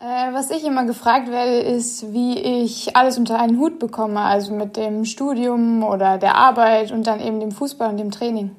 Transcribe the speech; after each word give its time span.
Äh, 0.00 0.32
was 0.32 0.52
ich 0.52 0.64
immer 0.64 0.84
gefragt 0.84 1.28
werde, 1.28 1.58
ist, 1.58 2.12
wie 2.12 2.38
ich 2.38 2.96
alles 2.96 3.18
unter 3.18 3.40
einen 3.40 3.58
Hut 3.58 3.80
bekomme, 3.80 4.20
also 4.20 4.54
mit 4.54 4.76
dem 4.76 5.04
Studium 5.04 5.82
oder 5.82 6.18
der 6.18 6.36
Arbeit 6.36 6.92
und 6.92 7.08
dann 7.08 7.20
eben 7.20 7.40
dem 7.40 7.50
Fußball 7.50 7.90
und 7.90 7.96
dem 7.96 8.12
Training. 8.12 8.54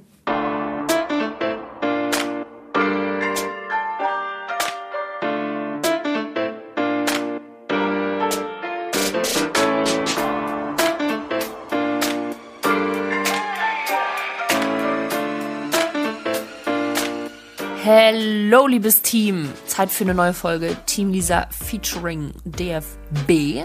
Hallo, 18.52 18.66
liebes 18.66 19.04
Team. 19.04 19.48
Zeit 19.68 19.92
für 19.92 20.06
eine 20.06 20.16
neue 20.16 20.34
Folge 20.34 20.76
Team 20.88 21.12
Lisa 21.12 21.46
featuring 21.52 22.34
DFB. 22.46 23.64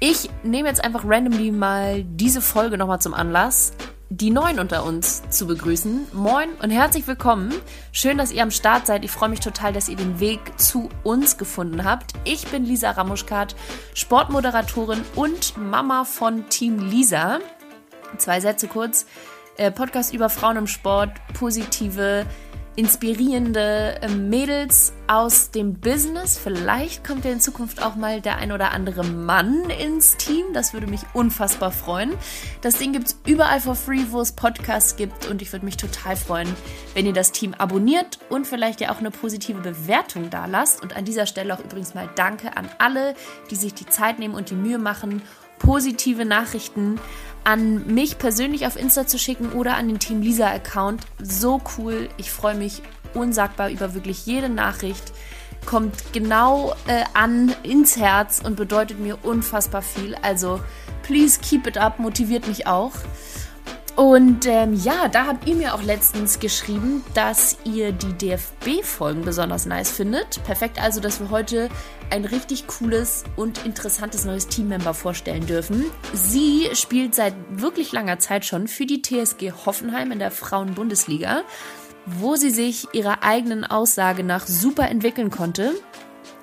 Ich 0.00 0.28
nehme 0.42 0.66
jetzt 0.66 0.82
einfach 0.82 1.04
randomly 1.06 1.52
mal 1.52 2.02
diese 2.02 2.40
Folge 2.40 2.76
nochmal 2.76 3.00
zum 3.00 3.14
Anlass, 3.14 3.74
die 4.10 4.30
Neuen 4.30 4.58
unter 4.58 4.84
uns 4.84 5.22
zu 5.30 5.46
begrüßen. 5.46 6.08
Moin 6.14 6.48
und 6.60 6.70
herzlich 6.70 7.06
willkommen. 7.06 7.54
Schön, 7.92 8.18
dass 8.18 8.32
ihr 8.32 8.42
am 8.42 8.50
Start 8.50 8.88
seid. 8.88 9.04
Ich 9.04 9.12
freue 9.12 9.28
mich 9.28 9.38
total, 9.38 9.72
dass 9.72 9.88
ihr 9.88 9.94
den 9.94 10.18
Weg 10.18 10.40
zu 10.58 10.88
uns 11.04 11.38
gefunden 11.38 11.84
habt. 11.84 12.14
Ich 12.24 12.48
bin 12.48 12.64
Lisa 12.64 12.90
Ramuschkat, 12.90 13.54
Sportmoderatorin 13.94 15.02
und 15.14 15.56
Mama 15.56 16.04
von 16.04 16.48
Team 16.48 16.90
Lisa. 16.90 17.38
Zwei 18.16 18.40
Sätze 18.40 18.66
kurz. 18.66 19.06
Äh, 19.58 19.70
Podcast 19.70 20.12
über 20.12 20.28
Frauen 20.28 20.56
im 20.56 20.66
Sport, 20.66 21.10
positive 21.34 22.26
inspirierende 22.78 23.96
ähm, 24.02 24.28
Mädels 24.28 24.92
aus 25.08 25.50
dem 25.50 25.80
Business. 25.80 26.38
Vielleicht 26.38 27.04
kommt 27.04 27.24
ja 27.24 27.32
in 27.32 27.40
Zukunft 27.40 27.82
auch 27.82 27.96
mal 27.96 28.20
der 28.20 28.36
ein 28.36 28.52
oder 28.52 28.70
andere 28.70 29.02
Mann 29.02 29.68
ins 29.68 30.16
Team. 30.16 30.52
Das 30.52 30.74
würde 30.74 30.86
mich 30.86 31.00
unfassbar 31.12 31.72
freuen. 31.72 32.14
Das 32.60 32.78
Ding 32.78 32.92
gibt 32.92 33.08
es 33.08 33.20
überall 33.26 33.60
for 33.60 33.74
free, 33.74 34.04
wo 34.10 34.20
es 34.20 34.30
Podcasts 34.30 34.94
gibt. 34.94 35.26
Und 35.26 35.42
ich 35.42 35.50
würde 35.50 35.64
mich 35.64 35.76
total 35.76 36.14
freuen, 36.14 36.54
wenn 36.94 37.04
ihr 37.04 37.12
das 37.12 37.32
Team 37.32 37.52
abonniert 37.52 38.20
und 38.28 38.46
vielleicht 38.46 38.80
ja 38.80 38.92
auch 38.92 39.00
eine 39.00 39.10
positive 39.10 39.60
Bewertung 39.60 40.30
da 40.30 40.46
lasst. 40.46 40.80
Und 40.80 40.94
an 40.94 41.04
dieser 41.04 41.26
Stelle 41.26 41.54
auch 41.54 41.64
übrigens 41.64 41.94
mal 41.94 42.08
Danke 42.14 42.56
an 42.56 42.68
alle, 42.78 43.14
die 43.50 43.56
sich 43.56 43.74
die 43.74 43.86
Zeit 43.86 44.20
nehmen 44.20 44.34
und 44.34 44.50
die 44.50 44.54
Mühe 44.54 44.78
machen, 44.78 45.22
positive 45.58 46.24
Nachrichten 46.24 47.00
an 47.48 47.86
mich 47.86 48.18
persönlich 48.18 48.66
auf 48.66 48.76
Insta 48.76 49.06
zu 49.06 49.18
schicken 49.18 49.52
oder 49.52 49.78
an 49.78 49.88
den 49.88 49.98
Team 49.98 50.20
Lisa 50.20 50.48
Account. 50.48 51.06
So 51.18 51.62
cool. 51.78 52.10
Ich 52.18 52.30
freue 52.30 52.54
mich 52.54 52.82
unsagbar 53.14 53.70
über 53.70 53.94
wirklich 53.94 54.26
jede 54.26 54.50
Nachricht. 54.50 55.14
Kommt 55.64 56.12
genau 56.12 56.74
äh, 56.88 57.04
an 57.14 57.54
ins 57.62 57.96
Herz 57.96 58.42
und 58.44 58.56
bedeutet 58.56 59.00
mir 59.00 59.24
unfassbar 59.24 59.80
viel. 59.80 60.14
Also, 60.20 60.60
please 61.02 61.40
keep 61.40 61.66
it 61.66 61.78
up, 61.78 61.98
motiviert 61.98 62.46
mich 62.46 62.66
auch. 62.66 62.92
Und 63.98 64.46
ähm, 64.46 64.74
ja, 64.74 65.08
da 65.08 65.26
habt 65.26 65.48
ihr 65.48 65.56
mir 65.56 65.74
auch 65.74 65.82
letztens 65.82 66.38
geschrieben, 66.38 67.04
dass 67.14 67.58
ihr 67.64 67.90
die 67.90 68.12
DFB-Folgen 68.12 69.22
besonders 69.22 69.66
nice 69.66 69.90
findet. 69.90 70.40
Perfekt 70.44 70.80
also, 70.80 71.00
dass 71.00 71.18
wir 71.18 71.30
heute 71.30 71.68
ein 72.08 72.24
richtig 72.24 72.68
cooles 72.68 73.24
und 73.34 73.66
interessantes 73.66 74.24
neues 74.24 74.46
Teammember 74.46 74.94
vorstellen 74.94 75.46
dürfen. 75.46 75.84
Sie 76.12 76.68
spielt 76.74 77.16
seit 77.16 77.34
wirklich 77.50 77.90
langer 77.90 78.20
Zeit 78.20 78.44
schon 78.44 78.68
für 78.68 78.86
die 78.86 79.02
TSG 79.02 79.50
Hoffenheim 79.66 80.12
in 80.12 80.20
der 80.20 80.30
Frauen-Bundesliga, 80.30 81.42
wo 82.06 82.36
sie 82.36 82.50
sich 82.50 82.86
ihrer 82.92 83.24
eigenen 83.24 83.64
Aussage 83.64 84.22
nach 84.22 84.46
super 84.46 84.88
entwickeln 84.88 85.30
konnte. 85.30 85.72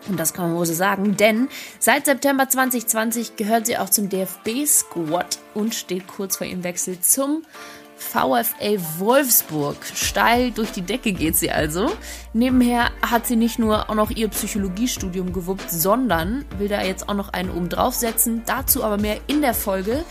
Und 0.07 0.19
das 0.19 0.33
kann 0.33 0.49
man 0.49 0.57
wohl 0.57 0.65
so 0.65 0.73
sagen, 0.73 1.17
denn 1.17 1.47
seit 1.79 2.05
September 2.05 2.47
2020 2.47 3.35
gehört 3.35 3.65
sie 3.65 3.77
auch 3.77 3.89
zum 3.89 4.09
DFB-Squad 4.09 5.39
und 5.53 5.73
steht 5.73 6.07
kurz 6.07 6.37
vor 6.37 6.45
ihrem 6.47 6.63
Wechsel 6.63 6.99
zum 7.01 7.43
VfL 7.97 8.79
Wolfsburg. 8.97 9.77
Steil 9.93 10.51
durch 10.51 10.71
die 10.71 10.81
Decke 10.81 11.13
geht 11.13 11.35
sie 11.37 11.51
also. 11.51 11.91
Nebenher 12.33 12.91
hat 13.01 13.25
sie 13.25 13.35
nicht 13.35 13.57
nur 13.57 13.89
auch 13.89 13.95
noch 13.95 14.11
ihr 14.11 14.27
Psychologiestudium 14.27 15.33
gewuppt, 15.33 15.71
sondern 15.71 16.45
will 16.57 16.67
da 16.67 16.81
jetzt 16.83 17.09
auch 17.09 17.13
noch 17.13 17.29
einen 17.29 17.49
oben 17.49 17.69
draufsetzen. 17.69 18.43
Dazu 18.45 18.83
aber 18.83 18.97
mehr 18.97 19.17
in 19.27 19.41
der 19.41 19.53
Folge. 19.53 20.03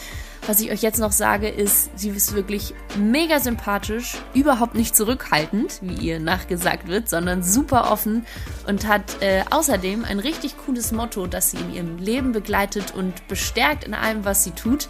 Was 0.47 0.61
ich 0.61 0.71
euch 0.71 0.83
jetzt 0.83 0.99
noch 0.99 1.13
sage, 1.13 1.49
ist, 1.49 1.99
sie 1.99 2.11
ist 2.11 2.35
wirklich 2.35 2.75
mega 2.99 3.41
sympathisch, 3.41 4.17
überhaupt 4.35 4.75
nicht 4.75 4.95
zurückhaltend, 4.95 5.79
wie 5.81 5.95
ihr 5.95 6.21
nachgesagt 6.21 6.87
wird, 6.87 7.09
sondern 7.09 7.43
super 7.43 7.91
offen 7.91 8.27
und 8.67 8.87
hat 8.87 9.23
äh, 9.23 9.43
außerdem 9.51 10.05
ein 10.05 10.19
richtig 10.19 10.57
cooles 10.67 10.93
Motto, 10.93 11.27
das 11.27 11.51
sie 11.51 11.57
in 11.57 11.73
ihrem 11.73 11.97
Leben 11.97 12.33
begleitet 12.33 12.95
und 12.95 13.27
bestärkt 13.27 13.85
in 13.85 13.95
allem, 13.95 14.27
was 14.27 14.45
sie 14.45 14.51
tut. 14.51 14.89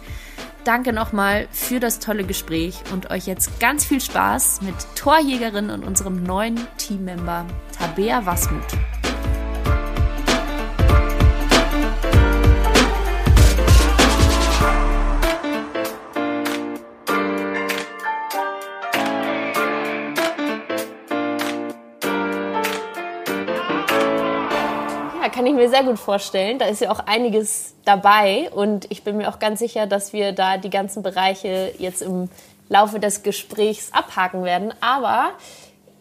Danke 0.65 0.91
nochmal 0.91 1.47
für 1.51 1.79
das 1.79 1.99
tolle 1.99 2.25
Gespräch 2.25 2.79
und 2.91 3.11
euch 3.11 3.25
jetzt 3.25 3.59
ganz 3.61 3.85
viel 3.85 4.01
Spaß 4.01 4.61
mit 4.61 4.75
Torjägerin 4.95 5.69
und 5.69 5.85
unserem 5.85 6.21
neuen 6.23 6.59
Teammember 6.77 7.45
Tabea 7.77 8.25
Wasmut. 8.25 8.65
Ich 25.55 25.61
mir 25.61 25.69
sehr 25.69 25.83
gut 25.83 25.99
vorstellen. 25.99 26.59
Da 26.59 26.65
ist 26.65 26.81
ja 26.81 26.91
auch 26.91 26.99
einiges 26.99 27.75
dabei 27.85 28.49
und 28.53 28.91
ich 28.91 29.03
bin 29.03 29.17
mir 29.17 29.29
auch 29.29 29.39
ganz 29.39 29.59
sicher, 29.59 29.87
dass 29.87 30.13
wir 30.13 30.31
da 30.31 30.57
die 30.57 30.69
ganzen 30.69 31.01
Bereiche 31.01 31.73
jetzt 31.77 32.01
im 32.01 32.29
Laufe 32.67 32.99
des 32.99 33.23
Gesprächs 33.23 33.91
abhaken 33.93 34.43
werden. 34.43 34.73
Aber 34.81 35.29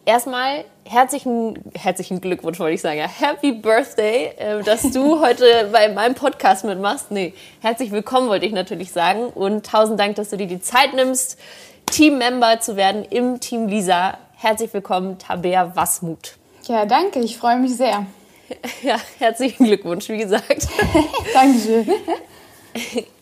erstmal 0.05 0.65
herzlichen, 0.85 1.59
herzlichen 1.75 2.21
Glückwunsch, 2.21 2.59
wollte 2.59 2.75
ich 2.75 2.81
sagen. 2.81 2.99
Ja, 2.99 3.09
Happy 3.09 3.53
Birthday, 3.53 4.33
äh, 4.37 4.63
dass 4.63 4.83
du 4.91 5.21
heute 5.25 5.69
bei 5.73 5.89
meinem 5.89 6.15
Podcast 6.15 6.65
mitmachst. 6.65 7.11
Nee, 7.11 7.35
herzlich 7.61 7.93
willkommen 7.93 8.29
wollte 8.29 8.47
ich 8.47 8.53
natürlich 8.53 8.93
sagen 8.93 9.27
und 9.27 9.67
tausend 9.67 10.01
Dank, 10.01 10.17
dass 10.17 10.31
du 10.31 10.37
dir 10.37 10.47
die 10.47 10.61
Zeit 10.61 10.95
nimmst, 10.95 11.39
Teammember 11.87 12.61
zu 12.61 12.77
werden 12.77 13.05
im 13.05 13.41
Team 13.41 13.69
Lisa. 13.69 14.19
Herzlich 14.37 14.73
willkommen, 14.75 15.19
Tabea 15.19 15.77
Wasmut. 15.77 16.37
Ja, 16.67 16.87
danke, 16.87 17.21
ich 17.21 17.37
freue 17.37 17.59
mich 17.59 17.77
sehr. 17.77 18.07
Ja, 18.83 18.97
herzlichen 19.19 19.65
Glückwunsch, 19.65 20.09
wie 20.09 20.19
gesagt. 20.19 20.69
Dankeschön. 21.35 21.87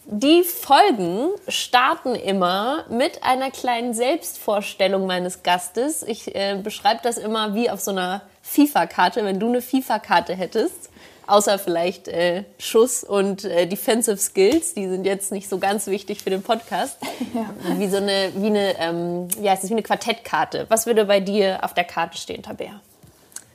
Die 0.07 0.43
Folgen 0.43 1.31
starten 1.49 2.15
immer 2.15 2.85
mit 2.91 3.23
einer 3.23 3.51
kleinen 3.51 3.95
Selbstvorstellung 3.95 5.07
meines 5.07 5.43
Gastes. 5.43 6.03
Ich 6.03 6.35
äh, 6.35 6.59
beschreibe 6.63 7.01
das 7.03 7.19
immer 7.19 7.55
wie 7.55 7.71
auf 7.71 7.81
so 7.81 7.93
einer 7.93 8.23
FIFA-Karte, 8.43 9.25
wenn 9.25 9.39
du 9.39 9.49
eine 9.49 9.63
FIFA-Karte 9.63 10.35
hättest. 10.35 10.91
Außer 11.29 11.59
vielleicht 11.59 12.09
äh, 12.09 12.45
Schuss 12.59 13.05
und 13.05 13.45
äh, 13.45 13.67
Defensive 13.67 14.17
Skills, 14.17 14.75
die 14.75 14.89
sind 14.89 15.07
jetzt 15.07 15.31
nicht 15.31 15.49
so 15.49 15.59
ganz 15.59 15.87
wichtig 15.87 16.23
für 16.23 16.31
den 16.31 16.43
Podcast. 16.43 16.99
Ja. 17.35 17.49
Wie 17.79 17.89
so 17.89 17.97
eine, 17.97 18.33
wie 18.35 18.49
eine, 18.49 18.79
ähm, 18.79 19.29
wie 19.39 19.49
heißt 19.49 19.63
das, 19.63 19.71
wie 19.71 19.75
eine 19.75 19.83
Quartettkarte. 19.83 20.67
Was 20.69 20.85
würde 20.85 21.07
bei 21.07 21.21
dir 21.21 21.61
auf 21.63 21.73
der 21.73 21.85
Karte 21.85 22.19
stehen, 22.19 22.43
Tabea? 22.43 22.81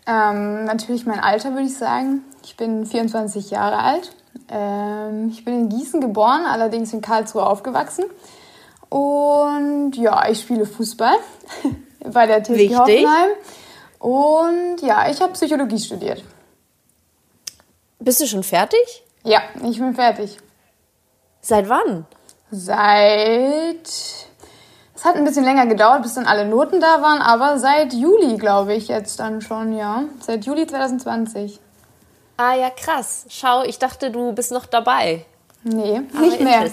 Ähm, 0.07 0.63
natürlich 0.63 1.05
mein 1.05 1.19
Alter, 1.19 1.51
würde 1.51 1.67
ich 1.67 1.77
sagen. 1.77 2.23
Ich 2.43 2.55
bin 2.55 2.85
24 2.85 3.51
Jahre 3.51 3.79
alt. 3.79 4.15
Ähm, 4.49 5.29
ich 5.29 5.43
bin 5.43 5.53
in 5.53 5.69
Gießen 5.69 5.99
geboren, 5.99 6.45
allerdings 6.45 6.93
in 6.93 7.01
Karlsruhe 7.01 7.45
aufgewachsen. 7.45 8.05
Und 8.89 9.93
ja, 9.97 10.29
ich 10.29 10.41
spiele 10.41 10.65
Fußball 10.65 11.15
bei 11.99 12.25
der 12.25 12.41
TSG 12.41 12.55
Wichtig. 12.55 12.77
Hoffenheim. 12.77 13.29
Und 13.99 14.81
ja, 14.81 15.09
ich 15.09 15.21
habe 15.21 15.33
Psychologie 15.33 15.79
studiert. 15.79 16.23
Bist 17.99 18.21
du 18.21 18.27
schon 18.27 18.43
fertig? 18.43 19.03
Ja, 19.23 19.41
ich 19.63 19.79
bin 19.79 19.93
fertig. 19.93 20.37
Seit 21.41 21.67
wann? 21.67 22.05
Seit 22.51 24.26
es 24.97 25.05
hat 25.05 25.15
ein 25.15 25.23
bisschen 25.23 25.45
länger 25.45 25.67
gedauert, 25.67 26.01
bis 26.01 26.15
dann 26.15 26.25
alle 26.25 26.45
Noten 26.45 26.81
da 26.81 27.01
waren, 27.03 27.21
aber 27.21 27.59
seit 27.59 27.93
Juli, 27.93 28.37
glaube 28.37 28.73
ich, 28.73 28.87
jetzt 28.87 29.19
dann 29.19 29.41
schon, 29.41 29.77
ja. 29.77 30.03
Seit 30.19 30.45
Juli 30.45 30.65
2020. 30.65 31.59
Ah 32.37 32.55
ja, 32.55 32.71
krass. 32.71 33.25
Schau, 33.29 33.63
ich 33.63 33.77
dachte, 33.77 34.09
du 34.09 34.33
bist 34.33 34.51
noch 34.51 34.65
dabei. 34.65 35.25
Nee, 35.63 36.01
nicht 36.19 36.41
mehr. 36.41 36.69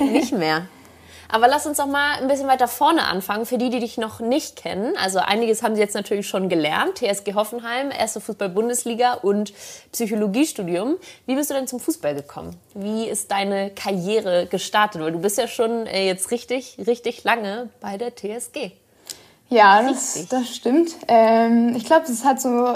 Nicht 0.00 0.32
mehr. 0.32 0.66
Aber 1.28 1.48
lass 1.48 1.66
uns 1.66 1.78
doch 1.78 1.86
mal 1.86 2.18
ein 2.20 2.28
bisschen 2.28 2.46
weiter 2.46 2.68
vorne 2.68 3.04
anfangen, 3.04 3.46
für 3.46 3.58
die, 3.58 3.70
die 3.70 3.80
dich 3.80 3.98
noch 3.98 4.20
nicht 4.20 4.56
kennen. 4.56 4.94
Also 5.02 5.18
einiges 5.18 5.62
haben 5.62 5.74
sie 5.74 5.80
jetzt 5.80 5.94
natürlich 5.94 6.28
schon 6.28 6.48
gelernt. 6.48 6.98
TSG 6.98 7.34
Hoffenheim, 7.34 7.90
erste 7.90 8.20
Fußball-Bundesliga 8.20 9.14
und 9.14 9.52
Psychologiestudium. 9.92 10.96
Wie 11.26 11.34
bist 11.34 11.50
du 11.50 11.54
denn 11.54 11.66
zum 11.66 11.80
Fußball 11.80 12.14
gekommen? 12.14 12.56
Wie 12.74 13.06
ist 13.06 13.30
deine 13.30 13.70
Karriere 13.70 14.46
gestartet? 14.46 15.02
Weil 15.02 15.12
du 15.12 15.20
bist 15.20 15.38
ja 15.38 15.48
schon 15.48 15.86
äh, 15.86 16.06
jetzt 16.06 16.30
richtig, 16.30 16.76
richtig 16.86 17.24
lange 17.24 17.70
bei 17.80 17.96
der 17.96 18.14
TSG. 18.14 18.72
Ja, 19.48 19.80
das, 19.82 20.26
das 20.28 20.56
stimmt. 20.56 20.96
Ähm, 21.06 21.74
ich 21.76 21.84
glaube, 21.84 22.04
das 22.08 22.24
hat 22.24 22.40
so 22.40 22.66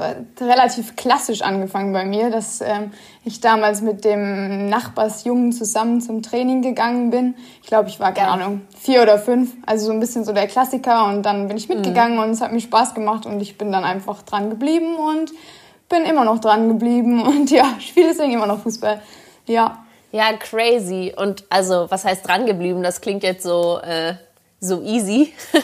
relativ 0.41 0.95
klassisch 0.95 1.43
angefangen 1.43 1.93
bei 1.93 2.05
mir, 2.05 2.31
dass 2.31 2.61
ähm, 2.61 2.93
ich 3.25 3.41
damals 3.41 3.83
mit 3.83 4.05
dem 4.05 4.69
Nachbarsjungen 4.69 5.53
zusammen 5.53 6.01
zum 6.01 6.23
Training 6.23 6.63
gegangen 6.63 7.11
bin. 7.11 7.35
Ich 7.63 7.69
glaube, 7.69 7.89
ich 7.89 8.01
war, 8.01 8.13
keine 8.13 8.31
Ahnung, 8.31 8.63
vier 8.79 9.03
oder 9.03 9.19
fünf. 9.19 9.53
Also 9.67 9.87
so 9.87 9.93
ein 9.93 10.01
bisschen 10.01 10.25
so 10.25 10.33
der 10.33 10.47
Klassiker. 10.47 11.07
Und 11.07 11.23
dann 11.25 11.49
bin 11.49 11.57
ich 11.57 11.69
mhm. 11.69 11.77
mitgegangen 11.77 12.17
mhm. 12.17 12.25
und 12.25 12.31
es 12.31 12.41
hat 12.41 12.53
mir 12.53 12.61
Spaß 12.61 12.95
gemacht 12.95 13.27
und 13.27 13.41
ich 13.41 13.59
bin 13.59 13.73
dann 13.73 13.85
einfach 13.85 14.23
dran 14.23 14.49
geblieben 14.49 14.97
und 14.97 15.33
bin 15.89 16.05
immer 16.05 16.25
noch 16.25 16.39
dran 16.39 16.69
geblieben 16.69 17.23
und 17.27 17.51
ja, 17.51 17.67
spiele 17.79 18.09
deswegen 18.09 18.33
immer 18.33 18.47
noch 18.47 18.61
Fußball. 18.61 19.03
Ja. 19.47 19.85
Ja, 20.13 20.33
crazy. 20.33 21.15
Und 21.17 21.45
also, 21.51 21.87
was 21.89 22.05
heißt 22.05 22.27
dran 22.27 22.45
geblieben? 22.45 22.83
Das 22.83 23.01
klingt 23.01 23.23
jetzt 23.23 23.45
so, 23.45 23.79
äh, 23.79 24.15
so 24.61 24.83
easy. 24.83 25.33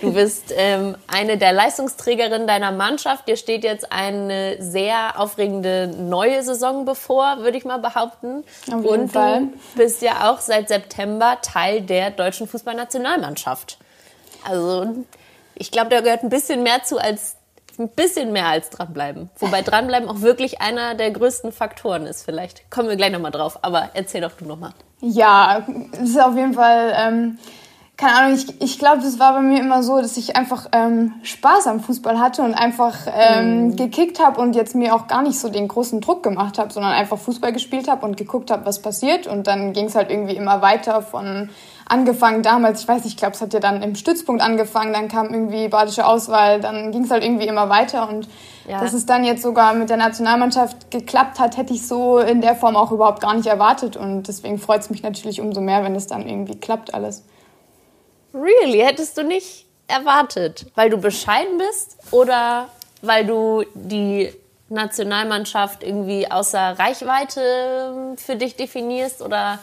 Du 0.00 0.12
bist 0.12 0.54
ähm, 0.56 0.96
eine 1.08 1.38
der 1.38 1.52
Leistungsträgerinnen 1.52 2.46
deiner 2.46 2.70
Mannschaft. 2.72 3.26
Dir 3.28 3.36
steht 3.36 3.64
jetzt 3.64 3.92
eine 3.92 4.56
sehr 4.60 5.18
aufregende 5.20 5.88
neue 5.88 6.42
Saison 6.42 6.84
bevor, 6.84 7.38
würde 7.38 7.58
ich 7.58 7.64
mal 7.64 7.78
behaupten. 7.78 8.44
Auf 8.72 8.82
jeden 8.82 8.86
Und 8.86 9.12
Fall. 9.12 9.40
du 9.40 9.52
bist 9.76 10.00
ja 10.02 10.30
auch 10.30 10.38
seit 10.40 10.68
September 10.68 11.38
Teil 11.42 11.82
der 11.82 12.10
deutschen 12.10 12.46
Fußballnationalmannschaft. 12.46 13.78
Also 14.48 15.04
ich 15.54 15.70
glaube, 15.72 15.90
da 15.90 16.00
gehört 16.00 16.22
ein 16.22 16.28
bisschen 16.30 16.62
mehr 16.62 16.84
zu 16.84 16.98
als 16.98 17.36
ein 17.78 17.88
bisschen 17.88 18.32
mehr 18.32 18.46
als 18.46 18.70
dranbleiben. 18.70 19.30
Wobei 19.38 19.62
dranbleiben 19.62 20.08
auch 20.08 20.20
wirklich 20.20 20.60
einer 20.60 20.94
der 20.94 21.10
größten 21.10 21.52
Faktoren 21.52 22.06
ist 22.06 22.24
vielleicht. 22.24 22.70
Kommen 22.70 22.88
wir 22.88 22.96
gleich 22.96 23.12
nochmal 23.12 23.30
drauf, 23.30 23.58
aber 23.62 23.90
erzähl 23.94 24.20
doch 24.20 24.32
du 24.32 24.44
nochmal. 24.46 24.72
Ja, 25.00 25.64
es 25.92 26.10
ist 26.10 26.20
auf 26.20 26.34
jeden 26.34 26.54
Fall, 26.54 26.92
ähm, 26.96 27.38
keine 27.98 28.14
Ahnung, 28.14 28.34
ich, 28.36 28.62
ich 28.62 28.78
glaube, 28.78 29.02
das 29.02 29.18
war 29.18 29.32
bei 29.32 29.40
mir 29.40 29.58
immer 29.58 29.82
so, 29.82 30.00
dass 30.00 30.16
ich 30.16 30.36
einfach 30.36 30.68
ähm, 30.70 31.14
Spaß 31.24 31.66
am 31.66 31.80
Fußball 31.80 32.20
hatte 32.20 32.42
und 32.42 32.54
einfach 32.54 32.94
ähm, 33.12 33.66
mhm. 33.66 33.76
gekickt 33.76 34.24
habe 34.24 34.40
und 34.40 34.54
jetzt 34.54 34.76
mir 34.76 34.94
auch 34.94 35.08
gar 35.08 35.22
nicht 35.22 35.40
so 35.40 35.48
den 35.48 35.66
großen 35.66 36.00
Druck 36.00 36.22
gemacht 36.22 36.58
habe, 36.60 36.72
sondern 36.72 36.92
einfach 36.92 37.18
Fußball 37.18 37.52
gespielt 37.52 37.88
habe 37.88 38.06
und 38.06 38.16
geguckt 38.16 38.52
habe, 38.52 38.64
was 38.66 38.80
passiert. 38.80 39.26
Und 39.26 39.48
dann 39.48 39.72
ging 39.72 39.86
es 39.86 39.96
halt 39.96 40.12
irgendwie 40.12 40.36
immer 40.36 40.62
weiter 40.62 41.02
von 41.02 41.50
angefangen 41.86 42.44
damals, 42.44 42.82
ich 42.82 42.88
weiß 42.88 43.02
nicht, 43.02 43.14
ich 43.14 43.16
glaube, 43.16 43.34
es 43.34 43.40
hat 43.40 43.52
ja 43.52 43.58
dann 43.58 43.82
im 43.82 43.96
Stützpunkt 43.96 44.42
angefangen, 44.42 44.92
dann 44.92 45.08
kam 45.08 45.34
irgendwie 45.34 45.66
badische 45.66 46.06
Auswahl, 46.06 46.60
dann 46.60 46.92
ging 46.92 47.02
es 47.02 47.10
halt 47.10 47.24
irgendwie 47.24 47.48
immer 47.48 47.68
weiter 47.68 48.08
und 48.08 48.28
ja. 48.68 48.80
dass 48.80 48.92
es 48.92 49.06
dann 49.06 49.24
jetzt 49.24 49.42
sogar 49.42 49.74
mit 49.74 49.90
der 49.90 49.96
Nationalmannschaft 49.96 50.92
geklappt 50.92 51.40
hat, 51.40 51.56
hätte 51.56 51.72
ich 51.72 51.84
so 51.84 52.18
in 52.18 52.42
der 52.42 52.54
Form 52.54 52.76
auch 52.76 52.92
überhaupt 52.92 53.22
gar 53.22 53.34
nicht 53.34 53.46
erwartet 53.46 53.96
und 53.96 54.28
deswegen 54.28 54.58
freut 54.58 54.82
es 54.82 54.90
mich 54.90 55.02
natürlich 55.02 55.40
umso 55.40 55.60
mehr, 55.62 55.82
wenn 55.82 55.96
es 55.96 56.06
dann 56.06 56.28
irgendwie 56.28 56.60
klappt 56.60 56.94
alles. 56.94 57.24
Really? 58.40 58.80
Hättest 58.80 59.18
du 59.18 59.24
nicht 59.24 59.66
erwartet, 59.86 60.66
weil 60.74 60.90
du 60.90 60.98
bescheiden 60.98 61.58
bist 61.58 61.96
oder 62.10 62.68
weil 63.02 63.26
du 63.26 63.64
die 63.74 64.32
Nationalmannschaft 64.68 65.82
irgendwie 65.82 66.30
außer 66.30 66.78
Reichweite 66.78 68.16
für 68.16 68.36
dich 68.36 68.56
definierst 68.56 69.22
oder 69.22 69.58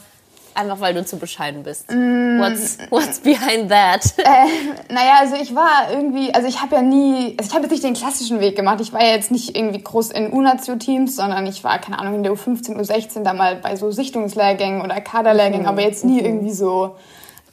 Einfach 0.56 0.80
weil 0.80 0.94
du 0.94 1.06
zu 1.06 1.18
bescheiden 1.18 1.64
bist. 1.64 1.92
Mm. 1.92 2.40
What's, 2.40 2.78
what's 2.90 3.20
behind 3.20 3.70
that? 3.70 4.14
Äh, 4.26 4.94
naja, 4.94 5.18
also 5.20 5.36
ich 5.36 5.54
war 5.54 5.92
irgendwie, 5.92 6.34
also 6.34 6.48
ich 6.48 6.62
habe 6.62 6.78
ja 6.78 6.82
nie, 6.82 7.36
also 7.38 7.50
ich 7.50 7.54
habe 7.54 7.64
jetzt 7.64 7.72
nicht 7.72 7.84
den 7.84 7.94
klassischen 7.94 8.40
Weg 8.40 8.56
gemacht. 8.56 8.80
Ich 8.82 8.94
war 8.94 9.04
ja 9.04 9.12
jetzt 9.12 9.32
nicht 9.32 9.56
irgendwie 9.56 9.82
groß 9.84 10.12
in 10.12 10.32
U-Natio-Teams, 10.32 11.18
sondern 11.18 11.46
ich 11.46 11.64
war, 11.64 11.78
keine 11.80 12.00
Ahnung, 12.00 12.16
in 12.16 12.24
der 12.24 12.32
U15, 12.32 12.78
U16 12.78 13.24
da 13.24 13.34
mal 13.34 13.58
bei 13.58 13.76
so 13.76 13.92
Sichtungslehrgängen 13.92 14.82
oder 14.82 15.00
Kaderlehrgängen, 15.02 15.64
mhm. 15.64 15.68
aber 15.68 15.82
jetzt 15.82 16.06
nie 16.06 16.22
mhm. 16.22 16.26
irgendwie 16.26 16.54
so, 16.54 16.96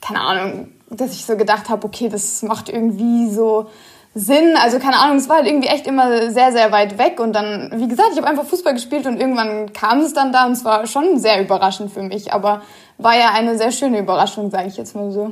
keine 0.01 0.21
Ahnung, 0.21 0.71
dass 0.95 1.13
ich 1.13 1.25
so 1.25 1.37
gedacht 1.37 1.69
habe, 1.69 1.85
okay, 1.85 2.09
das 2.09 2.41
macht 2.43 2.69
irgendwie 2.69 3.29
so 3.29 3.67
Sinn. 4.15 4.55
Also 4.57 4.79
keine 4.79 4.97
Ahnung, 4.97 5.17
es 5.17 5.29
war 5.29 5.37
halt 5.37 5.47
irgendwie 5.47 5.67
echt 5.67 5.87
immer 5.87 6.31
sehr, 6.31 6.51
sehr 6.51 6.71
weit 6.71 6.97
weg. 6.97 7.19
Und 7.19 7.33
dann, 7.33 7.71
wie 7.75 7.87
gesagt, 7.87 8.09
ich 8.11 8.17
habe 8.17 8.27
einfach 8.27 8.45
Fußball 8.45 8.73
gespielt 8.73 9.05
und 9.05 9.19
irgendwann 9.19 9.73
kam 9.73 9.99
es 10.01 10.13
dann 10.13 10.31
da 10.31 10.45
und 10.45 10.53
es 10.53 10.63
war 10.63 10.85
schon 10.87 11.17
sehr 11.17 11.41
überraschend 11.41 11.91
für 11.91 12.03
mich. 12.03 12.33
Aber 12.33 12.61
war 12.97 13.17
ja 13.17 13.31
eine 13.31 13.57
sehr 13.57 13.71
schöne 13.71 13.99
Überraschung, 13.99 14.51
sage 14.51 14.67
ich 14.67 14.77
jetzt 14.77 14.95
mal 14.95 15.11
so. 15.11 15.31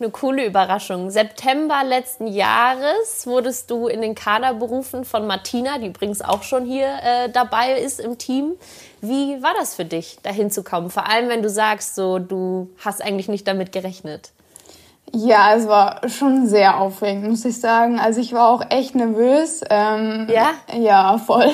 Eine 0.00 0.10
coole 0.10 0.46
Überraschung. 0.46 1.10
September 1.10 1.82
letzten 1.82 2.28
Jahres 2.28 3.26
wurdest 3.26 3.68
du 3.68 3.88
in 3.88 4.00
den 4.00 4.14
Kader 4.14 4.54
berufen 4.54 5.04
von 5.04 5.26
Martina, 5.26 5.78
die 5.78 5.88
übrigens 5.88 6.22
auch 6.22 6.44
schon 6.44 6.64
hier 6.64 6.86
äh, 6.86 7.28
dabei 7.30 7.80
ist 7.80 7.98
im 7.98 8.16
Team. 8.16 8.52
Wie 9.00 9.42
war 9.42 9.54
das 9.58 9.74
für 9.74 9.84
dich, 9.84 10.18
dahin 10.22 10.52
zu 10.52 10.62
kommen? 10.62 10.90
Vor 10.90 11.08
allem, 11.08 11.28
wenn 11.28 11.42
du 11.42 11.50
sagst, 11.50 11.96
so 11.96 12.20
du 12.20 12.70
hast 12.78 13.02
eigentlich 13.02 13.26
nicht 13.26 13.48
damit 13.48 13.72
gerechnet. 13.72 14.30
Ja, 15.12 15.54
es 15.54 15.66
war 15.68 16.00
schon 16.08 16.46
sehr 16.46 16.78
aufregend, 16.80 17.28
muss 17.28 17.44
ich 17.44 17.60
sagen. 17.60 17.98
Also 17.98 18.20
ich 18.20 18.32
war 18.32 18.48
auch 18.48 18.62
echt 18.70 18.94
nervös. 18.94 19.62
Ähm, 19.70 20.26
ja? 20.30 20.50
Ja, 20.76 21.18
voll. 21.18 21.50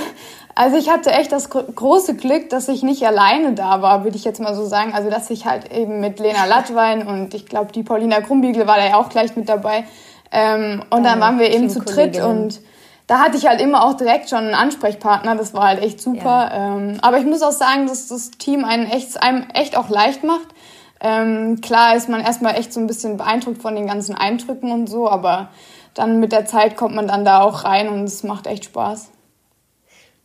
Also 0.57 0.77
ich 0.77 0.89
hatte 0.89 1.11
echt 1.11 1.33
das 1.33 1.51
große 1.51 2.15
Glück, 2.15 2.49
dass 2.51 2.69
ich 2.69 2.83
nicht 2.83 3.05
alleine 3.05 3.55
da 3.55 3.83
war, 3.83 4.05
würde 4.05 4.17
ich 4.17 4.25
jetzt 4.25 4.41
mal 4.41 4.55
so 4.55 4.65
sagen. 4.65 4.93
Also 4.95 5.11
dass 5.11 5.31
ich 5.31 5.47
halt 5.47 5.73
eben 5.73 6.01
mit 6.01 6.21
Lena 6.21 6.45
Lattwein 6.47 7.07
und 7.07 7.35
ich 7.35 7.47
glaube 7.47 7.73
die 7.73 7.83
Paulina 7.83 8.21
Krumbiegel 8.21 8.67
war 8.67 8.77
da 8.77 8.87
ja 8.87 8.97
auch 8.97 9.09
gleich 9.09 9.37
mit 9.37 9.49
dabei. 9.49 9.85
Ähm, 10.31 10.83
und 10.91 11.05
dann 11.05 11.21
waren 11.21 11.39
wir 11.39 11.53
eben 11.53 11.71
zu 11.71 11.81
dritt 11.81 12.21
und 12.21 12.61
da 13.07 13.19
hatte 13.21 13.37
ich 13.37 13.47
halt 13.47 13.61
immer 13.61 13.85
auch 13.85 13.95
direkt 13.95 14.31
schon 14.31 14.39
einen 14.39 14.55
Ansprechpartner. 14.55 15.37
Das 15.37 15.55
war 15.55 15.69
halt 15.69 15.83
echt 15.83 16.01
super. 16.01 16.51
Ja. 16.53 16.75
Ähm, 16.77 16.99
aber 17.03 17.19
ich 17.19 17.27
muss 17.27 17.43
auch 17.43 17.53
sagen, 17.53 17.87
dass 17.87 18.09
das 18.09 18.31
Team 18.33 18.65
einen 18.65 18.87
echt, 18.87 19.23
einem 19.23 19.47
echt 19.53 19.77
auch 19.77 19.89
leicht 19.89 20.25
macht. 20.25 20.49
Ähm, 21.01 21.61
klar 21.61 21.97
ist 21.97 22.09
man 22.09 22.21
erstmal 22.21 22.57
echt 22.57 22.73
so 22.73 22.81
ein 22.81 22.87
bisschen 22.87 23.17
beeindruckt 23.17 23.61
von 23.61 23.75
den 23.75 23.87
ganzen 23.87 24.15
Eindrücken 24.15 24.73
und 24.73 24.87
so, 24.87 25.09
aber 25.09 25.51
dann 25.95 26.21
mit 26.21 26.33
der 26.33 26.47
Zeit 26.47 26.77
kommt 26.77 26.95
man 26.95 27.09
dann 27.09 27.25
da 27.25 27.43
auch 27.43 27.65
rein 27.65 27.89
und 27.89 28.05
es 28.05 28.23
macht 28.23 28.47
echt 28.47 28.65
Spaß. 28.65 29.11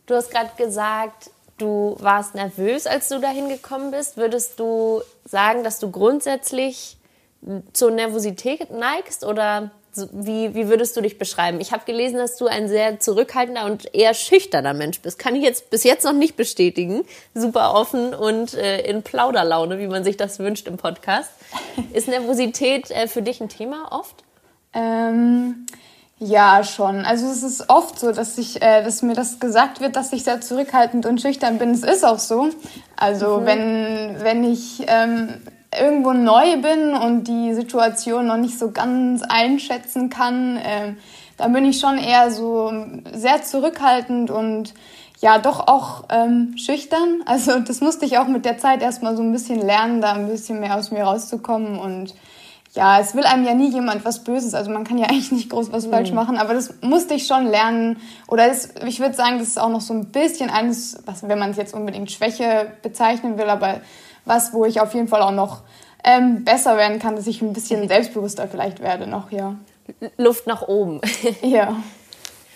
Du 0.06 0.14
hast 0.14 0.30
gerade 0.30 0.50
gesagt, 0.56 1.30
du 1.58 1.96
warst 2.00 2.34
nervös, 2.34 2.86
als 2.86 3.08
du 3.08 3.20
dahin 3.20 3.48
gekommen 3.48 3.90
bist. 3.90 4.16
Würdest 4.16 4.58
du 4.58 5.02
sagen, 5.24 5.62
dass 5.62 5.78
du 5.78 5.90
grundsätzlich 5.90 6.96
zur 7.72 7.90
Nervosität 7.90 8.70
neigst 8.70 9.24
oder 9.24 9.70
wie, 10.12 10.54
wie 10.54 10.68
würdest 10.68 10.96
du 10.96 11.00
dich 11.00 11.18
beschreiben? 11.18 11.60
Ich 11.60 11.72
habe 11.72 11.84
gelesen, 11.84 12.18
dass 12.18 12.36
du 12.36 12.46
ein 12.46 12.68
sehr 12.68 13.00
zurückhaltender 13.00 13.64
und 13.64 13.94
eher 13.94 14.14
schüchterner 14.14 14.74
Mensch 14.74 15.00
bist. 15.00 15.18
Kann 15.18 15.34
ich 15.34 15.42
jetzt 15.42 15.70
bis 15.70 15.84
jetzt 15.84 16.04
noch 16.04 16.12
nicht 16.12 16.36
bestätigen. 16.36 17.04
Super 17.34 17.74
offen 17.74 18.14
und 18.14 18.54
äh, 18.54 18.82
in 18.82 19.02
Plauderlaune, 19.02 19.78
wie 19.78 19.88
man 19.88 20.04
sich 20.04 20.16
das 20.16 20.38
wünscht 20.38 20.68
im 20.68 20.76
Podcast. 20.76 21.30
Ist 21.92 22.08
Nervosität 22.08 22.90
äh, 22.90 23.08
für 23.08 23.22
dich 23.22 23.40
ein 23.40 23.48
Thema 23.48 23.92
oft? 23.92 24.24
Ähm, 24.72 25.66
ja, 26.18 26.62
schon. 26.64 27.06
Also 27.06 27.26
es 27.26 27.42
ist 27.42 27.70
oft 27.70 27.98
so, 27.98 28.12
dass 28.12 28.36
ich, 28.36 28.60
äh, 28.60 28.84
dass 28.84 29.00
mir 29.00 29.14
das 29.14 29.40
gesagt 29.40 29.80
wird, 29.80 29.96
dass 29.96 30.12
ich 30.12 30.22
sehr 30.22 30.42
zurückhaltend 30.42 31.06
und 31.06 31.20
schüchtern 31.20 31.58
bin. 31.58 31.70
Es 31.70 31.82
ist 31.82 32.04
auch 32.04 32.18
so. 32.18 32.50
Also 32.94 33.40
mhm. 33.40 33.46
wenn, 33.46 34.16
wenn 34.20 34.44
ich 34.44 34.84
ähm, 34.86 35.40
irgendwo 35.78 36.12
neu 36.12 36.56
bin 36.60 36.94
und 36.94 37.24
die 37.24 37.54
Situation 37.54 38.26
noch 38.26 38.36
nicht 38.36 38.58
so 38.58 38.70
ganz 38.70 39.22
einschätzen 39.22 40.10
kann, 40.10 40.56
äh, 40.56 40.94
dann 41.36 41.52
bin 41.52 41.64
ich 41.64 41.80
schon 41.80 41.98
eher 41.98 42.30
so 42.30 42.72
sehr 43.12 43.42
zurückhaltend 43.42 44.30
und 44.30 44.74
ja, 45.20 45.38
doch 45.38 45.68
auch 45.68 46.04
ähm, 46.10 46.54
schüchtern. 46.56 47.22
Also 47.26 47.60
das 47.60 47.80
musste 47.80 48.04
ich 48.04 48.18
auch 48.18 48.26
mit 48.26 48.44
der 48.44 48.58
Zeit 48.58 48.82
erstmal 48.82 49.16
so 49.16 49.22
ein 49.22 49.32
bisschen 49.32 49.60
lernen, 49.60 50.00
da 50.00 50.12
ein 50.12 50.28
bisschen 50.28 50.60
mehr 50.60 50.76
aus 50.76 50.90
mir 50.90 51.04
rauszukommen 51.04 51.78
und 51.78 52.14
ja, 52.72 53.00
es 53.00 53.16
will 53.16 53.24
einem 53.24 53.44
ja 53.44 53.52
nie 53.54 53.70
jemand 53.70 54.04
was 54.04 54.22
Böses. 54.22 54.54
Also 54.54 54.70
man 54.70 54.84
kann 54.84 54.98
ja 54.98 55.06
eigentlich 55.08 55.32
nicht 55.32 55.50
groß 55.50 55.72
was 55.72 55.86
mhm. 55.86 55.90
falsch 55.90 56.12
machen, 56.12 56.36
aber 56.36 56.54
das 56.54 56.74
musste 56.82 57.14
ich 57.14 57.26
schon 57.26 57.46
lernen. 57.46 57.98
Oder 58.26 58.48
das, 58.48 58.70
ich 58.86 59.00
würde 59.00 59.14
sagen, 59.14 59.38
das 59.38 59.48
ist 59.48 59.60
auch 59.60 59.70
noch 59.70 59.80
so 59.80 59.94
ein 59.94 60.06
bisschen 60.06 60.50
eines, 60.50 60.98
was, 61.06 61.26
wenn 61.26 61.38
man 61.38 61.50
es 61.50 61.56
jetzt 61.56 61.74
unbedingt 61.74 62.10
Schwäche 62.10 62.72
bezeichnen 62.82 63.38
will, 63.38 63.48
aber 63.48 63.80
was, 64.30 64.52
wo 64.52 64.64
ich 64.64 64.80
auf 64.80 64.94
jeden 64.94 65.08
Fall 65.08 65.22
auch 65.22 65.32
noch 65.32 65.62
ähm, 66.04 66.44
besser 66.44 66.76
werden 66.76 66.98
kann, 67.00 67.16
dass 67.16 67.26
ich 67.26 67.42
ein 67.42 67.52
bisschen 67.52 67.86
selbstbewusster 67.88 68.48
vielleicht 68.48 68.80
werde 68.80 69.06
noch, 69.06 69.30
ja. 69.32 69.56
Luft 70.16 70.46
nach 70.46 70.62
oben. 70.62 71.00
ja. 71.42 71.76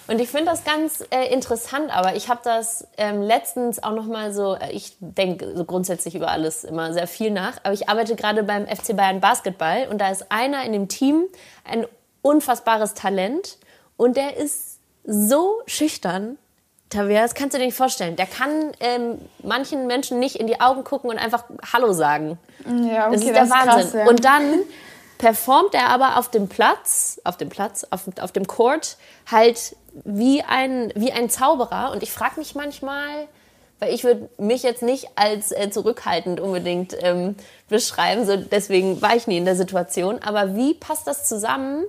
Und 0.07 0.21
ich 0.21 0.29
finde 0.29 0.51
das 0.51 0.65
ganz 0.65 1.05
äh, 1.11 1.33
interessant, 1.33 1.91
aber 1.91 2.15
ich 2.15 2.29
habe 2.29 2.41
das 2.45 2.87
ähm, 2.97 3.23
letztens 3.23 3.83
auch 3.83 3.93
noch 3.93 4.07
mal 4.07 4.33
so, 4.33 4.55
äh, 4.55 4.71
ich 4.71 4.97
denke 5.01 5.57
so 5.57 5.65
grundsätzlich 5.65 6.15
über 6.15 6.29
alles 6.29 6.63
immer 6.63 6.93
sehr 6.93 7.07
viel 7.07 7.31
nach, 7.31 7.59
aber 7.65 7.73
ich 7.73 7.89
arbeite 7.89 8.15
gerade 8.15 8.45
beim 8.45 8.67
FC 8.67 8.95
Bayern 8.95 9.21
Basketball 9.21 9.89
und 9.91 9.99
da 9.99 10.11
ist 10.11 10.31
einer 10.31 10.65
in 10.65 10.73
dem 10.73 10.89
Team 10.89 11.25
ein 11.65 11.87
unfassbares 12.23 12.95
Talent 12.95 13.59
und 13.97 14.17
der 14.17 14.37
ist 14.37 14.79
so 15.05 15.63
schüchtern. 15.67 16.39
Tavia, 16.95 17.23
das 17.23 17.35
kannst 17.35 17.55
du 17.55 17.59
dir 17.59 17.67
nicht 17.67 17.77
vorstellen. 17.77 18.17
Der 18.17 18.27
kann 18.27 18.73
ähm, 18.81 19.19
manchen 19.43 19.87
Menschen 19.87 20.19
nicht 20.19 20.37
in 20.37 20.47
die 20.47 20.61
Augen 20.61 20.85
gucken 20.85 21.11
und 21.11 21.19
einfach 21.19 21.45
Hallo 21.73 21.93
sagen. 21.93 22.39
Ja, 22.65 23.09
okay, 23.09 23.13
das 23.13 23.21
ist 23.21 23.29
der 23.29 23.41
das 23.43 23.51
Wahnsinn. 23.51 23.91
Krass, 23.91 23.93
ja. 23.95 24.07
Und 24.07 24.25
dann 24.25 24.55
performt 25.19 25.75
er 25.75 25.89
aber 25.89 26.19
auf 26.19 26.31
dem 26.31 26.49
Platz, 26.49 27.21
auf 27.25 27.37
dem 27.37 27.49
Platz, 27.49 27.87
auf, 27.91 28.03
auf 28.21 28.33
dem 28.33 28.47
Court 28.47 28.97
halt 29.31 29.77
wie 30.05 30.43
ein, 30.43 30.93
wie 30.95 31.13
ein 31.13 31.31
Zauberer. 31.31 31.93
Und 31.93 32.03
ich 32.03 32.13
frage 32.13 32.39
mich 32.39 32.55
manchmal, 32.55 33.29
weil 33.81 33.93
ich 33.93 34.05
würde 34.05 34.29
mich 34.39 34.63
jetzt 34.63 34.83
nicht 34.83 35.09
als 35.17 35.53
äh, 35.53 35.71
zurückhaltend 35.71 36.41
unbedingt 36.41 36.97
ähm, 37.01 37.37
beschreiben, 37.69 38.25
so 38.25 38.37
deswegen 38.37 39.03
war 39.03 39.17
ich 39.17 39.27
nie 39.27 39.37
in 39.37 39.45
der 39.45 39.57
Situation. 39.57 40.21
Aber 40.23 40.57
wie 40.57 40.75
passt 40.75 41.07
das 41.07 41.29
zusammen 41.29 41.85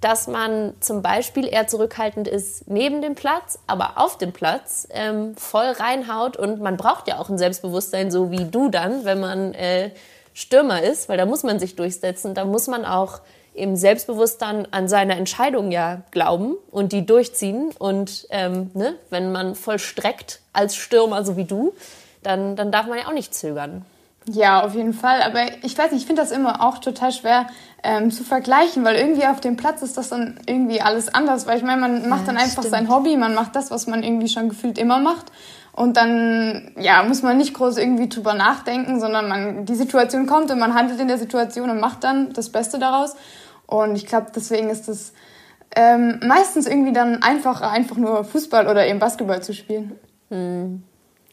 dass 0.00 0.28
man 0.28 0.74
zum 0.80 1.02
Beispiel 1.02 1.46
eher 1.46 1.66
zurückhaltend 1.66 2.28
ist 2.28 2.68
neben 2.70 3.02
dem 3.02 3.14
Platz, 3.14 3.58
aber 3.66 3.92
auf 3.96 4.16
dem 4.16 4.32
Platz 4.32 4.86
ähm, 4.90 5.36
voll 5.36 5.66
reinhaut. 5.66 6.36
Und 6.36 6.60
man 6.60 6.76
braucht 6.76 7.08
ja 7.08 7.18
auch 7.18 7.28
ein 7.28 7.38
Selbstbewusstsein, 7.38 8.10
so 8.10 8.30
wie 8.30 8.44
du 8.44 8.68
dann, 8.68 9.04
wenn 9.04 9.18
man 9.18 9.54
äh, 9.54 9.90
Stürmer 10.34 10.82
ist, 10.82 11.08
weil 11.08 11.18
da 11.18 11.26
muss 11.26 11.42
man 11.42 11.58
sich 11.58 11.74
durchsetzen, 11.74 12.34
da 12.34 12.44
muss 12.44 12.68
man 12.68 12.84
auch 12.84 13.20
eben 13.54 13.76
selbstbewusst 13.76 14.40
dann 14.40 14.68
an 14.70 14.86
seine 14.86 15.16
Entscheidung 15.16 15.72
ja 15.72 16.02
glauben 16.12 16.54
und 16.70 16.92
die 16.92 17.04
durchziehen. 17.04 17.72
Und 17.78 18.28
ähm, 18.30 18.70
ne, 18.74 18.94
wenn 19.10 19.32
man 19.32 19.56
vollstreckt 19.56 20.40
als 20.52 20.76
Stürmer, 20.76 21.24
so 21.24 21.36
wie 21.36 21.44
du, 21.44 21.74
dann, 22.22 22.54
dann 22.54 22.70
darf 22.70 22.86
man 22.86 22.98
ja 22.98 23.08
auch 23.08 23.12
nicht 23.12 23.34
zögern. 23.34 23.84
Ja, 24.30 24.62
auf 24.62 24.74
jeden 24.74 24.92
Fall. 24.92 25.22
Aber 25.22 25.40
ich 25.62 25.76
weiß 25.76 25.92
nicht, 25.92 26.02
ich 26.02 26.06
finde 26.06 26.22
das 26.22 26.30
immer 26.30 26.62
auch 26.62 26.78
total 26.78 27.12
schwer 27.12 27.46
ähm, 27.82 28.10
zu 28.10 28.24
vergleichen, 28.24 28.84
weil 28.84 28.96
irgendwie 28.96 29.26
auf 29.26 29.40
dem 29.40 29.56
Platz 29.56 29.82
ist 29.82 29.96
das 29.96 30.10
dann 30.10 30.38
irgendwie 30.46 30.80
alles 30.80 31.08
anders. 31.08 31.46
Weil 31.46 31.58
ich 31.58 31.64
meine, 31.64 31.80
man 31.80 32.08
macht 32.08 32.22
ja, 32.22 32.26
dann 32.26 32.36
einfach 32.36 32.62
stimmt. 32.62 32.70
sein 32.70 32.88
Hobby, 32.90 33.16
man 33.16 33.34
macht 33.34 33.56
das, 33.56 33.70
was 33.70 33.86
man 33.86 34.02
irgendwie 34.02 34.28
schon 34.28 34.48
gefühlt 34.48 34.78
immer 34.78 34.98
macht. 34.98 35.26
Und 35.72 35.96
dann 35.96 36.72
ja, 36.76 37.02
muss 37.04 37.22
man 37.22 37.38
nicht 37.38 37.54
groß 37.54 37.78
irgendwie 37.78 38.08
drüber 38.08 38.34
nachdenken, 38.34 39.00
sondern 39.00 39.28
man, 39.28 39.64
die 39.64 39.76
Situation 39.76 40.26
kommt 40.26 40.50
und 40.50 40.58
man 40.58 40.74
handelt 40.74 41.00
in 41.00 41.08
der 41.08 41.18
Situation 41.18 41.70
und 41.70 41.80
macht 41.80 42.04
dann 42.04 42.32
das 42.32 42.50
Beste 42.50 42.78
daraus. 42.78 43.14
Und 43.66 43.96
ich 43.96 44.06
glaube, 44.06 44.26
deswegen 44.34 44.70
ist 44.70 44.88
es 44.88 45.12
ähm, 45.76 46.20
meistens 46.26 46.66
irgendwie 46.66 46.92
dann 46.92 47.22
einfacher, 47.22 47.70
einfach 47.70 47.96
nur 47.96 48.24
Fußball 48.24 48.66
oder 48.66 48.86
eben 48.86 48.98
Basketball 48.98 49.42
zu 49.42 49.54
spielen. 49.54 49.98
Hm. 50.30 50.82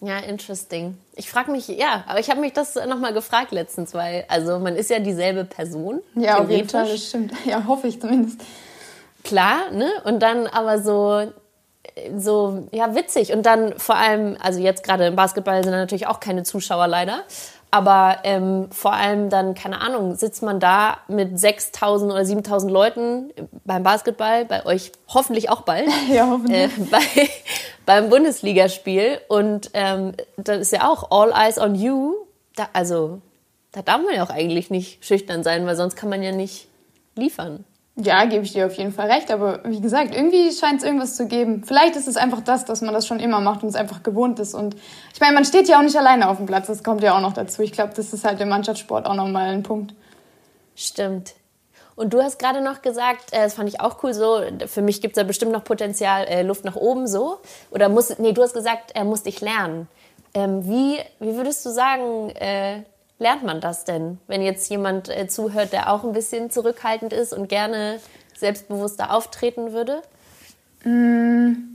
Ja, 0.02 0.20
interesting. 0.20 0.98
Ich 1.18 1.30
frage 1.30 1.52
mich, 1.52 1.68
ja, 1.70 2.04
aber 2.08 2.20
ich 2.20 2.30
habe 2.30 2.42
mich 2.42 2.54
das 2.54 2.76
nochmal 2.76 3.14
gefragt 3.14 3.52
letztens, 3.52 3.94
weil, 3.94 4.26
also 4.28 4.60
man 4.60 4.76
ist 4.76 4.90
ja 4.90 5.00
dieselbe 5.00 5.46
Person. 5.46 6.02
Ja, 6.16 6.40
auf 6.40 6.50
jeden 6.50 6.68
Fall, 6.68 6.90
das 6.90 7.08
stimmt. 7.08 7.32
Ja, 7.46 7.66
hoffe 7.66 7.88
ich 7.88 8.02
zumindest. 8.02 8.42
Klar, 9.24 9.72
ne? 9.72 9.90
Und 10.04 10.20
dann 10.20 10.48
aber 10.48 10.80
so, 10.80 11.32
so, 12.18 12.68
ja, 12.72 12.96
witzig. 12.96 13.32
Und 13.32 13.46
dann 13.46 13.78
vor 13.80 13.96
allem, 13.96 14.38
also 14.42 14.60
jetzt 14.60 14.84
gerade 14.84 15.08
im 15.08 15.16
Basketball 15.16 15.64
sind 15.64 15.72
natürlich 15.72 16.08
auch 16.08 16.20
keine 16.20 16.44
Zuschauer 16.44 16.88
leider. 16.88 17.24
Aber 17.76 18.20
ähm, 18.24 18.72
vor 18.72 18.94
allem 18.94 19.30
dann, 19.30 19.54
keine 19.54 19.82
Ahnung, 19.82 20.16
sitzt 20.16 20.42
man 20.42 20.62
da 20.62 21.00
mit 21.10 21.34
6.000 21.34 22.06
oder 22.06 22.22
7.000 22.22 22.70
Leuten 22.70 23.34
beim 23.66 23.84
Basketball, 23.84 24.46
bei 24.46 24.66
euch 24.66 24.94
hoffentlich 25.10 25.50
auch 25.50 25.64
bald, 25.64 25.90
ja, 26.10 26.26
hoffentlich. 26.26 26.58
Äh, 26.58 26.70
bei, 26.90 27.02
beim 27.86 28.10
Bundesligaspiel. 28.10 29.20
Und 29.28 29.72
ähm, 29.74 30.14
dann 30.38 30.62
ist 30.62 30.72
ja 30.72 30.90
auch 30.90 31.12
All 31.12 31.34
Eyes 31.34 31.58
on 31.58 31.76
You. 31.76 32.14
Da, 32.56 32.70
also, 32.72 33.20
da 33.74 33.82
darf 33.82 34.02
man 34.02 34.16
ja 34.16 34.24
auch 34.24 34.30
eigentlich 34.30 34.70
nicht 34.70 35.04
schüchtern 35.04 35.44
sein, 35.44 35.66
weil 35.66 35.76
sonst 35.76 35.98
kann 35.98 36.08
man 36.08 36.24
ja 36.24 36.32
nicht 36.32 36.70
liefern. 37.16 37.66
Ja, 37.98 38.26
gebe 38.26 38.44
ich 38.44 38.52
dir 38.52 38.66
auf 38.66 38.74
jeden 38.74 38.92
Fall 38.92 39.10
recht. 39.10 39.32
Aber 39.32 39.62
wie 39.64 39.80
gesagt, 39.80 40.14
irgendwie 40.14 40.52
scheint 40.52 40.80
es 40.80 40.86
irgendwas 40.86 41.16
zu 41.16 41.28
geben. 41.28 41.64
Vielleicht 41.66 41.96
ist 41.96 42.08
es 42.08 42.18
einfach 42.18 42.42
das, 42.42 42.66
dass 42.66 42.82
man 42.82 42.94
das 42.94 43.08
schon 43.08 43.22
immer 43.22 43.40
macht 43.40 43.64
und 43.64 43.70
es 43.70 43.76
einfach 43.76 44.04
gewohnt 44.04 44.40
ist. 44.40 44.54
Und 44.54 44.76
ich 45.14 45.22
meine, 45.22 45.34
man 45.34 45.46
steht 45.46 45.70
ja 45.70 45.78
auch 45.78 45.84
nicht 45.84 45.96
alleine 45.96 46.28
auf 46.28 46.38
dem 46.38 46.46
Platz. 46.46 46.68
Das 46.68 46.84
kommt 46.84 47.04
ja 47.04 47.16
auch 47.16 47.22
noch 47.22 47.34
dazu. 47.34 47.62
Ich 47.62 47.72
glaube, 47.72 47.94
das 47.96 48.12
ist 48.12 48.26
halt 48.26 48.42
im 48.42 48.50
Mannschaftssport 48.50 49.06
auch 49.06 49.16
nochmal 49.16 49.50
ein 49.50 49.64
Punkt. 49.64 49.94
Stimmt. 50.76 51.36
Und 51.96 52.14
du 52.14 52.22
hast 52.22 52.38
gerade 52.38 52.62
noch 52.62 52.82
gesagt, 52.82 53.32
äh, 53.32 53.44
das 53.44 53.54
fand 53.54 53.70
ich 53.70 53.80
auch 53.80 54.04
cool 54.04 54.14
so, 54.14 54.42
für 54.68 54.82
mich 54.82 55.02
gibt 55.02 55.16
es 55.16 55.22
da 55.22 55.26
bestimmt 55.26 55.54
noch 55.54 55.64
Potenzial, 55.64 56.26
äh, 56.26 56.42
Luft 56.42 56.66
nach 56.66 56.76
oben 56.76 57.08
so. 57.08 57.40
Oder 57.72 57.88
muss, 57.88 58.20
nee, 58.20 58.34
du 58.34 58.44
hast 58.44 58.54
gesagt, 58.54 58.92
er 58.94 59.06
muss 59.06 59.24
dich 59.24 59.40
lernen. 59.40 59.88
Ähm, 60.34 60.68
wie, 60.68 61.00
wie 61.22 61.36
würdest 61.38 61.66
du 61.66 61.70
sagen, 61.70 62.30
äh, 62.32 62.84
lernt 63.20 63.44
man 63.44 63.62
das 63.62 63.86
denn, 63.86 64.20
wenn 64.28 64.42
jetzt 64.42 64.70
jemand 64.70 65.10
äh, 65.10 65.28
zuhört, 65.28 65.74
der 65.74 65.92
auch 65.92 66.04
ein 66.04 66.14
bisschen 66.14 66.50
zurückhaltend 66.50 67.14
ist 67.14 67.34
und 67.34 67.48
gerne 67.48 68.00
selbstbewusster 68.38 69.14
auftreten 69.14 69.72
würde? 69.72 70.02
Mm, 70.84 71.74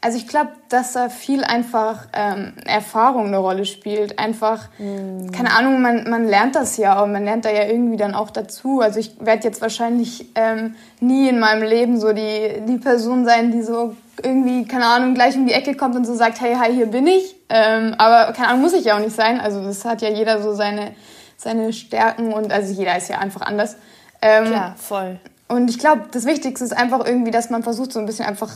also 0.00 0.16
ich 0.16 0.28
glaube, 0.28 0.50
dass 0.68 0.92
da 0.92 1.08
viel 1.08 1.42
einfach 1.42 2.06
ähm, 2.12 2.54
Erfahrung 2.64 3.26
eine 3.26 3.38
Rolle 3.38 3.64
spielt. 3.64 4.18
Einfach, 4.18 4.68
mm. 4.78 5.32
keine 5.32 5.52
Ahnung, 5.56 5.82
man, 5.82 6.08
man 6.08 6.26
lernt 6.26 6.54
das 6.54 6.76
ja 6.76 7.02
und 7.02 7.12
man 7.12 7.24
lernt 7.24 7.44
da 7.44 7.50
ja 7.50 7.64
irgendwie 7.64 7.96
dann 7.96 8.14
auch 8.14 8.30
dazu. 8.30 8.80
Also 8.80 9.00
ich 9.00 9.16
werde 9.18 9.44
jetzt 9.44 9.60
wahrscheinlich 9.60 10.26
ähm, 10.36 10.76
nie 11.00 11.28
in 11.28 11.40
meinem 11.40 11.62
Leben 11.62 11.98
so 11.98 12.12
die, 12.12 12.62
die 12.66 12.78
Person 12.78 13.24
sein, 13.24 13.50
die 13.50 13.62
so 13.62 13.96
irgendwie, 14.22 14.66
keine 14.66 14.86
Ahnung, 14.86 15.14
gleich 15.14 15.36
um 15.36 15.46
die 15.46 15.52
Ecke 15.52 15.74
kommt 15.74 15.96
und 15.96 16.04
so 16.04 16.14
sagt, 16.14 16.40
hey, 16.40 16.54
hi, 16.54 16.72
hier 16.72 16.86
bin 16.86 17.06
ich. 17.06 17.36
Ähm, 17.48 17.94
aber 17.98 18.32
keine 18.32 18.48
Ahnung, 18.48 18.62
muss 18.62 18.74
ich 18.74 18.84
ja 18.84 18.96
auch 18.96 19.00
nicht 19.00 19.14
sein. 19.14 19.40
Also 19.40 19.62
das 19.62 19.84
hat 19.84 20.02
ja 20.02 20.10
jeder 20.10 20.42
so 20.42 20.54
seine, 20.54 20.94
seine 21.36 21.72
Stärken 21.72 22.32
und 22.32 22.52
also 22.52 22.72
jeder 22.72 22.96
ist 22.96 23.08
ja 23.08 23.18
einfach 23.18 23.42
anders. 23.42 23.76
Ähm, 24.20 24.46
Klar, 24.46 24.74
voll. 24.76 25.20
Und 25.48 25.70
ich 25.70 25.78
glaube, 25.78 26.02
das 26.10 26.26
Wichtigste 26.26 26.64
ist 26.64 26.76
einfach 26.76 27.06
irgendwie, 27.06 27.30
dass 27.30 27.48
man 27.48 27.62
versucht, 27.62 27.92
so 27.92 28.00
ein 28.00 28.06
bisschen 28.06 28.26
einfach 28.26 28.52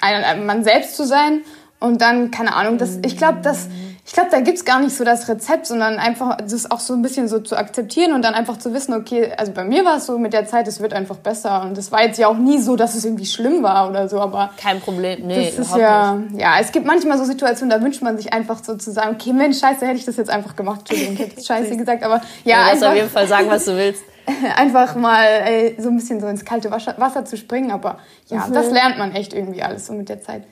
ein, 0.00 0.44
man 0.44 0.64
selbst 0.64 0.96
zu 0.96 1.06
sein. 1.06 1.42
Und 1.78 2.02
dann, 2.02 2.30
keine 2.30 2.54
Ahnung, 2.54 2.78
das, 2.78 2.98
ich 3.04 3.16
glaube, 3.16 3.40
dass 3.40 3.68
ich 4.10 4.14
glaube, 4.14 4.28
da 4.32 4.40
gibt's 4.40 4.64
gar 4.64 4.80
nicht 4.80 4.96
so 4.96 5.04
das 5.04 5.28
Rezept, 5.28 5.68
sondern 5.68 6.00
einfach 6.00 6.38
das 6.38 6.68
auch 6.68 6.80
so 6.80 6.94
ein 6.94 7.00
bisschen 7.00 7.28
so 7.28 7.38
zu 7.38 7.56
akzeptieren 7.56 8.12
und 8.12 8.22
dann 8.22 8.34
einfach 8.34 8.56
zu 8.56 8.74
wissen, 8.74 8.92
okay, 8.92 9.32
also 9.36 9.52
bei 9.52 9.62
mir 9.62 9.84
war 9.84 9.98
es 9.98 10.06
so 10.06 10.18
mit 10.18 10.32
der 10.32 10.46
Zeit, 10.46 10.66
es 10.66 10.80
wird 10.80 10.92
einfach 10.92 11.14
besser. 11.14 11.62
Und 11.62 11.78
es 11.78 11.92
war 11.92 12.02
jetzt 12.02 12.18
ja 12.18 12.26
auch 12.26 12.36
nie 12.36 12.58
so, 12.58 12.74
dass 12.74 12.96
es 12.96 13.04
irgendwie 13.04 13.24
schlimm 13.24 13.62
war 13.62 13.88
oder 13.88 14.08
so, 14.08 14.18
aber. 14.18 14.50
Kein 14.60 14.80
Problem, 14.80 15.28
nee. 15.28 15.52
Das 15.56 15.64
ist 15.64 15.76
ja, 15.76 16.16
nicht. 16.16 16.40
ja, 16.40 16.58
es 16.58 16.72
gibt 16.72 16.86
manchmal 16.86 17.18
so 17.18 17.24
Situationen, 17.24 17.70
da 17.70 17.80
wünscht 17.80 18.02
man 18.02 18.16
sich 18.16 18.32
einfach 18.32 18.64
so 18.64 18.76
zu 18.76 18.90
sagen, 18.90 19.14
okay, 19.14 19.32
Mensch, 19.32 19.60
scheiße, 19.60 19.86
hätte 19.86 19.98
ich 19.98 20.06
das 20.06 20.16
jetzt 20.16 20.30
einfach 20.30 20.56
gemacht. 20.56 20.80
Entschuldigung, 20.80 21.14
ich 21.14 21.20
hätte 21.20 21.44
scheiße 21.44 21.76
gesagt, 21.76 22.02
aber 22.02 22.20
ja. 22.42 22.64
Du 22.64 22.70
musst 22.72 22.84
auf 22.84 22.96
jeden 22.96 23.10
Fall 23.10 23.28
sagen, 23.28 23.46
was 23.48 23.64
du 23.64 23.76
willst. 23.76 24.02
einfach 24.56 24.96
mal 24.96 25.24
ey, 25.24 25.76
so 25.78 25.88
ein 25.88 25.94
bisschen 25.94 26.20
so 26.20 26.26
ins 26.26 26.44
kalte 26.44 26.72
Wasser 26.72 27.24
zu 27.24 27.36
springen, 27.36 27.70
aber 27.70 28.00
ja, 28.26 28.44
mhm. 28.48 28.54
das 28.54 28.72
lernt 28.72 28.98
man 28.98 29.14
echt 29.14 29.32
irgendwie 29.32 29.62
alles 29.62 29.86
so 29.86 29.92
mit 29.92 30.08
der 30.08 30.20
Zeit. 30.20 30.42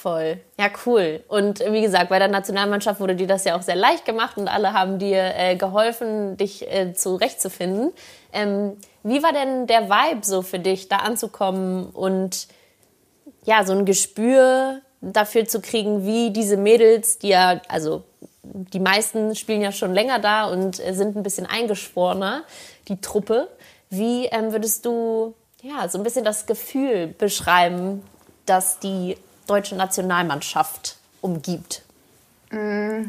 Voll. 0.00 0.38
Ja, 0.56 0.68
cool. 0.86 1.24
Und 1.26 1.58
wie 1.58 1.80
gesagt, 1.80 2.08
bei 2.08 2.20
der 2.20 2.28
Nationalmannschaft 2.28 3.00
wurde 3.00 3.16
dir 3.16 3.26
das 3.26 3.42
ja 3.42 3.56
auch 3.56 3.62
sehr 3.62 3.74
leicht 3.74 4.04
gemacht 4.04 4.36
und 4.36 4.46
alle 4.46 4.72
haben 4.72 5.00
dir 5.00 5.34
äh, 5.34 5.56
geholfen, 5.56 6.36
dich 6.36 6.70
äh, 6.72 6.92
zurechtzufinden. 6.94 7.90
Ähm, 8.32 8.76
wie 9.02 9.24
war 9.24 9.32
denn 9.32 9.66
der 9.66 9.90
Vibe 9.90 10.24
so 10.24 10.42
für 10.42 10.60
dich, 10.60 10.88
da 10.88 10.98
anzukommen 10.98 11.86
und 11.86 12.46
ja, 13.44 13.64
so 13.64 13.72
ein 13.72 13.86
Gespür 13.86 14.82
dafür 15.00 15.48
zu 15.48 15.60
kriegen, 15.60 16.06
wie 16.06 16.30
diese 16.30 16.56
Mädels, 16.56 17.18
die 17.18 17.30
ja, 17.30 17.60
also 17.66 18.04
die 18.44 18.80
meisten 18.80 19.34
spielen 19.34 19.62
ja 19.62 19.72
schon 19.72 19.92
länger 19.94 20.20
da 20.20 20.44
und 20.44 20.78
äh, 20.78 20.94
sind 20.94 21.16
ein 21.16 21.24
bisschen 21.24 21.46
eingeschworener, 21.46 22.44
die 22.86 23.00
Truppe. 23.00 23.48
Wie 23.90 24.26
ähm, 24.26 24.52
würdest 24.52 24.86
du 24.86 25.34
ja 25.60 25.88
so 25.88 25.98
ein 25.98 26.04
bisschen 26.04 26.24
das 26.24 26.46
Gefühl 26.46 27.08
beschreiben, 27.08 28.04
dass 28.46 28.78
die 28.78 29.16
deutsche 29.48 29.74
Nationalmannschaft 29.74 30.96
umgibt? 31.20 31.82
Mm, 32.50 33.08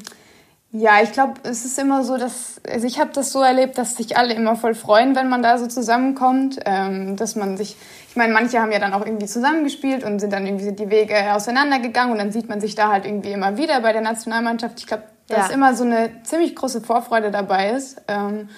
ja, 0.72 1.02
ich 1.02 1.12
glaube, 1.12 1.34
es 1.44 1.66
ist 1.66 1.80
immer 1.80 2.04
so, 2.04 2.18
dass, 2.18 2.62
also 2.70 2.86
ich 2.86 3.00
habe 3.00 3.10
das 3.14 3.32
so 3.32 3.42
erlebt, 3.42 3.78
dass 3.78 3.96
sich 3.96 4.18
alle 4.18 4.34
immer 4.34 4.56
voll 4.56 4.76
freuen, 4.76 5.16
wenn 5.16 5.28
man 5.28 5.42
da 5.42 5.58
so 5.58 5.66
zusammenkommt, 5.68 6.60
ähm, 6.66 7.16
dass 7.16 7.36
man 7.36 7.58
sich, 7.58 7.76
ich 8.10 8.16
meine, 8.16 8.34
manche 8.34 8.60
haben 8.60 8.72
ja 8.72 8.78
dann 8.78 8.94
auch 8.94 9.06
irgendwie 9.06 9.26
zusammengespielt 9.26 10.04
und 10.04 10.20
sind 10.20 10.32
dann 10.32 10.46
irgendwie 10.46 10.72
die 10.72 10.90
Wege 10.92 11.34
auseinandergegangen 11.34 12.12
und 12.12 12.20
dann 12.20 12.32
sieht 12.32 12.50
man 12.50 12.62
sich 12.62 12.76
da 12.76 12.92
halt 12.92 13.06
irgendwie 13.06 13.32
immer 13.32 13.58
wieder 13.58 13.82
bei 13.82 13.94
der 13.94 14.02
Nationalmannschaft. 14.02 14.80
Ich 14.80 14.86
glaube, 14.86 15.04
dass 15.28 15.50
ja. 15.50 15.54
immer 15.54 15.74
so 15.74 15.84
eine 15.84 16.22
ziemlich 16.24 16.56
große 16.56 16.82
Vorfreude 16.82 17.32
dabei 17.32 17.72
ist. 17.72 18.02
Ähm, 18.08 18.50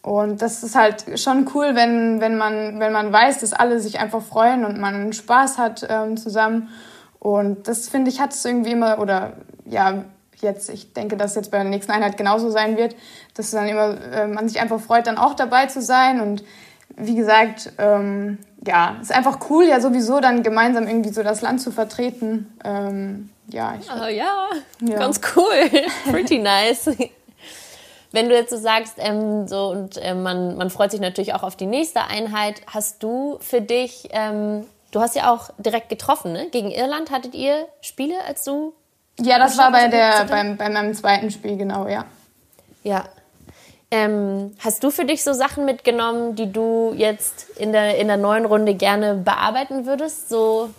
und 0.00 0.40
das 0.40 0.62
ist 0.62 0.74
halt 0.74 1.20
schon 1.20 1.50
cool, 1.54 1.74
wenn, 1.74 2.20
wenn, 2.20 2.38
man, 2.38 2.80
wenn 2.80 2.92
man 2.92 3.12
weiß, 3.12 3.40
dass 3.40 3.52
alle 3.52 3.80
sich 3.80 3.98
einfach 3.98 4.22
freuen 4.22 4.64
und 4.64 4.78
man 4.78 5.12
Spaß 5.12 5.58
hat 5.58 5.86
ähm, 5.88 6.16
zusammen. 6.16 6.68
Und 7.20 7.66
das 7.68 7.88
finde 7.88 8.10
ich, 8.10 8.20
hat 8.20 8.32
es 8.32 8.44
irgendwie 8.44 8.72
immer, 8.72 8.98
oder 9.00 9.34
ja, 9.64 10.04
jetzt, 10.40 10.70
ich 10.70 10.92
denke, 10.92 11.16
dass 11.16 11.34
jetzt 11.34 11.50
bei 11.50 11.58
der 11.58 11.68
nächsten 11.68 11.92
Einheit 11.92 12.16
genauso 12.16 12.50
sein 12.50 12.76
wird, 12.76 12.94
dass 13.34 13.50
dann 13.50 13.68
immer 13.68 14.00
äh, 14.12 14.26
man 14.26 14.48
sich 14.48 14.60
einfach 14.60 14.80
freut, 14.80 15.06
dann 15.06 15.18
auch 15.18 15.34
dabei 15.34 15.66
zu 15.66 15.82
sein. 15.82 16.20
Und 16.20 16.44
wie 16.96 17.14
gesagt, 17.14 17.72
ähm, 17.78 18.38
ja, 18.66 18.96
ist 19.00 19.12
einfach 19.12 19.38
cool, 19.50 19.66
ja 19.66 19.80
sowieso 19.80 20.20
dann 20.20 20.42
gemeinsam 20.42 20.86
irgendwie 20.86 21.10
so 21.10 21.22
das 21.22 21.42
Land 21.42 21.60
zu 21.60 21.70
vertreten. 21.70 22.52
Ähm, 22.64 23.30
ja, 23.48 23.74
ich, 23.80 23.88
oh, 23.90 24.06
ja, 24.06 24.48
ja, 24.80 24.98
ganz 24.98 25.20
cool. 25.34 25.82
Pretty 26.10 26.38
nice. 26.38 26.90
Wenn 28.10 28.28
du 28.28 28.34
jetzt 28.34 28.50
so 28.50 28.56
sagst, 28.56 28.94
ähm, 28.98 29.46
so 29.46 29.68
und 29.68 29.98
äh, 29.98 30.14
man, 30.14 30.56
man 30.56 30.70
freut 30.70 30.90
sich 30.90 31.00
natürlich 31.00 31.34
auch 31.34 31.42
auf 31.42 31.56
die 31.56 31.66
nächste 31.66 32.04
Einheit, 32.04 32.62
hast 32.66 33.02
du 33.02 33.38
für 33.40 33.60
dich 33.60 34.08
ähm, 34.12 34.64
Du 34.90 35.00
hast 35.00 35.14
ja 35.14 35.32
auch 35.32 35.50
direkt 35.58 35.88
getroffen, 35.88 36.32
ne? 36.32 36.48
Gegen 36.50 36.70
Irland 36.70 37.10
hattet 37.10 37.34
ihr 37.34 37.66
Spiele, 37.80 38.14
als 38.26 38.44
du. 38.44 38.72
Ja, 39.20 39.38
das 39.38 39.58
war 39.58 39.70
bei, 39.70 39.88
der, 39.88 40.24
beim, 40.24 40.56
bei 40.56 40.68
meinem 40.68 40.94
zweiten 40.94 41.30
Spiel, 41.30 41.56
genau, 41.56 41.86
ja. 41.88 42.04
Ja. 42.84 43.04
Ähm, 43.90 44.54
hast 44.60 44.84
du 44.84 44.90
für 44.90 45.04
dich 45.04 45.24
so 45.24 45.32
Sachen 45.32 45.64
mitgenommen, 45.64 46.36
die 46.36 46.52
du 46.52 46.94
jetzt 46.96 47.48
in 47.56 47.72
der, 47.72 47.98
in 47.98 48.06
der 48.06 48.16
neuen 48.18 48.44
Runde 48.44 48.74
gerne 48.74 49.14
bearbeiten 49.14 49.86
würdest? 49.86 50.28
So 50.28 50.70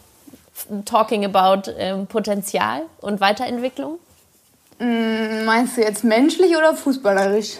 talking 0.85 1.25
about 1.25 1.71
ähm, 1.77 2.07
Potenzial 2.07 2.83
und 3.01 3.19
Weiterentwicklung? 3.19 3.99
Mm, 4.79 5.45
meinst 5.45 5.77
du 5.77 5.81
jetzt 5.81 6.03
menschlich 6.03 6.55
oder 6.55 6.75
fußballerisch? 6.75 7.57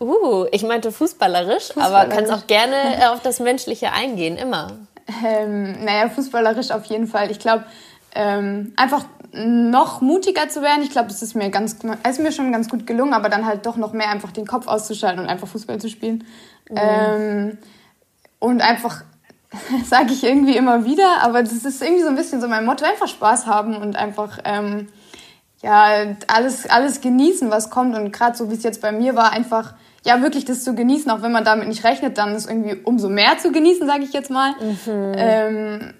Uh, 0.00 0.46
ich 0.50 0.64
meinte 0.64 0.90
fußballerisch, 0.90 1.68
fußballerisch. 1.68 1.94
aber 1.94 2.14
kannst 2.14 2.32
auch 2.32 2.46
gerne 2.48 3.00
äh, 3.00 3.06
auf 3.06 3.20
das 3.20 3.38
Menschliche 3.38 3.92
eingehen, 3.92 4.36
immer. 4.36 4.72
Ähm, 5.24 5.84
naja, 5.84 6.08
fußballerisch 6.08 6.70
auf 6.70 6.84
jeden 6.86 7.06
Fall. 7.06 7.30
Ich 7.30 7.38
glaube, 7.38 7.64
ähm, 8.14 8.72
einfach 8.76 9.04
noch 9.32 10.00
mutiger 10.00 10.48
zu 10.48 10.60
werden. 10.62 10.82
Ich 10.82 10.90
glaube, 10.90 11.08
es 11.08 11.22
ist 11.22 11.34
mir 11.34 11.50
ganz, 11.50 11.76
ist 12.08 12.20
mir 12.20 12.32
schon 12.32 12.52
ganz 12.52 12.68
gut 12.68 12.86
gelungen, 12.86 13.14
aber 13.14 13.28
dann 13.28 13.46
halt 13.46 13.64
doch 13.64 13.76
noch 13.76 13.92
mehr 13.92 14.10
einfach 14.10 14.32
den 14.32 14.46
Kopf 14.46 14.66
auszuschalten 14.66 15.20
und 15.20 15.28
einfach 15.28 15.48
Fußball 15.48 15.80
zu 15.80 15.88
spielen. 15.88 16.24
Mhm. 16.70 16.76
Ähm, 16.76 17.58
und 18.38 18.60
einfach, 18.60 19.04
sage 19.84 20.12
ich 20.12 20.24
irgendwie 20.24 20.56
immer 20.56 20.84
wieder, 20.84 21.22
aber 21.22 21.42
das 21.42 21.52
ist 21.52 21.82
irgendwie 21.82 22.02
so 22.02 22.08
ein 22.08 22.16
bisschen 22.16 22.40
so 22.40 22.48
mein 22.48 22.66
Motto, 22.66 22.84
einfach 22.84 23.08
Spaß 23.08 23.46
haben 23.46 23.76
und 23.76 23.96
einfach 23.96 24.38
ähm, 24.44 24.88
ja 25.62 26.16
alles 26.26 26.68
alles 26.68 27.00
genießen, 27.00 27.50
was 27.50 27.70
kommt 27.70 27.94
und 27.94 28.12
gerade 28.12 28.36
so 28.36 28.50
wie 28.50 28.54
es 28.54 28.62
jetzt 28.62 28.82
bei 28.82 28.92
mir 28.92 29.14
war, 29.14 29.32
einfach 29.32 29.74
ja 30.04 30.22
wirklich 30.22 30.44
das 30.44 30.64
zu 30.64 30.74
genießen, 30.74 31.10
auch 31.10 31.22
wenn 31.22 31.32
man 31.32 31.44
damit 31.44 31.68
nicht 31.68 31.84
rechnet, 31.84 32.18
dann 32.18 32.34
ist 32.34 32.48
irgendwie 32.48 32.76
umso 32.84 33.08
mehr 33.08 33.38
zu 33.38 33.52
genießen, 33.52 33.86
sage 33.86 34.04
ich 34.04 34.12
jetzt 34.12 34.30
mal. 34.30 34.52
Mhm. 34.60 35.12
Ähm, 35.16 35.94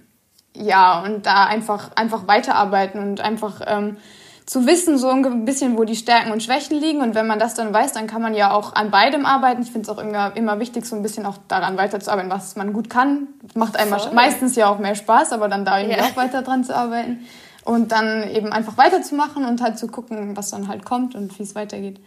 ja, 0.54 1.02
und 1.02 1.26
da 1.26 1.44
einfach, 1.44 1.90
einfach 1.94 2.26
weiterarbeiten 2.26 3.00
und 3.00 3.20
einfach 3.20 3.60
ähm, 3.66 3.96
zu 4.44 4.66
wissen, 4.66 4.98
so 4.98 5.08
ein 5.08 5.44
bisschen, 5.44 5.78
wo 5.78 5.84
die 5.84 5.96
Stärken 5.96 6.32
und 6.32 6.42
Schwächen 6.42 6.78
liegen. 6.78 7.00
Und 7.00 7.14
wenn 7.14 7.26
man 7.26 7.38
das 7.38 7.54
dann 7.54 7.72
weiß, 7.72 7.92
dann 7.92 8.06
kann 8.06 8.20
man 8.20 8.34
ja 8.34 8.52
auch 8.52 8.74
an 8.74 8.90
beidem 8.90 9.24
arbeiten. 9.24 9.62
Ich 9.62 9.70
finde 9.70 9.90
es 9.90 9.96
auch 9.96 10.02
immer, 10.02 10.36
immer 10.36 10.58
wichtig, 10.58 10.84
so 10.84 10.96
ein 10.96 11.02
bisschen 11.02 11.24
auch 11.24 11.38
daran 11.48 11.78
weiterzuarbeiten, 11.78 12.30
was 12.30 12.56
man 12.56 12.72
gut 12.72 12.90
kann. 12.90 13.28
Macht 13.54 13.76
einem 13.76 13.94
Voll. 13.94 14.12
meistens 14.12 14.56
ja 14.56 14.68
auch 14.68 14.78
mehr 14.78 14.94
Spaß, 14.94 15.32
aber 15.32 15.48
dann 15.48 15.64
da 15.64 15.78
irgendwie 15.78 15.98
ja. 15.98 16.04
auch 16.04 16.16
weiter 16.16 16.42
dran 16.42 16.64
zu 16.64 16.76
arbeiten. 16.76 17.20
Und 17.64 17.92
dann 17.92 18.28
eben 18.28 18.52
einfach 18.52 18.76
weiterzumachen 18.76 19.44
und 19.46 19.62
halt 19.62 19.78
zu 19.78 19.86
gucken, 19.86 20.36
was 20.36 20.50
dann 20.50 20.66
halt 20.66 20.84
kommt 20.84 21.14
und 21.14 21.38
wie 21.38 21.44
es 21.44 21.54
weitergeht. 21.54 22.00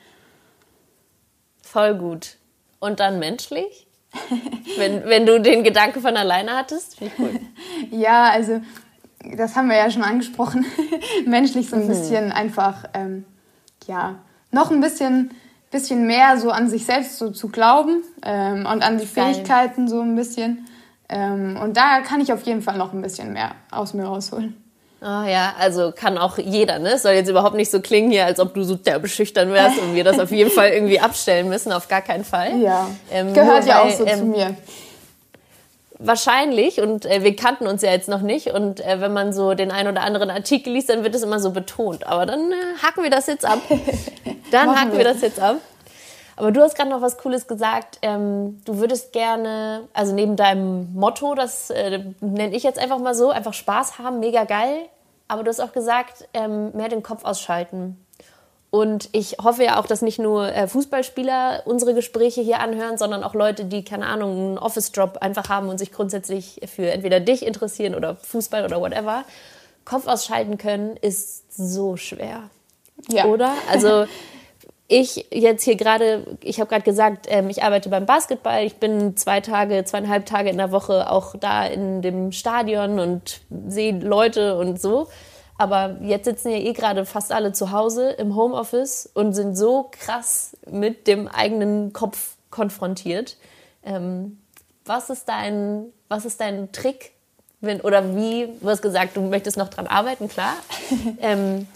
Voll 1.76 1.96
gut. 1.96 2.38
Und 2.80 3.02
dann 3.02 3.20
menschlich? 3.20 3.86
wenn, 4.78 5.04
wenn 5.04 5.26
du 5.26 5.42
den 5.42 5.62
Gedanke 5.62 6.00
von 6.00 6.16
alleine 6.16 6.54
hattest? 6.56 6.98
Finde 6.98 7.14
ich 7.14 7.20
cool. 7.20 7.40
ja, 8.00 8.30
also 8.30 8.62
das 9.36 9.58
haben 9.58 9.68
wir 9.68 9.76
ja 9.76 9.92
schon 9.92 10.04
angesprochen. 10.04 10.66
menschlich 11.26 11.70
so 11.70 11.76
ein 11.76 11.84
mhm. 11.84 11.88
bisschen 11.90 12.32
einfach, 12.32 12.86
ähm, 12.94 13.26
ja, 13.88 14.20
noch 14.52 14.72
ein 14.72 14.80
bisschen, 14.80 15.32
bisschen 15.70 16.08
mehr 16.08 16.38
so 16.38 16.50
an 16.50 16.70
sich 16.70 16.86
selbst 16.86 17.18
so 17.18 17.32
zu 17.32 17.50
glauben 17.50 18.04
ähm, 18.24 18.66
und 18.66 18.82
an 18.82 18.98
die 18.98 19.06
Fähigkeiten 19.06 19.88
Geil. 19.88 19.90
so 19.90 20.00
ein 20.00 20.16
bisschen. 20.16 20.70
Ähm, 21.10 21.60
und 21.62 21.76
da 21.76 22.00
kann 22.00 22.22
ich 22.22 22.32
auf 22.32 22.44
jeden 22.44 22.62
Fall 22.62 22.78
noch 22.78 22.94
ein 22.94 23.02
bisschen 23.02 23.34
mehr 23.34 23.52
aus 23.70 23.94
mir 23.94 24.06
rausholen. 24.06 24.56
Oh 25.08 25.24
ja, 25.24 25.54
also 25.60 25.92
kann 25.96 26.18
auch 26.18 26.40
jeder, 26.40 26.80
ne? 26.80 26.94
Es 26.94 27.04
soll 27.04 27.12
jetzt 27.12 27.30
überhaupt 27.30 27.56
nicht 27.56 27.70
so 27.70 27.80
klingen 27.80 28.10
hier, 28.10 28.26
als 28.26 28.40
ob 28.40 28.56
du 28.56 28.64
so 28.64 28.74
derbe 28.74 29.08
schüchtern 29.08 29.54
wärst 29.54 29.78
und 29.78 29.94
wir 29.94 30.04
das 30.04 30.18
auf 30.18 30.32
jeden 30.32 30.50
Fall 30.50 30.70
irgendwie 30.70 31.00
abstellen 31.00 31.48
müssen, 31.48 31.72
auf 31.72 31.88
gar 31.88 32.02
keinen 32.02 32.24
Fall. 32.24 32.58
Ja, 32.58 32.90
ähm, 33.12 33.32
gehört 33.32 33.68
ja 33.68 33.84
auch 33.84 33.92
so 33.92 34.04
ähm, 34.04 34.18
zu 34.18 34.26
mir. 34.26 34.56
Wahrscheinlich 36.00 36.82
und 36.82 37.06
äh, 37.06 37.22
wir 37.22 37.36
kannten 37.36 37.68
uns 37.68 37.84
ja 37.84 37.92
jetzt 37.92 38.10
noch 38.10 38.22
nicht 38.22 38.48
und 38.48 38.84
äh, 38.84 39.00
wenn 39.00 39.14
man 39.14 39.32
so 39.32 39.54
den 39.54 39.70
ein 39.70 39.88
oder 39.88 40.02
anderen 40.02 40.32
Artikel 40.32 40.74
liest, 40.74 40.90
dann 40.90 41.04
wird 41.04 41.14
es 41.14 41.22
immer 41.22 41.40
so 41.40 41.52
betont. 41.52 42.08
Aber 42.08 42.26
dann 42.26 42.52
äh, 42.52 42.56
hacken 42.82 43.04
wir 43.04 43.12
das 43.12 43.28
jetzt 43.28 43.46
ab. 43.46 43.60
Dann 44.52 44.76
hacken 44.80 44.94
wir. 44.94 45.00
wir 45.00 45.06
das 45.06 45.22
jetzt 45.22 45.40
ab. 45.40 45.58
Aber 46.36 46.52
du 46.52 46.62
hast 46.62 46.76
gerade 46.76 46.90
noch 46.90 47.02
was 47.02 47.18
Cooles 47.18 47.48
gesagt. 47.48 48.00
Ähm, 48.02 48.62
du 48.66 48.78
würdest 48.78 49.12
gerne, 49.14 49.88
also 49.94 50.14
neben 50.14 50.36
deinem 50.36 50.94
Motto, 50.94 51.34
das 51.34 51.70
äh, 51.70 52.04
nenne 52.22 52.56
ich 52.56 52.64
jetzt 52.64 52.78
einfach 52.78 53.00
mal 53.00 53.16
so, 53.16 53.30
einfach 53.32 53.54
Spaß 53.54 53.98
haben, 54.00 54.20
mega 54.20 54.44
geil. 54.44 54.88
Aber 55.28 55.44
du 55.44 55.50
hast 55.50 55.60
auch 55.60 55.74
gesagt, 55.74 56.28
ähm, 56.34 56.72
mehr 56.74 56.90
den 56.90 57.04
Kopf 57.04 57.24
ausschalten. 57.26 57.98
Und 58.70 59.08
ich 59.14 59.38
hoffe 59.42 59.64
ja 59.64 59.80
auch, 59.80 59.88
dass 59.88 60.02
nicht 60.02 60.20
nur 60.20 60.54
äh, 60.54 60.68
Fußballspieler 60.68 61.64
unsere 61.66 61.94
Gespräche 61.94 62.42
hier 62.42 62.60
anhören, 62.60 62.98
sondern 62.98 63.24
auch 63.24 63.34
Leute, 63.34 63.64
die, 63.64 63.86
keine 63.86 64.06
Ahnung, 64.06 64.32
einen 64.32 64.58
Office-Job 64.58 65.20
einfach 65.22 65.48
haben 65.48 65.70
und 65.70 65.78
sich 65.78 65.94
grundsätzlich 65.94 66.60
für 66.66 66.92
entweder 66.92 67.22
dich 67.22 67.46
interessieren 67.46 67.96
oder 67.96 68.18
Fußball 68.18 68.66
oder 68.66 68.82
whatever. 68.82 69.24
Kopf 69.86 70.08
ausschalten 70.08 70.58
können 70.58 70.98
ist 70.98 71.56
so 71.56 71.96
schwer. 71.96 72.50
Ja. 73.08 73.26
Oder? 73.26 73.54
Also 73.72 74.08
ich 74.88 75.28
jetzt 75.32 75.64
hier 75.64 75.76
gerade, 75.76 76.38
ich 76.42 76.60
habe 76.60 76.70
gerade 76.70 76.84
gesagt, 76.84 77.26
ähm, 77.30 77.50
ich 77.50 77.64
arbeite 77.64 77.90
beim 77.90 78.06
Basketball. 78.06 78.64
Ich 78.64 78.76
bin 78.76 79.18
zwei 79.18 79.42
Tage, 79.42 79.84
zweieinhalb 79.84 80.26
Tage 80.26 80.50
in 80.50 80.58
der 80.58 80.72
Woche 80.72 81.10
auch 81.10 81.36
da 81.40 81.66
in 81.66 82.02
dem 82.02 82.32
Stadion 82.32 83.00
und 83.00 83.42
sehe 83.68 83.98
Leute 83.98 84.58
und 84.58 84.80
so. 84.80 85.08
Aber 85.58 85.98
jetzt 86.02 86.26
sitzen 86.26 86.50
ja 86.50 86.58
eh 86.58 86.74
gerade 86.74 87.06
fast 87.06 87.32
alle 87.32 87.54
zu 87.54 87.72
Hause 87.72 88.12
im 88.12 88.36
Homeoffice 88.36 89.10
und 89.14 89.34
sind 89.34 89.56
so 89.56 89.90
krass 89.92 90.56
mit 90.70 91.08
dem 91.08 91.28
eigenen 91.28 91.94
Kopf 91.94 92.36
konfrontiert. 92.52 93.38
Ähm, 93.84 94.40
was 94.84 95.10
ist 95.10 95.28
dein, 95.28 95.86
was 96.10 96.26
ist 96.26 96.42
dein 96.42 96.72
Trick? 96.72 97.14
Wenn, 97.62 97.82
oder 97.82 98.16
wie, 98.16 98.50
du 98.62 98.70
hast 98.70 98.82
gesagt, 98.82 99.18
du 99.18 99.22
möchtest 99.22 99.58
noch 99.58 99.70
dran 99.70 99.88
arbeiten, 99.88 100.28
klar. 100.28 100.54
ähm, 101.22 101.68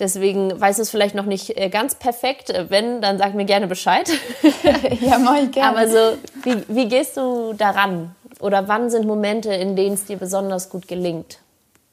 Deswegen 0.00 0.58
weiß 0.58 0.78
es 0.78 0.90
vielleicht 0.90 1.14
noch 1.14 1.26
nicht 1.26 1.56
äh, 1.56 1.68
ganz 1.68 1.94
perfekt. 1.94 2.52
Wenn, 2.68 3.02
dann 3.02 3.18
sag 3.18 3.34
mir 3.34 3.44
gerne 3.44 3.66
Bescheid. 3.66 4.10
ja, 5.00 5.18
mach 5.18 5.36
ich 5.36 5.52
gerne. 5.52 5.76
Aber 5.76 5.88
so, 5.88 6.16
wie, 6.42 6.56
wie 6.68 6.88
gehst 6.88 7.16
du 7.16 7.52
daran? 7.52 8.14
Oder 8.40 8.66
wann 8.68 8.90
sind 8.90 9.06
Momente, 9.06 9.52
in 9.52 9.76
denen 9.76 9.94
es 9.94 10.06
dir 10.06 10.16
besonders 10.16 10.70
gut 10.70 10.88
gelingt? 10.88 11.38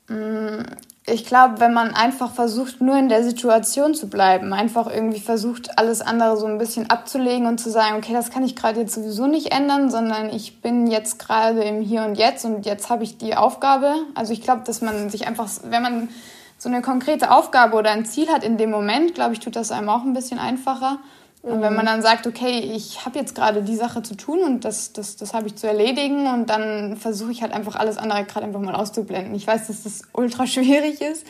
Mm, 0.07 0.61
ich 1.05 1.25
glaube, 1.25 1.59
wenn 1.59 1.73
man 1.73 1.93
einfach 1.93 2.31
versucht, 2.31 2.81
nur 2.81 2.97
in 2.97 3.09
der 3.09 3.23
Situation 3.23 3.93
zu 3.93 4.09
bleiben, 4.09 4.53
einfach 4.53 4.87
irgendwie 4.93 5.19
versucht, 5.19 5.77
alles 5.77 6.01
andere 6.01 6.37
so 6.37 6.45
ein 6.45 6.57
bisschen 6.57 6.89
abzulegen 6.89 7.47
und 7.47 7.59
zu 7.59 7.69
sagen, 7.69 7.97
okay, 7.97 8.13
das 8.13 8.31
kann 8.31 8.43
ich 8.43 8.55
gerade 8.55 8.81
jetzt 8.81 8.95
sowieso 8.95 9.27
nicht 9.27 9.53
ändern, 9.53 9.89
sondern 9.89 10.29
ich 10.29 10.61
bin 10.61 10.87
jetzt 10.87 11.19
gerade 11.19 11.63
im 11.63 11.81
Hier 11.81 12.03
und 12.03 12.15
Jetzt 12.15 12.45
und 12.45 12.65
jetzt 12.65 12.89
habe 12.89 13.03
ich 13.03 13.17
die 13.17 13.35
Aufgabe. 13.35 13.93
Also 14.15 14.33
ich 14.33 14.41
glaube, 14.41 14.63
dass 14.65 14.81
man 14.81 15.09
sich 15.09 15.27
einfach, 15.27 15.49
wenn 15.63 15.81
man 15.81 16.09
so 16.57 16.69
eine 16.69 16.81
konkrete 16.81 17.31
Aufgabe 17.31 17.75
oder 17.75 17.91
ein 17.91 18.05
Ziel 18.05 18.29
hat 18.29 18.43
in 18.43 18.57
dem 18.57 18.71
Moment, 18.71 19.13
glaube 19.13 19.33
ich, 19.33 19.39
tut 19.39 19.55
das 19.55 19.71
einem 19.71 19.89
auch 19.89 20.03
ein 20.03 20.13
bisschen 20.13 20.39
einfacher. 20.39 20.99
Mhm. 21.43 21.51
Und 21.51 21.61
wenn 21.61 21.75
man 21.75 21.85
dann 21.85 22.01
sagt, 22.01 22.25
okay, 22.25 22.59
ich 22.59 23.05
habe 23.05 23.19
jetzt 23.19 23.35
gerade 23.35 23.61
die 23.61 23.75
Sache 23.75 24.01
zu 24.01 24.15
tun 24.15 24.39
und 24.39 24.65
das, 24.65 24.93
das, 24.93 25.15
das 25.17 25.33
habe 25.33 25.47
ich 25.47 25.55
zu 25.55 25.67
erledigen 25.67 26.27
und 26.27 26.49
dann 26.49 26.97
versuche 26.97 27.31
ich 27.31 27.41
halt 27.41 27.53
einfach 27.53 27.75
alles 27.75 27.97
andere 27.97 28.23
gerade 28.25 28.45
einfach 28.45 28.59
mal 28.59 28.75
auszublenden. 28.75 29.35
Ich 29.35 29.45
weiß, 29.45 29.67
dass 29.67 29.83
das 29.83 30.01
ultra 30.13 30.47
schwierig 30.47 31.01
ist 31.01 31.25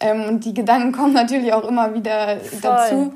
ähm, 0.00 0.24
und 0.24 0.44
die 0.44 0.54
Gedanken 0.54 0.92
kommen 0.92 1.12
natürlich 1.12 1.52
auch 1.52 1.66
immer 1.66 1.94
wieder 1.94 2.38
Voll. 2.38 2.60
dazu. 2.60 3.14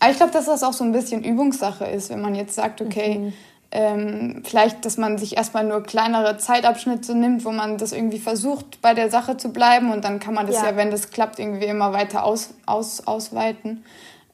Aber 0.00 0.10
ich 0.10 0.16
glaube, 0.16 0.32
dass 0.32 0.46
das 0.46 0.62
auch 0.62 0.72
so 0.72 0.84
ein 0.84 0.92
bisschen 0.92 1.22
Übungssache 1.22 1.86
ist, 1.86 2.10
wenn 2.10 2.20
man 2.20 2.34
jetzt 2.34 2.54
sagt, 2.54 2.80
okay, 2.80 3.18
mhm 3.18 3.32
ähm, 3.76 4.42
vielleicht, 4.44 4.84
dass 4.84 4.96
man 4.98 5.18
sich 5.18 5.36
erstmal 5.36 5.64
nur 5.64 5.82
kleinere 5.82 6.38
Zeitabschnitte 6.38 7.12
nimmt, 7.12 7.44
wo 7.44 7.50
man 7.50 7.76
das 7.76 7.92
irgendwie 7.92 8.20
versucht, 8.20 8.80
bei 8.80 8.94
der 8.94 9.10
Sache 9.10 9.36
zu 9.36 9.48
bleiben 9.48 9.90
und 9.90 10.04
dann 10.04 10.20
kann 10.20 10.32
man 10.32 10.46
das 10.46 10.56
ja, 10.56 10.70
ja 10.70 10.76
wenn 10.76 10.92
das 10.92 11.10
klappt, 11.10 11.40
irgendwie 11.40 11.66
immer 11.66 11.92
weiter 11.92 12.24
aus, 12.24 12.50
aus, 12.66 13.04
ausweiten. 13.08 13.84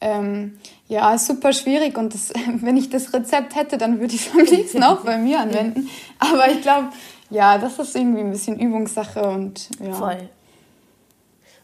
Ähm, 0.03 0.59
ja, 0.89 1.15
ist 1.15 1.27
super 1.27 1.55
schwierig 1.55 1.97
und 1.97 2.13
das, 2.13 2.33
wenn 2.61 2.77
ich 2.77 2.91
das 2.91 3.15
Rezept 3.15 3.57
hätte, 3.57 3.79
dann 3.79 3.99
würde 3.99 4.15
ich 4.15 4.27
es 4.27 4.35
am 4.35 4.45
liebsten 4.45 4.83
auch 4.83 5.01
bei 5.01 5.17
mir 5.17 5.41
anwenden. 5.41 5.89
Aber 6.19 6.51
ich 6.51 6.61
glaube, 6.61 6.89
ja, 7.31 7.57
das 7.57 7.79
ist 7.79 7.97
irgendwie 7.97 8.21
ein 8.21 8.31
bisschen 8.31 8.61
Übungssache 8.61 9.23
und 9.23 9.71
ja. 9.83 9.93
Voll. 9.93 10.19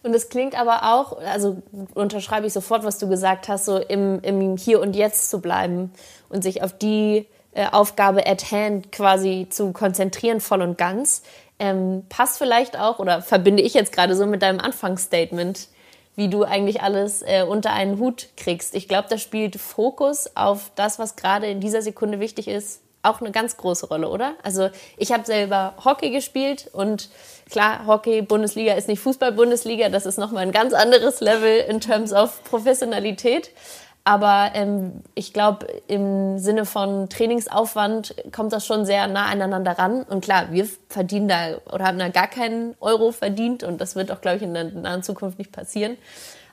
Und 0.02 0.14
es 0.14 0.28
klingt 0.28 0.56
aber 0.56 0.94
auch, 0.94 1.18
also 1.18 1.62
unterschreibe 1.94 2.46
ich 2.46 2.52
sofort, 2.52 2.84
was 2.84 2.98
du 2.98 3.08
gesagt 3.08 3.48
hast, 3.48 3.64
so 3.64 3.78
im, 3.78 4.20
im 4.20 4.56
Hier 4.56 4.80
und 4.80 4.94
Jetzt 4.94 5.30
zu 5.30 5.40
bleiben 5.40 5.90
und 6.28 6.44
sich 6.44 6.62
auf 6.62 6.78
die 6.78 7.26
äh, 7.56 7.66
Aufgabe 7.72 8.26
at 8.26 8.52
hand 8.52 8.92
quasi 8.92 9.46
zu 9.48 9.72
konzentrieren, 9.72 10.40
voll 10.40 10.60
und 10.60 10.76
ganz. 10.76 11.22
Ähm, 11.58 12.04
passt 12.10 12.36
vielleicht 12.36 12.78
auch 12.78 12.98
oder 12.98 13.22
verbinde 13.22 13.62
ich 13.62 13.72
jetzt 13.72 13.92
gerade 13.92 14.14
so 14.14 14.26
mit 14.26 14.42
deinem 14.42 14.60
Anfangsstatement, 14.60 15.68
wie 16.16 16.28
du 16.28 16.44
eigentlich 16.44 16.82
alles 16.82 17.22
äh, 17.22 17.44
unter 17.48 17.72
einen 17.72 17.98
Hut 17.98 18.28
kriegst. 18.36 18.74
Ich 18.74 18.88
glaube, 18.88 19.08
da 19.08 19.16
spielt 19.16 19.56
Fokus 19.56 20.30
auf 20.36 20.70
das, 20.74 20.98
was 20.98 21.16
gerade 21.16 21.46
in 21.46 21.60
dieser 21.60 21.80
Sekunde 21.80 22.20
wichtig 22.20 22.46
ist, 22.46 22.82
auch 23.02 23.22
eine 23.22 23.30
ganz 23.30 23.56
große 23.56 23.88
Rolle, 23.88 24.10
oder? 24.10 24.34
Also 24.42 24.68
ich 24.98 25.12
habe 25.12 25.24
selber 25.24 25.74
Hockey 25.82 26.10
gespielt 26.10 26.68
und 26.72 27.08
klar, 27.50 27.86
Hockey 27.86 28.20
Bundesliga 28.20 28.74
ist 28.74 28.88
nicht 28.88 29.00
Fußball 29.00 29.32
Bundesliga, 29.32 29.88
das 29.88 30.04
ist 30.04 30.18
nochmal 30.18 30.42
ein 30.42 30.52
ganz 30.52 30.74
anderes 30.74 31.20
Level 31.20 31.60
in 31.68 31.80
terms 31.80 32.12
of 32.12 32.44
Professionalität. 32.44 33.50
Aber 34.06 34.52
ähm, 34.54 35.02
ich 35.16 35.32
glaube, 35.32 35.66
im 35.88 36.38
Sinne 36.38 36.64
von 36.64 37.08
Trainingsaufwand 37.08 38.14
kommt 38.30 38.52
das 38.52 38.64
schon 38.64 38.86
sehr 38.86 39.08
nah 39.08 39.26
aneinander 39.26 39.72
ran. 39.72 40.04
Und 40.04 40.22
klar, 40.22 40.52
wir 40.52 40.68
verdienen 40.88 41.26
da 41.26 41.56
oder 41.72 41.86
haben 41.86 41.98
da 41.98 42.08
gar 42.08 42.28
keinen 42.28 42.76
Euro 42.78 43.10
verdient 43.10 43.64
und 43.64 43.80
das 43.80 43.96
wird 43.96 44.12
auch, 44.12 44.20
glaube 44.20 44.36
ich, 44.36 44.44
in 44.44 44.54
der 44.54 44.62
nahen 44.70 45.02
Zukunft 45.02 45.38
nicht 45.40 45.50
passieren. 45.50 45.96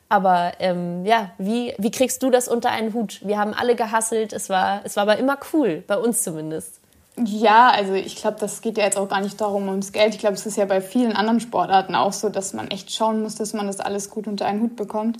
Aber 0.10 0.54
ähm, 0.58 1.06
ja, 1.06 1.30
wie, 1.38 1.76
wie 1.78 1.92
kriegst 1.92 2.24
du 2.24 2.32
das 2.32 2.48
unter 2.48 2.72
einen 2.72 2.92
Hut? 2.92 3.20
Wir 3.24 3.38
haben 3.38 3.54
alle 3.54 3.76
gehasselt, 3.76 4.34
es 4.34 4.50
war, 4.50 4.82
es 4.84 4.96
war 4.96 5.04
aber 5.04 5.18
immer 5.18 5.38
cool, 5.54 5.84
bei 5.86 5.98
uns 5.98 6.24
zumindest. 6.24 6.80
Ja, 7.24 7.70
also 7.70 7.94
ich 7.94 8.16
glaube, 8.16 8.38
das 8.40 8.62
geht 8.62 8.80
ja 8.80 8.84
jetzt 8.86 8.98
auch 8.98 9.10
gar 9.10 9.22
nicht 9.22 9.40
darum 9.40 9.70
ums 9.70 9.92
Geld. 9.92 10.16
Ich 10.16 10.20
glaube, 10.20 10.34
es 10.34 10.48
ist 10.48 10.58
ja 10.58 10.66
bei 10.66 10.82
vielen 10.82 11.16
anderen 11.16 11.40
Sportarten 11.40 11.94
auch 11.94 12.14
so, 12.14 12.30
dass 12.30 12.54
man 12.54 12.70
echt 12.70 12.92
schauen 12.92 13.22
muss, 13.22 13.36
dass 13.36 13.54
man 13.54 13.68
das 13.68 13.80
alles 13.80 14.10
gut 14.10 14.26
unter 14.26 14.48
einen 14.48 14.62
Hut 14.62 14.76
bekommt. 14.76 15.18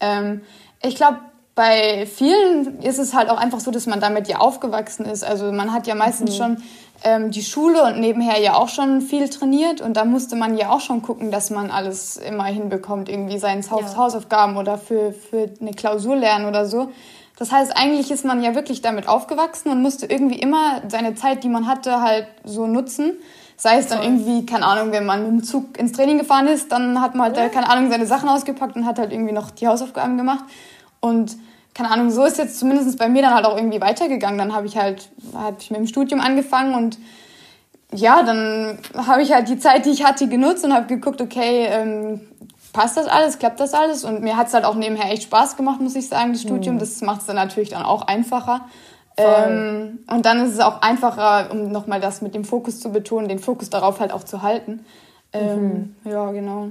Ähm, 0.00 0.40
ich 0.82 0.96
glaube, 0.96 1.18
bei 1.56 2.06
vielen 2.06 2.80
ist 2.82 2.98
es 2.98 3.14
halt 3.14 3.30
auch 3.30 3.38
einfach 3.38 3.60
so, 3.60 3.70
dass 3.70 3.86
man 3.86 3.98
damit 3.98 4.28
ja 4.28 4.38
aufgewachsen 4.38 5.06
ist. 5.06 5.24
Also 5.24 5.50
man 5.50 5.72
hat 5.72 5.86
ja 5.86 5.94
meistens 5.94 6.32
mhm. 6.32 6.36
schon 6.36 6.62
ähm, 7.02 7.30
die 7.30 7.42
Schule 7.42 7.82
und 7.82 7.98
nebenher 7.98 8.38
ja 8.38 8.54
auch 8.54 8.68
schon 8.68 9.00
viel 9.00 9.28
trainiert 9.30 9.80
und 9.80 9.96
da 9.96 10.04
musste 10.04 10.36
man 10.36 10.58
ja 10.58 10.70
auch 10.70 10.80
schon 10.80 11.00
gucken, 11.00 11.30
dass 11.30 11.48
man 11.50 11.70
alles 11.70 12.18
immer 12.18 12.44
hinbekommt, 12.44 13.08
irgendwie 13.08 13.38
seine 13.38 13.62
ja. 13.62 13.96
Hausaufgaben 13.96 14.58
oder 14.58 14.76
für, 14.76 15.12
für 15.12 15.48
eine 15.60 15.72
Klausur 15.72 16.14
lernen 16.14 16.44
oder 16.44 16.66
so. 16.66 16.92
Das 17.38 17.52
heißt, 17.52 17.74
eigentlich 17.74 18.10
ist 18.10 18.24
man 18.24 18.42
ja 18.42 18.54
wirklich 18.54 18.82
damit 18.82 19.08
aufgewachsen 19.08 19.70
und 19.70 19.80
musste 19.80 20.06
irgendwie 20.06 20.38
immer 20.38 20.82
seine 20.88 21.14
Zeit, 21.14 21.42
die 21.42 21.48
man 21.48 21.66
hatte, 21.66 22.02
halt 22.02 22.26
so 22.44 22.66
nutzen. 22.66 23.12
Sei 23.58 23.78
es 23.78 23.88
dann 23.88 24.02
irgendwie, 24.02 24.44
keine 24.44 24.66
Ahnung, 24.66 24.92
wenn 24.92 25.06
man 25.06 25.22
mit 25.22 25.30
dem 25.30 25.42
Zug 25.42 25.78
ins 25.78 25.92
Training 25.92 26.18
gefahren 26.18 26.48
ist, 26.48 26.70
dann 26.70 27.00
hat 27.00 27.14
man 27.14 27.28
halt, 27.28 27.36
ja. 27.38 27.48
keine 27.48 27.70
Ahnung, 27.70 27.90
seine 27.90 28.06
Sachen 28.06 28.28
ausgepackt 28.28 28.76
und 28.76 28.84
hat 28.84 28.98
halt 28.98 29.12
irgendwie 29.12 29.32
noch 29.32 29.50
die 29.50 29.66
Hausaufgaben 29.66 30.18
gemacht. 30.18 30.44
Und 31.00 31.36
keine 31.74 31.90
Ahnung, 31.90 32.10
so 32.10 32.24
ist 32.24 32.38
jetzt 32.38 32.58
zumindest 32.58 32.98
bei 32.98 33.08
mir 33.08 33.22
dann 33.22 33.34
halt 33.34 33.44
auch 33.44 33.56
irgendwie 33.56 33.80
weitergegangen. 33.80 34.38
Dann 34.38 34.54
habe 34.54 34.66
ich 34.66 34.76
halt, 34.76 35.10
habe 35.34 35.56
ich 35.60 35.70
mit 35.70 35.78
dem 35.78 35.86
Studium 35.86 36.20
angefangen 36.20 36.74
und 36.74 36.98
ja, 37.92 38.22
dann 38.22 38.78
habe 38.96 39.22
ich 39.22 39.32
halt 39.32 39.48
die 39.48 39.58
Zeit, 39.58 39.86
die 39.86 39.90
ich 39.90 40.04
hatte, 40.04 40.28
genutzt 40.28 40.64
und 40.64 40.72
habe 40.72 40.86
geguckt, 40.86 41.20
okay, 41.20 41.66
ähm, 41.66 42.20
passt 42.72 42.96
das 42.96 43.06
alles, 43.06 43.38
klappt 43.38 43.60
das 43.60 43.74
alles? 43.74 44.04
Und 44.04 44.22
mir 44.22 44.36
hat 44.36 44.48
es 44.48 44.54
halt 44.54 44.64
auch 44.64 44.74
nebenher 44.74 45.10
echt 45.10 45.24
Spaß 45.24 45.56
gemacht, 45.56 45.80
muss 45.80 45.94
ich 45.94 46.08
sagen, 46.08 46.32
das 46.32 46.42
Studium. 46.42 46.76
Mhm. 46.76 46.80
Das 46.80 47.00
macht 47.00 47.20
es 47.20 47.26
dann 47.26 47.36
natürlich 47.36 47.70
dann 47.70 47.82
auch 47.82 48.02
einfacher. 48.02 48.66
Ähm, 49.16 50.00
und 50.10 50.26
dann 50.26 50.44
ist 50.44 50.52
es 50.52 50.60
auch 50.60 50.82
einfacher, 50.82 51.50
um 51.50 51.72
nochmal 51.72 52.00
das 52.00 52.20
mit 52.20 52.34
dem 52.34 52.44
Fokus 52.44 52.80
zu 52.80 52.90
betonen, 52.90 53.28
den 53.28 53.38
Fokus 53.38 53.70
darauf 53.70 53.98
halt 53.98 54.12
auch 54.12 54.24
zu 54.24 54.42
halten. 54.42 54.84
Ähm, 55.32 55.94
mhm. 56.04 56.10
Ja, 56.10 56.30
genau. 56.32 56.68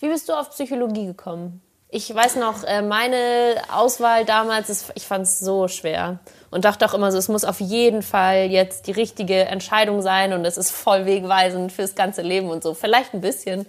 Wie 0.00 0.08
bist 0.08 0.28
du 0.28 0.32
auf 0.32 0.50
Psychologie 0.50 1.06
gekommen? 1.06 1.60
Ich 1.90 2.14
weiß 2.14 2.36
noch, 2.36 2.64
äh, 2.64 2.82
meine 2.82 3.62
Auswahl 3.72 4.26
damals, 4.26 4.90
ich 4.94 5.06
fand 5.06 5.24
es 5.24 5.40
so 5.40 5.68
schwer 5.68 6.18
und 6.50 6.66
dachte 6.66 6.84
auch 6.84 6.92
immer 6.92 7.10
so, 7.10 7.16
es 7.16 7.28
muss 7.28 7.44
auf 7.44 7.60
jeden 7.60 8.02
Fall 8.02 8.50
jetzt 8.50 8.86
die 8.86 8.92
richtige 8.92 9.46
Entscheidung 9.46 10.02
sein 10.02 10.34
und 10.34 10.44
es 10.44 10.58
ist 10.58 10.70
voll 10.70 11.06
wegweisend 11.06 11.72
fürs 11.72 11.94
ganze 11.94 12.20
Leben 12.20 12.50
und 12.50 12.62
so. 12.62 12.74
Vielleicht 12.74 13.14
ein 13.14 13.22
bisschen, 13.22 13.64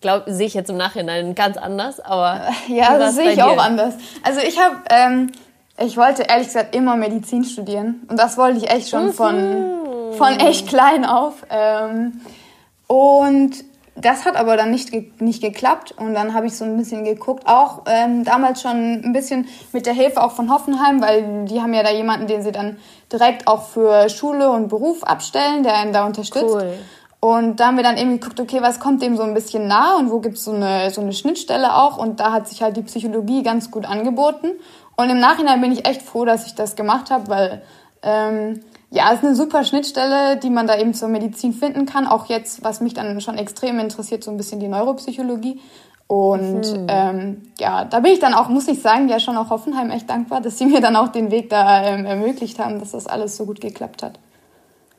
glaube 0.00 0.32
sehe 0.32 0.46
ich 0.46 0.54
jetzt 0.54 0.70
im 0.70 0.76
Nachhinein 0.76 1.34
ganz 1.34 1.56
anders, 1.56 1.98
aber 1.98 2.48
ja, 2.68 2.98
das 2.98 3.16
sehe 3.16 3.32
ich 3.32 3.42
auch 3.42 3.58
anders. 3.58 3.94
Also 4.22 4.40
ich 4.40 4.60
habe, 4.60 4.76
ähm, 4.90 5.32
ich 5.84 5.96
wollte 5.96 6.22
ehrlich 6.22 6.46
gesagt 6.46 6.72
immer 6.72 6.94
Medizin 6.94 7.42
studieren 7.42 8.06
und 8.08 8.16
das 8.16 8.36
wollte 8.36 8.58
ich 8.58 8.70
echt 8.70 8.90
schon 8.90 9.12
von 9.12 10.12
von 10.16 10.38
echt 10.38 10.68
klein 10.68 11.04
auf 11.04 11.44
ähm, 11.50 12.20
und 12.86 13.52
das 13.96 14.24
hat 14.24 14.36
aber 14.36 14.56
dann 14.56 14.70
nicht, 14.70 14.90
ge 14.90 15.10
nicht 15.18 15.42
geklappt 15.42 15.94
und 15.96 16.14
dann 16.14 16.34
habe 16.34 16.46
ich 16.46 16.56
so 16.56 16.64
ein 16.64 16.76
bisschen 16.76 17.04
geguckt, 17.04 17.46
auch 17.46 17.82
ähm, 17.86 18.24
damals 18.24 18.60
schon 18.60 19.02
ein 19.02 19.12
bisschen 19.12 19.48
mit 19.72 19.86
der 19.86 19.94
Hilfe 19.94 20.22
auch 20.22 20.32
von 20.32 20.52
Hoffenheim, 20.52 21.00
weil 21.00 21.46
die 21.46 21.60
haben 21.60 21.72
ja 21.72 21.82
da 21.82 21.90
jemanden, 21.90 22.26
den 22.26 22.42
sie 22.42 22.52
dann 22.52 22.76
direkt 23.10 23.46
auch 23.46 23.62
für 23.62 24.08
Schule 24.10 24.50
und 24.50 24.68
Beruf 24.68 25.02
abstellen, 25.02 25.62
der 25.62 25.76
einen 25.76 25.92
da 25.92 26.04
unterstützt. 26.04 26.54
Cool. 26.54 26.74
Und 27.20 27.58
da 27.58 27.68
haben 27.68 27.76
wir 27.76 27.82
dann 27.82 27.96
eben 27.96 28.20
geguckt, 28.20 28.38
okay, 28.38 28.60
was 28.60 28.78
kommt 28.78 29.02
dem 29.02 29.16
so 29.16 29.22
ein 29.22 29.34
bisschen 29.34 29.66
nah 29.66 29.96
und 29.96 30.10
wo 30.10 30.20
gibt's 30.20 30.44
so 30.44 30.52
eine, 30.52 30.90
so 30.90 31.00
eine 31.00 31.12
Schnittstelle 31.12 31.74
auch 31.74 31.96
und 31.96 32.20
da 32.20 32.32
hat 32.32 32.46
sich 32.46 32.62
halt 32.62 32.76
die 32.76 32.82
Psychologie 32.82 33.42
ganz 33.42 33.70
gut 33.70 33.86
angeboten. 33.86 34.48
Und 34.96 35.10
im 35.10 35.18
Nachhinein 35.18 35.60
bin 35.60 35.72
ich 35.72 35.86
echt 35.86 36.02
froh, 36.02 36.24
dass 36.24 36.46
ich 36.46 36.54
das 36.54 36.76
gemacht 36.76 37.10
habe, 37.10 37.28
weil 37.28 37.62
ähm, 38.02 38.60
ja, 38.90 39.08
es 39.12 39.18
ist 39.18 39.24
eine 39.24 39.36
super 39.36 39.64
Schnittstelle, 39.64 40.36
die 40.36 40.50
man 40.50 40.66
da 40.66 40.78
eben 40.78 40.94
zur 40.94 41.08
Medizin 41.08 41.52
finden 41.52 41.86
kann. 41.86 42.06
Auch 42.06 42.26
jetzt, 42.26 42.62
was 42.62 42.80
mich 42.80 42.94
dann 42.94 43.20
schon 43.20 43.36
extrem 43.36 43.78
interessiert, 43.78 44.22
so 44.22 44.30
ein 44.30 44.36
bisschen 44.36 44.60
die 44.60 44.68
Neuropsychologie. 44.68 45.60
Und 46.06 46.60
mhm. 46.60 46.86
ähm, 46.88 47.52
ja, 47.58 47.84
da 47.84 47.98
bin 48.00 48.12
ich 48.12 48.20
dann 48.20 48.32
auch, 48.32 48.48
muss 48.48 48.68
ich 48.68 48.80
sagen, 48.80 49.08
ja 49.08 49.18
schon 49.18 49.36
auch 49.36 49.50
Hoffenheim 49.50 49.90
echt 49.90 50.08
dankbar, 50.08 50.40
dass 50.40 50.56
sie 50.56 50.66
mir 50.66 50.80
dann 50.80 50.94
auch 50.94 51.08
den 51.08 51.32
Weg 51.32 51.50
da 51.50 51.82
ähm, 51.82 52.06
ermöglicht 52.06 52.60
haben, 52.60 52.78
dass 52.78 52.92
das 52.92 53.08
alles 53.08 53.36
so 53.36 53.44
gut 53.44 53.60
geklappt 53.60 54.04
hat. 54.04 54.20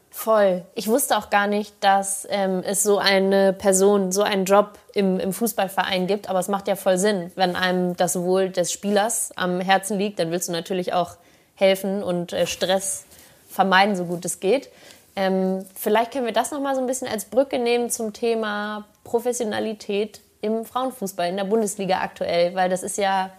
Voll. 0.09 0.63
Ich 0.73 0.87
wusste 0.87 1.15
auch 1.15 1.29
gar 1.29 1.47
nicht, 1.47 1.75
dass 1.79 2.27
ähm, 2.29 2.63
es 2.65 2.83
so 2.83 2.97
eine 2.97 3.53
Person, 3.53 4.11
so 4.11 4.23
einen 4.23 4.45
Job 4.45 4.79
im, 4.93 5.19
im 5.19 5.31
Fußballverein 5.31 6.07
gibt. 6.07 6.29
Aber 6.29 6.39
es 6.39 6.47
macht 6.47 6.67
ja 6.67 6.75
voll 6.75 6.97
Sinn, 6.97 7.31
wenn 7.35 7.55
einem 7.55 7.95
das 7.95 8.19
Wohl 8.19 8.49
des 8.49 8.71
Spielers 8.71 9.31
am 9.35 9.61
Herzen 9.61 9.97
liegt, 9.97 10.19
dann 10.19 10.31
willst 10.31 10.49
du 10.49 10.53
natürlich 10.53 10.93
auch 10.93 11.17
helfen 11.53 12.03
und 12.03 12.33
äh, 12.33 12.47
Stress 12.47 13.05
vermeiden, 13.49 13.95
so 13.95 14.05
gut 14.05 14.25
es 14.25 14.39
geht. 14.39 14.69
Ähm, 15.15 15.65
vielleicht 15.75 16.11
können 16.11 16.25
wir 16.25 16.33
das 16.33 16.51
noch 16.51 16.61
mal 16.61 16.75
so 16.75 16.81
ein 16.81 16.87
bisschen 16.87 17.07
als 17.07 17.25
Brücke 17.25 17.57
nehmen 17.57 17.89
zum 17.89 18.13
Thema 18.13 18.85
Professionalität 19.03 20.21
im 20.41 20.63
Frauenfußball 20.63 21.27
in 21.27 21.37
der 21.37 21.45
Bundesliga 21.45 22.01
aktuell, 22.01 22.53
weil 22.53 22.69
das 22.69 22.83
ist 22.83 22.97
ja 22.97 23.31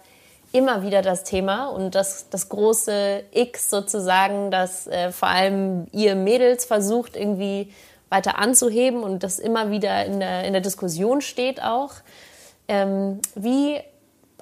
immer 0.51 0.83
wieder 0.83 1.01
das 1.01 1.23
Thema 1.23 1.67
und 1.67 1.95
das, 1.95 2.27
das 2.29 2.49
große 2.49 3.23
X 3.31 3.69
sozusagen, 3.69 4.51
das 4.51 4.87
äh, 4.87 5.11
vor 5.11 5.29
allem 5.29 5.87
ihr 5.91 6.15
Mädels 6.15 6.65
versucht 6.65 7.15
irgendwie 7.15 7.71
weiter 8.09 8.39
anzuheben 8.39 9.03
und 9.03 9.23
das 9.23 9.39
immer 9.39 9.69
wieder 9.69 10.05
in 10.05 10.19
der, 10.19 10.43
in 10.43 10.53
der 10.53 10.61
Diskussion 10.61 11.21
steht 11.21 11.61
auch. 11.61 11.93
Ähm, 12.67 13.19
wie 13.35 13.79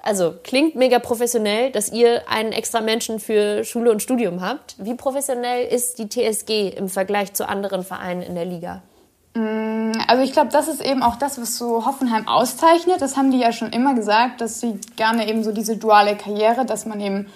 also 0.02 0.34
klingt 0.42 0.74
mega 0.74 0.98
professionell, 0.98 1.70
dass 1.70 1.90
ihr 1.90 2.22
einen 2.28 2.52
extra 2.52 2.80
Menschen 2.80 3.20
für 3.20 3.64
Schule 3.64 3.90
und 3.90 4.02
Studium 4.02 4.40
habt. 4.40 4.76
Wie 4.78 4.94
professionell 4.94 5.66
ist 5.66 5.98
die 5.98 6.08
TSG 6.08 6.70
im 6.76 6.88
Vergleich 6.88 7.34
zu 7.34 7.48
anderen 7.48 7.84
Vereinen 7.84 8.22
in 8.22 8.34
der 8.34 8.44
Liga? 8.44 8.82
Mm, 9.34 9.92
also 10.06 10.22
ich 10.22 10.32
glaube, 10.32 10.50
das 10.50 10.68
ist 10.68 10.84
eben 10.84 11.02
auch 11.02 11.16
das, 11.16 11.40
was 11.40 11.56
so 11.56 11.84
Hoffenheim 11.84 12.26
auszeichnet. 12.28 13.00
Das 13.00 13.16
haben 13.16 13.30
die 13.30 13.38
ja 13.38 13.52
schon 13.52 13.70
immer 13.70 13.94
gesagt, 13.94 14.40
dass 14.40 14.60
sie 14.60 14.80
gerne 14.96 15.28
eben 15.28 15.44
so 15.44 15.52
diese 15.52 15.76
duale 15.76 16.16
Karriere, 16.16 16.64
dass 16.64 16.86
man 16.86 17.00
eben 17.00 17.26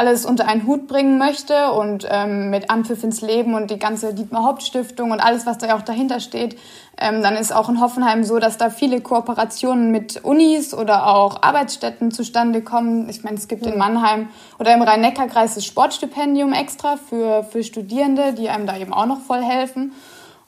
alles 0.00 0.24
unter 0.24 0.48
einen 0.48 0.66
Hut 0.66 0.88
bringen 0.88 1.18
möchte 1.18 1.72
und 1.72 2.08
ähm, 2.10 2.48
mit 2.48 2.70
Anpfiff 2.70 3.04
ins 3.04 3.20
Leben 3.20 3.52
und 3.52 3.70
die 3.70 3.78
ganze 3.78 4.14
Dietmar 4.14 4.44
Haupt 4.44 4.62
Stiftung 4.62 5.10
und 5.10 5.20
alles, 5.20 5.44
was 5.44 5.58
da 5.58 5.66
ja 5.66 5.76
auch 5.76 5.82
dahinter 5.82 6.20
steht, 6.20 6.56
ähm, 6.98 7.22
dann 7.22 7.36
ist 7.36 7.54
auch 7.54 7.68
in 7.68 7.82
Hoffenheim 7.82 8.24
so, 8.24 8.38
dass 8.38 8.56
da 8.56 8.70
viele 8.70 9.02
Kooperationen 9.02 9.90
mit 9.90 10.24
Unis 10.24 10.72
oder 10.72 11.06
auch 11.06 11.42
Arbeitsstätten 11.42 12.12
zustande 12.12 12.62
kommen. 12.62 13.10
Ich 13.10 13.22
meine, 13.24 13.36
es 13.36 13.46
gibt 13.46 13.66
in 13.66 13.76
Mannheim 13.76 14.30
oder 14.58 14.72
im 14.72 14.80
Rhein-Neckar-Kreis 14.80 15.54
das 15.56 15.66
Sportstipendium 15.66 16.54
extra 16.54 16.96
für, 16.96 17.44
für 17.44 17.62
Studierende, 17.62 18.32
die 18.32 18.48
einem 18.48 18.66
da 18.66 18.78
eben 18.78 18.94
auch 18.94 19.06
noch 19.06 19.20
voll 19.20 19.42
helfen. 19.42 19.92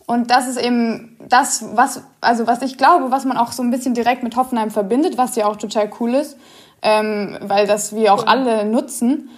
Und 0.06 0.30
das 0.30 0.48
ist 0.48 0.58
eben 0.58 1.18
das, 1.28 1.76
was, 1.76 2.02
also 2.22 2.46
was 2.46 2.62
ich 2.62 2.78
glaube, 2.78 3.10
was 3.10 3.26
man 3.26 3.36
auch 3.36 3.52
so 3.52 3.62
ein 3.62 3.70
bisschen 3.70 3.92
direkt 3.92 4.22
mit 4.22 4.34
Hoffenheim 4.36 4.70
verbindet, 4.70 5.18
was 5.18 5.36
ja 5.36 5.46
auch 5.46 5.56
total 5.56 5.90
cool 6.00 6.14
ist, 6.14 6.38
ähm, 6.82 7.36
weil 7.42 7.66
das 7.66 7.94
wir 7.94 8.14
auch 8.14 8.26
alle 8.26 8.64
nutzen. 8.64 9.28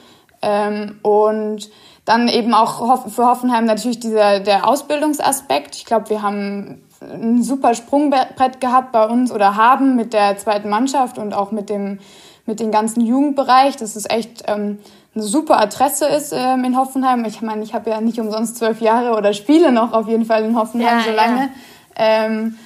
Ähm, 0.44 0.98
und 1.02 1.70
dann 2.04 2.28
eben 2.28 2.52
auch 2.52 3.08
für 3.08 3.26
Hoffenheim 3.26 3.64
natürlich 3.64 3.98
dieser, 3.98 4.40
der 4.40 4.68
Ausbildungsaspekt. 4.68 5.74
Ich 5.74 5.86
glaube, 5.86 6.10
wir 6.10 6.22
haben 6.22 6.82
ein 7.00 7.42
super 7.42 7.74
Sprungbrett 7.74 8.60
gehabt 8.60 8.92
bei 8.92 9.06
uns 9.06 9.32
oder 9.32 9.56
haben 9.56 9.96
mit 9.96 10.12
der 10.12 10.36
zweiten 10.36 10.68
Mannschaft 10.68 11.18
und 11.18 11.32
auch 11.32 11.50
mit 11.50 11.70
dem 11.70 11.98
mit 12.46 12.60
dem 12.60 12.70
ganzen 12.70 13.00
Jugendbereich, 13.00 13.76
dass 13.76 13.96
es 13.96 14.08
echt 14.08 14.44
ähm, 14.48 14.78
eine 15.14 15.24
super 15.24 15.60
Adresse 15.60 16.06
ist 16.06 16.32
ähm, 16.36 16.64
in 16.64 16.76
Hoffenheim. 16.76 17.24
Ich 17.24 17.40
meine, 17.40 17.62
ich 17.62 17.72
habe 17.72 17.90
ja 17.90 18.00
nicht 18.00 18.20
umsonst 18.20 18.56
zwölf 18.56 18.80
Jahre 18.80 19.16
oder 19.16 19.32
spiele 19.32 19.72
noch 19.72 19.92
auf 19.92 20.08
jeden 20.08 20.26
Fall 20.26 20.44
in 20.44 20.56
Hoffenheim 20.56 20.98
ja, 20.98 21.04
so 21.04 21.10
lange. 21.10 21.40
Ja. 21.40 21.48
Ähm, 21.96 22.56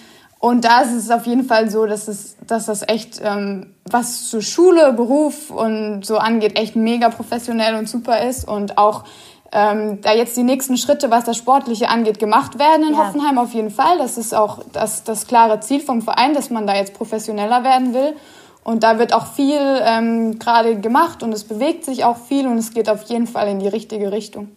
und 0.40 0.64
da 0.64 0.82
ist 0.82 0.92
es 0.92 1.10
auf 1.10 1.26
jeden 1.26 1.44
Fall 1.44 1.68
so, 1.68 1.86
dass, 1.86 2.06
es, 2.06 2.36
dass 2.46 2.66
das 2.66 2.86
echt, 2.88 3.20
ähm, 3.22 3.74
was 3.90 4.30
zur 4.30 4.40
Schule, 4.40 4.92
Beruf 4.92 5.50
und 5.50 6.04
so 6.04 6.18
angeht, 6.18 6.58
echt 6.58 6.76
mega 6.76 7.08
professionell 7.08 7.74
und 7.74 7.88
super 7.88 8.22
ist. 8.22 8.46
Und 8.46 8.78
auch 8.78 9.02
ähm, 9.50 10.00
da 10.00 10.12
jetzt 10.12 10.36
die 10.36 10.44
nächsten 10.44 10.76
Schritte, 10.76 11.10
was 11.10 11.24
das 11.24 11.36
Sportliche 11.36 11.88
angeht, 11.88 12.20
gemacht 12.20 12.58
werden 12.58 12.86
in 12.86 12.94
ja. 12.94 12.98
Hoffenheim 12.98 13.38
auf 13.38 13.52
jeden 13.52 13.70
Fall. 13.70 13.98
Das 13.98 14.16
ist 14.16 14.32
auch 14.32 14.60
das, 14.72 15.02
das 15.02 15.26
klare 15.26 15.58
Ziel 15.58 15.80
vom 15.80 16.02
Verein, 16.02 16.34
dass 16.34 16.50
man 16.50 16.68
da 16.68 16.76
jetzt 16.76 16.94
professioneller 16.94 17.64
werden 17.64 17.92
will. 17.92 18.14
Und 18.62 18.84
da 18.84 18.98
wird 18.98 19.14
auch 19.14 19.26
viel 19.26 19.58
ähm, 19.58 20.38
gerade 20.38 20.78
gemacht 20.78 21.22
und 21.22 21.32
es 21.32 21.44
bewegt 21.44 21.84
sich 21.84 22.04
auch 22.04 22.18
viel 22.18 22.46
und 22.46 22.58
es 22.58 22.72
geht 22.72 22.88
auf 22.90 23.04
jeden 23.04 23.26
Fall 23.26 23.48
in 23.48 23.58
die 23.58 23.68
richtige 23.68 24.12
Richtung. 24.12 24.50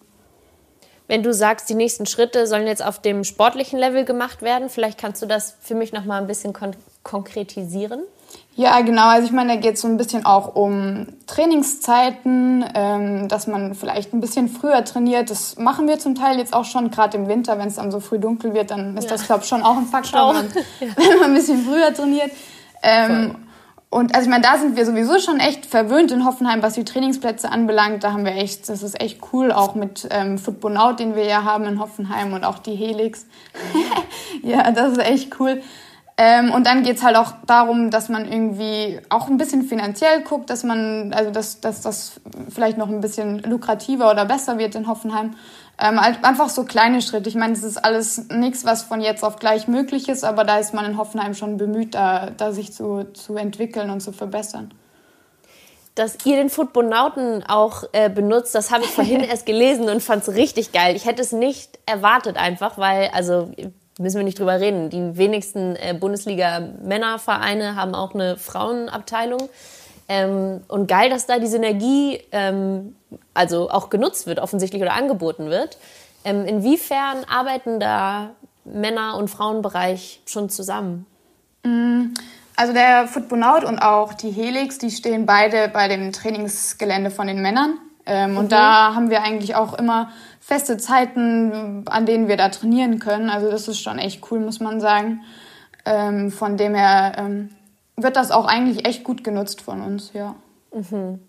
Wenn 1.12 1.22
du 1.22 1.34
sagst, 1.34 1.68
die 1.68 1.74
nächsten 1.74 2.06
Schritte 2.06 2.46
sollen 2.46 2.66
jetzt 2.66 2.82
auf 2.82 2.98
dem 2.98 3.22
sportlichen 3.24 3.78
Level 3.78 4.06
gemacht 4.06 4.40
werden, 4.40 4.70
vielleicht 4.70 4.96
kannst 4.96 5.20
du 5.20 5.26
das 5.26 5.54
für 5.60 5.74
mich 5.74 5.92
noch 5.92 6.06
mal 6.06 6.18
ein 6.18 6.26
bisschen 6.26 6.54
kon 6.54 6.70
konkretisieren. 7.02 8.00
Ja, 8.56 8.80
genau. 8.80 9.08
Also 9.08 9.26
ich 9.26 9.32
meine, 9.32 9.56
da 9.56 9.60
geht 9.60 9.74
es 9.74 9.82
so 9.82 9.88
ein 9.88 9.98
bisschen 9.98 10.24
auch 10.24 10.56
um 10.56 11.08
Trainingszeiten, 11.26 12.64
ähm, 12.74 13.28
dass 13.28 13.46
man 13.46 13.74
vielleicht 13.74 14.14
ein 14.14 14.22
bisschen 14.22 14.48
früher 14.48 14.86
trainiert. 14.86 15.28
Das 15.28 15.58
machen 15.58 15.86
wir 15.86 15.98
zum 15.98 16.14
Teil 16.14 16.38
jetzt 16.38 16.54
auch 16.54 16.64
schon, 16.64 16.90
gerade 16.90 17.18
im 17.18 17.28
Winter, 17.28 17.58
wenn 17.58 17.68
es 17.68 17.74
dann 17.74 17.92
so 17.92 18.00
früh 18.00 18.18
dunkel 18.18 18.54
wird, 18.54 18.70
dann 18.70 18.96
ist 18.96 19.04
ja. 19.04 19.10
das, 19.10 19.26
glaube 19.26 19.42
ich, 19.42 19.48
schon 19.50 19.62
auch 19.62 19.76
ein 19.76 19.84
Faktor, 19.84 20.34
wenn, 20.34 20.88
ja. 20.88 20.96
wenn 20.96 21.18
man 21.18 21.30
ein 21.32 21.34
bisschen 21.34 21.62
früher 21.62 21.92
trainiert. 21.92 22.30
Ähm, 22.82 23.36
und 23.92 24.14
also 24.14 24.24
ich 24.24 24.30
meine, 24.30 24.42
da 24.42 24.56
sind 24.56 24.74
wir 24.74 24.86
sowieso 24.86 25.18
schon 25.18 25.38
echt 25.38 25.66
verwöhnt 25.66 26.10
in 26.12 26.24
Hoffenheim, 26.24 26.62
was 26.62 26.72
die 26.72 26.84
Trainingsplätze 26.84 27.52
anbelangt. 27.52 28.02
Da 28.02 28.12
haben 28.12 28.24
wir 28.24 28.34
echt, 28.34 28.70
das 28.70 28.82
ist 28.82 28.98
echt 28.98 29.20
cool, 29.34 29.52
auch 29.52 29.74
mit 29.74 30.08
ähm, 30.10 30.38
Football 30.38 30.78
Out, 30.78 30.98
den 30.98 31.14
wir 31.14 31.26
ja 31.26 31.44
haben 31.44 31.64
in 31.64 31.78
Hoffenheim 31.78 32.32
und 32.32 32.42
auch 32.42 32.58
die 32.58 32.74
Helix. 32.74 33.26
ja, 34.42 34.70
das 34.70 34.92
ist 34.92 34.98
echt 34.98 35.38
cool. 35.38 35.60
Ähm, 36.16 36.52
und 36.52 36.66
dann 36.66 36.84
geht's 36.84 37.02
halt 37.02 37.16
auch 37.16 37.34
darum, 37.46 37.90
dass 37.90 38.08
man 38.08 38.24
irgendwie 38.24 38.98
auch 39.10 39.28
ein 39.28 39.36
bisschen 39.36 39.64
finanziell 39.64 40.22
guckt, 40.22 40.48
dass 40.48 40.64
man, 40.64 41.12
also 41.12 41.30
dass, 41.30 41.60
dass 41.60 41.82
das 41.82 42.18
vielleicht 42.48 42.78
noch 42.78 42.88
ein 42.88 43.02
bisschen 43.02 43.40
lukrativer 43.40 44.10
oder 44.10 44.24
besser 44.24 44.56
wird 44.56 44.74
in 44.74 44.88
Hoffenheim. 44.88 45.34
Ähm, 45.84 45.98
einfach 45.98 46.48
so 46.48 46.62
kleine 46.62 47.02
Schritte. 47.02 47.28
Ich 47.28 47.34
meine, 47.34 47.54
es 47.54 47.64
ist 47.64 47.76
alles 47.76 48.28
nichts, 48.28 48.64
was 48.64 48.84
von 48.84 49.00
jetzt 49.00 49.24
auf 49.24 49.36
gleich 49.36 49.66
möglich 49.66 50.08
ist, 50.08 50.22
aber 50.22 50.44
da 50.44 50.58
ist 50.58 50.72
man 50.72 50.84
in 50.84 50.96
Hoffenheim 50.96 51.34
schon 51.34 51.56
bemüht, 51.56 51.96
da, 51.96 52.30
da 52.30 52.52
sich 52.52 52.72
zu, 52.72 53.12
zu 53.14 53.36
entwickeln 53.36 53.90
und 53.90 54.00
zu 54.00 54.12
verbessern 54.12 54.72
dass 55.94 56.16
ihr 56.24 56.36
den 56.36 56.48
Footbonauten 56.48 57.44
auch 57.46 57.84
äh, 57.92 58.08
benutzt, 58.08 58.54
das 58.54 58.70
habe 58.70 58.84
ich 58.84 58.90
vorhin 58.90 59.20
erst 59.28 59.46
gelesen 59.46 59.88
und 59.88 60.02
fand 60.02 60.26
es 60.26 60.34
richtig 60.34 60.72
geil. 60.72 60.96
Ich 60.96 61.04
hätte 61.04 61.20
es 61.20 61.32
nicht 61.32 61.78
erwartet 61.86 62.36
einfach, 62.36 62.78
weil, 62.78 63.10
also 63.12 63.50
müssen 63.98 64.16
wir 64.16 64.24
nicht 64.24 64.38
drüber 64.38 64.58
reden, 64.58 64.88
die 64.88 65.16
wenigsten 65.18 65.76
äh, 65.76 65.94
Bundesliga-Männervereine 65.98 67.76
haben 67.76 67.94
auch 67.94 68.14
eine 68.14 68.38
Frauenabteilung. 68.38 69.50
Ähm, 70.12 70.60
und 70.68 70.88
geil, 70.88 71.08
dass 71.08 71.24
da 71.24 71.38
die 71.38 71.46
Synergie 71.46 72.20
ähm, 72.32 72.94
also 73.32 73.70
auch 73.70 73.88
genutzt 73.88 74.26
wird, 74.26 74.40
offensichtlich 74.40 74.82
oder 74.82 74.92
angeboten 74.92 75.48
wird. 75.48 75.78
Ähm, 76.22 76.44
inwiefern 76.44 77.24
arbeiten 77.30 77.80
da 77.80 78.32
Männer- 78.66 79.16
und 79.16 79.28
Frauenbereich 79.28 80.20
schon 80.26 80.50
zusammen? 80.50 81.06
Mm, 81.64 82.12
also 82.56 82.74
der 82.74 83.08
Footbonaut 83.08 83.64
und 83.64 83.78
auch 83.78 84.12
die 84.12 84.30
Helix, 84.30 84.76
die 84.76 84.90
stehen 84.90 85.24
beide 85.24 85.68
bei 85.68 85.88
dem 85.88 86.12
Trainingsgelände 86.12 87.10
von 87.10 87.26
den 87.26 87.40
Männern. 87.40 87.78
Ähm, 88.04 88.32
mhm. 88.32 88.36
Und 88.36 88.52
da 88.52 88.94
haben 88.94 89.08
wir 89.08 89.22
eigentlich 89.22 89.54
auch 89.54 89.72
immer 89.72 90.10
feste 90.40 90.76
Zeiten, 90.76 91.84
an 91.86 92.04
denen 92.04 92.28
wir 92.28 92.36
da 92.36 92.50
trainieren 92.50 92.98
können. 92.98 93.30
Also 93.30 93.50
das 93.50 93.66
ist 93.66 93.80
schon 93.80 93.98
echt 93.98 94.30
cool, 94.30 94.40
muss 94.40 94.60
man 94.60 94.78
sagen. 94.78 95.22
Ähm, 95.86 96.30
von 96.30 96.58
dem 96.58 96.74
her 96.74 97.14
ähm, 97.16 97.48
wird 97.96 98.16
das 98.16 98.30
auch 98.30 98.46
eigentlich 98.46 98.86
echt 98.86 99.04
gut 99.04 99.24
genutzt 99.24 99.60
von 99.60 99.80
uns, 99.80 100.12
ja. 100.12 100.34
Mhm. 100.72 101.20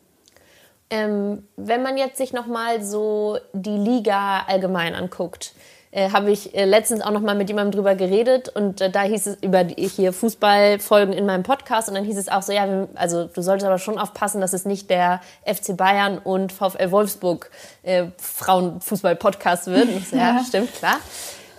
Ähm, 0.89 1.47
wenn 1.55 1.81
man 1.81 1.97
jetzt 1.97 2.17
sich 2.17 2.33
nochmal 2.33 2.83
so 2.83 3.37
die 3.53 3.77
Liga 3.77 4.43
allgemein 4.47 4.93
anguckt, 4.93 5.53
äh, 5.93 6.11
habe 6.11 6.31
ich 6.31 6.55
äh, 6.55 6.65
letztens 6.65 7.01
auch 7.01 7.11
noch 7.11 7.21
mal 7.21 7.35
mit 7.35 7.49
jemandem 7.49 7.71
drüber 7.71 7.95
geredet 7.95 8.49
und 8.49 8.81
äh, 8.81 8.89
da 8.89 9.03
hieß 9.03 9.27
es 9.27 9.43
über 9.43 9.63
die, 9.63 9.87
hier 9.87 10.11
Fußballfolgen 10.11 11.13
in 11.13 11.25
meinem 11.25 11.43
Podcast 11.43 11.87
und 11.87 11.95
dann 11.95 12.03
hieß 12.03 12.17
es 12.17 12.29
auch 12.29 12.41
so, 12.41 12.51
ja, 12.51 12.87
also 12.95 13.25
du 13.25 13.41
solltest 13.41 13.65
aber 13.65 13.77
schon 13.77 13.99
aufpassen, 13.99 14.41
dass 14.41 14.53
es 14.53 14.65
nicht 14.65 14.89
der 14.89 15.21
FC 15.45 15.77
Bayern 15.77 16.17
und 16.17 16.51
VfL 16.51 16.91
Wolfsburg 16.91 17.51
äh, 17.83 18.05
Frauenfußball-Podcast 18.17 19.67
wird. 19.67 19.89
Und 19.89 19.97
ich 19.97 20.09
so, 20.09 20.15
ja, 20.15 20.43
stimmt, 20.47 20.73
klar. 20.73 20.97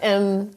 Ähm, 0.00 0.50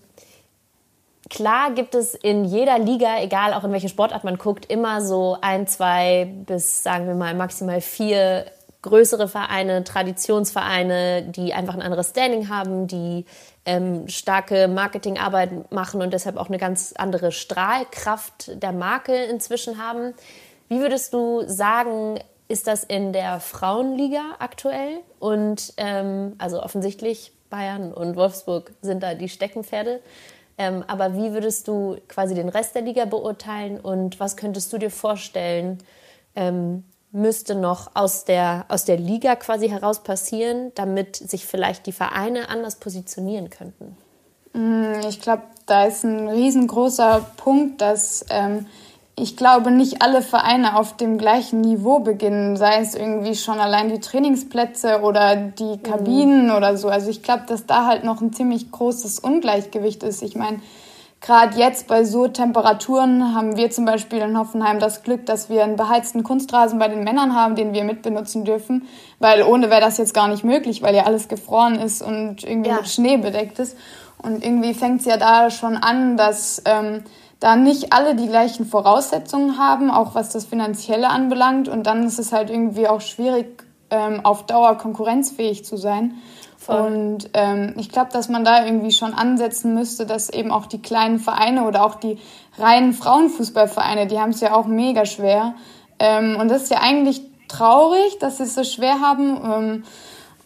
klar 1.29 1.71
gibt 1.71 1.95
es 1.95 2.13
in 2.15 2.45
jeder 2.45 2.79
Liga, 2.79 3.21
egal 3.21 3.53
auch 3.53 3.63
in 3.63 3.71
welche 3.71 3.89
Sportart 3.89 4.23
man 4.23 4.37
guckt, 4.37 4.65
immer 4.65 5.01
so 5.01 5.37
ein, 5.41 5.67
zwei 5.67 6.31
bis 6.45 6.83
sagen 6.83 7.07
wir 7.07 7.15
mal 7.15 7.33
maximal 7.33 7.81
vier 7.81 8.45
größere 8.81 9.27
Vereine, 9.27 9.83
Traditionsvereine, 9.83 11.23
die 11.23 11.53
einfach 11.53 11.73
ein 11.73 11.81
anderes 11.81 12.11
Standing 12.11 12.49
haben, 12.49 12.87
die 12.87 13.25
ähm, 13.65 14.07
starke 14.07 14.67
Marketingarbeit 14.67 15.71
machen 15.71 16.01
und 16.01 16.13
deshalb 16.13 16.37
auch 16.37 16.47
eine 16.47 16.57
ganz 16.57 16.93
andere 16.97 17.31
Strahlkraft 17.31 18.61
der 18.61 18.71
Marke 18.71 19.15
inzwischen 19.15 19.81
haben. 19.81 20.13
Wie 20.69 20.79
würdest 20.79 21.13
du 21.13 21.43
sagen, 21.47 22.19
ist 22.47 22.67
das 22.67 22.83
in 22.83 23.11
der 23.11 23.39
Frauenliga 23.39 24.35
aktuell? 24.39 24.99
Und 25.19 25.73
ähm, 25.77 26.35
also 26.37 26.63
offensichtlich 26.63 27.33
Bayern 27.49 27.93
und 27.93 28.15
Wolfsburg 28.15 28.71
sind 28.81 29.03
da 29.03 29.15
die 29.15 29.29
Steckenpferde. 29.29 29.99
Ähm, 30.58 30.84
aber 30.88 31.15
wie 31.15 31.34
würdest 31.34 31.67
du 31.67 31.98
quasi 32.08 32.34
den 32.34 32.50
Rest 32.50 32.74
der 32.76 32.82
Liga 32.82 33.06
beurteilen 33.06 33.80
und 33.80 34.20
was 34.20 34.38
könntest 34.38 34.74
du 34.74 34.78
dir 34.78 34.89
vorstellen, 34.89 35.78
ähm, 36.36 36.84
müsste 37.12 37.56
noch 37.56 37.91
aus 37.96 38.26
der, 38.26 38.65
aus 38.67 38.86
der 38.86 38.98
Liga 38.98 39.36
quasi 39.36 39.70
heraus 39.70 40.04
passieren, 40.04 40.72
damit 40.76 41.15
sich 41.15 41.46
vielleicht 41.46 41.86
die 41.86 41.91
Vereine 41.91 42.50
anders 42.50 42.76
positionieren 42.76 43.50
könnten? 43.50 43.96
Mm, 44.54 45.08
ich 45.08 45.22
glaube, 45.22 45.43
da 45.67 45.86
ist 45.86 46.04
ein 46.04 46.28
riesengroßer 46.28 47.26
Punkt, 47.38 47.82
dass 47.82 48.26
ähm, 48.30 48.65
ich 49.19 49.36
glaube, 49.36 49.71
nicht 49.71 50.03
alle 50.03 50.21
Vereine 50.21 50.77
auf 50.77 50.95
dem 50.95 51.17
gleichen 51.17 51.62
Niveau 51.62 51.99
beginnen, 51.99 52.56
sei 52.56 52.80
es 52.80 52.93
irgendwie 52.93 53.36
schon 53.36 53.60
allein 53.60 53.89
die 53.89 53.99
Trainingsplätze 53.99 55.01
oder 55.01 55.36
die 55.36 55.80
Kabinen 55.82 56.45
mhm. 56.45 56.56
oder 56.56 56.77
so. 56.77 56.88
Also 56.88 57.10
ich 57.10 57.23
glaube, 57.23 57.43
dass 57.47 57.65
da 57.65 57.88
halt 57.88 58.03
noch 58.03 58.21
ein 58.21 58.32
ziemlich 58.32 58.71
großes 58.71 59.19
Ungleichgewicht 59.19 60.03
ist. 60.03 60.21
Ich 60.21 60.36
meine, 60.36 60.60
Gerade 61.19 61.58
jetzt 61.58 61.88
bei 61.88 62.03
so 62.03 62.27
Temperaturen 62.27 63.34
haben 63.34 63.58
wir 63.58 63.71
zum 63.71 63.86
Beispiel 63.86 64.19
in 64.19 64.38
Hoffenheim 64.38 64.80
das 64.80 65.01
Glück, 65.01 65.25
dass 65.25 65.49
wir 65.49 65.63
einen 65.63 65.75
beheizten 65.75 66.23
Kunstrasen 66.23 66.77
bei 66.77 66.88
den 66.88 67.03
Männern 67.03 67.36
haben, 67.36 67.56
den 67.56 67.73
wir 67.73 67.84
mitbenutzen 67.84 68.45
dürfen, 68.45 68.88
weil 69.17 69.41
ohne 69.41 69.71
wäre 69.71 69.82
das 69.82 69.97
jetzt 69.97 70.13
gar 70.13 70.27
nicht 70.27 70.43
möglich, 70.43 70.84
weil 70.84 70.95
ja 70.95 71.06
alles 71.06 71.27
gefroren 71.27 71.80
ist 71.80 72.03
und 72.03 72.43
irgendwie 72.43 72.69
ja. 72.69 72.75
mit 72.75 72.88
Schnee 72.88 73.17
bedeckt 73.17 73.58
ist. 73.58 73.75
Und 74.19 74.45
irgendwie 74.45 74.75
fängt 74.75 74.99
es 74.99 75.06
ja 75.08 75.17
da 75.17 75.49
schon 75.49 75.75
an, 75.75 76.17
dass 76.17 76.62
ähm, 76.65 77.03
da 77.39 77.56
nicht 77.56 77.93
alle 77.93 78.15
die 78.15 78.28
gleichen 78.28 78.65
Voraussetzungen 78.65 79.58
haben, 79.58 79.91
auch 79.91 80.15
was 80.15 80.30
das 80.30 80.45
Finanzielle 80.45 81.10
anbelangt. 81.10 81.67
Und 81.67 81.86
dann 81.86 82.04
ist 82.06 82.19
es 82.19 82.32
halt 82.32 82.50
irgendwie 82.50 82.88
auch 82.88 83.02
schwierig, 83.02 83.63
ähm, 83.89 84.21
auf 84.23 84.45
Dauer 84.45 84.76
konkurrenzfähig 84.76 85.63
zu 85.63 85.78
sein. 85.78 86.15
Voll. 86.58 86.82
Und 86.82 87.30
ähm, 87.34 87.76
ich 87.78 87.89
glaube, 87.89 88.12
dass 88.12 88.30
man 88.30 88.43
da 88.43 88.65
irgendwie 88.65 88.91
schon 88.91 89.13
ansetzen 89.13 89.73
müsste, 89.73 90.06
dass 90.06 90.30
eben 90.30 90.52
auch 90.52 90.65
die 90.65 90.82
kleinen 90.82 91.19
Vereine 91.19 91.65
oder 91.65 91.86
auch 91.86 91.95
die 91.95 92.17
reinen 92.58 92.93
Frauenfußballvereine, 92.93 94.08
die 94.08 94.19
haben 94.19 94.32
es 94.32 94.41
ja 94.41 94.54
auch 94.54 94.65
mega 94.65 95.06
schwer. 95.06 95.54
Ähm, 96.00 96.38
und 96.39 96.50
das 96.50 96.63
ist 96.63 96.71
ja 96.71 96.80
eigentlich 96.82 97.21
traurig, 97.47 98.17
dass 98.19 98.38
sie 98.38 98.43
es 98.43 98.56
so 98.56 98.63
schwer 98.63 99.00
haben. 99.00 99.38
Ähm, 99.45 99.84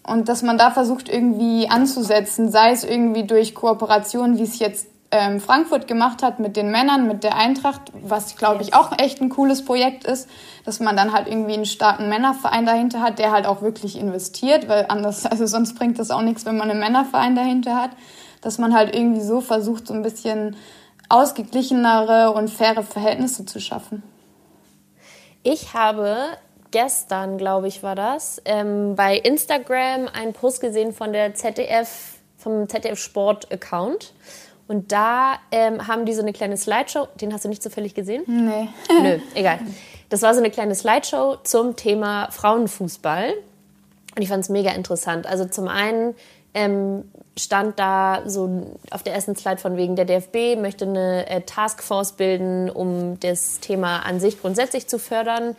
und 0.04 0.30
dass 0.30 0.42
man 0.42 0.58
da 0.58 0.72
versucht 0.72 1.10
irgendwie 1.10 1.70
anzusetzen, 1.70 2.52
sei 2.52 2.72
es 2.72 2.84
irgendwie 2.84 3.24
durch 3.24 3.54
Kooperation, 3.54 4.38
wie 4.38 4.44
es 4.44 4.60
jetzt 4.60 4.88
ähm, 5.12 5.40
Frankfurt 5.40 5.88
gemacht 5.88 6.24
hat 6.24 6.40
mit 6.40 6.56
den 6.56 6.72
Männern, 6.72 7.08
mit 7.08 7.24
der 7.24 7.36
Eintracht, 7.36 7.82
was 7.94 8.36
glaube 8.38 8.64
ich 8.64 8.74
auch 8.74 8.98
echt 8.98 9.22
ein 9.22 9.30
cooles 9.30 9.64
Projekt 9.66 10.06
ist, 10.06 10.30
dass 10.66 10.80
man 10.80 10.96
dann 10.96 11.12
halt 11.12 11.28
irgendwie 11.28 11.54
einen 11.54 11.66
starken 11.66 12.10
Männerverein 12.10 12.66
dahinter 12.66 13.02
hat, 13.02 13.20
der 13.20 13.32
halt 13.32 13.46
auch 13.46 13.62
wirklich 13.62 13.98
investiert, 13.98 14.68
weil 14.68 14.86
anders, 14.88 15.26
also 15.28 15.46
sonst 15.46 15.78
bringt 15.78 16.00
das 16.00 16.12
auch 16.12 16.22
nichts, 16.22 16.46
wenn 16.46 16.58
man 16.58 16.70
einen 16.70 16.80
Männerverein 16.80 17.36
dahinter 17.36 17.76
hat, 17.76 17.92
dass 18.42 18.58
man 18.58 18.74
halt 18.74 18.96
irgendwie 18.96 19.22
so 19.22 19.42
versucht, 19.42 19.88
so 19.88 19.94
ein 19.94 20.02
bisschen 20.02 20.56
ausgeglichenere 21.10 22.32
und 22.32 22.50
faire 22.50 22.84
Verhältnisse 22.84 23.46
zu 23.46 23.60
schaffen. 23.60 24.02
Ich 25.44 25.74
habe 25.74 26.38
gestern, 26.72 27.38
glaube 27.38 27.68
ich, 27.68 27.84
war 27.84 27.96
das, 27.96 28.42
ähm, 28.46 28.96
bei 28.96 29.18
Instagram 29.18 30.08
einen 30.14 30.34
Post 30.34 30.62
gesehen 30.62 30.94
von 30.94 31.12
der 31.12 31.36
ZDF, 31.36 32.16
vom 32.38 32.70
ZDF 32.70 32.98
Sport 32.98 33.52
Account. 33.52 34.14
Und 34.72 34.94
da 34.94 35.34
ähm, 35.52 35.86
haben 35.86 36.06
die 36.06 36.14
so 36.14 36.22
eine 36.22 36.32
kleine 36.32 36.56
Slideshow. 36.56 37.10
Den 37.20 37.34
hast 37.34 37.44
du 37.44 37.50
nicht 37.50 37.62
zufällig 37.62 37.94
gesehen? 37.94 38.24
Nee. 38.26 38.70
Nö, 39.02 39.20
egal. 39.36 39.60
Das 40.08 40.22
war 40.22 40.34
so 40.34 40.40
eine 40.40 40.50
kleine 40.50 40.76
Slideshow 40.76 41.40
zum 41.44 41.76
Thema 41.76 42.32
Frauenfußball. 42.32 43.34
Und 44.16 44.22
ich 44.22 44.30
fand 44.30 44.46
es 44.46 44.50
mega 44.50 44.72
interessant. 44.72 45.28
Also 45.28 45.44
zum 45.44 45.68
einen 45.68 46.16
ähm, 46.54 47.04
stand 47.38 47.80
da 47.80 48.22
so 48.26 48.78
auf 48.92 49.04
der 49.04 49.14
ersten 49.14 49.36
Slide 49.36 49.58
von 49.58 49.76
wegen 49.76 49.98
der 49.98 50.06
DFB 50.06 50.58
möchte 50.58 50.86
eine 50.86 51.30
äh, 51.30 51.42
Taskforce 51.42 52.14
bilden, 52.14 52.70
um 52.70 53.20
das 53.20 53.60
Thema 53.60 54.06
an 54.06 54.22
sich 54.22 54.40
grundsätzlich 54.40 54.88
zu 54.88 55.00
fördern. 55.00 55.58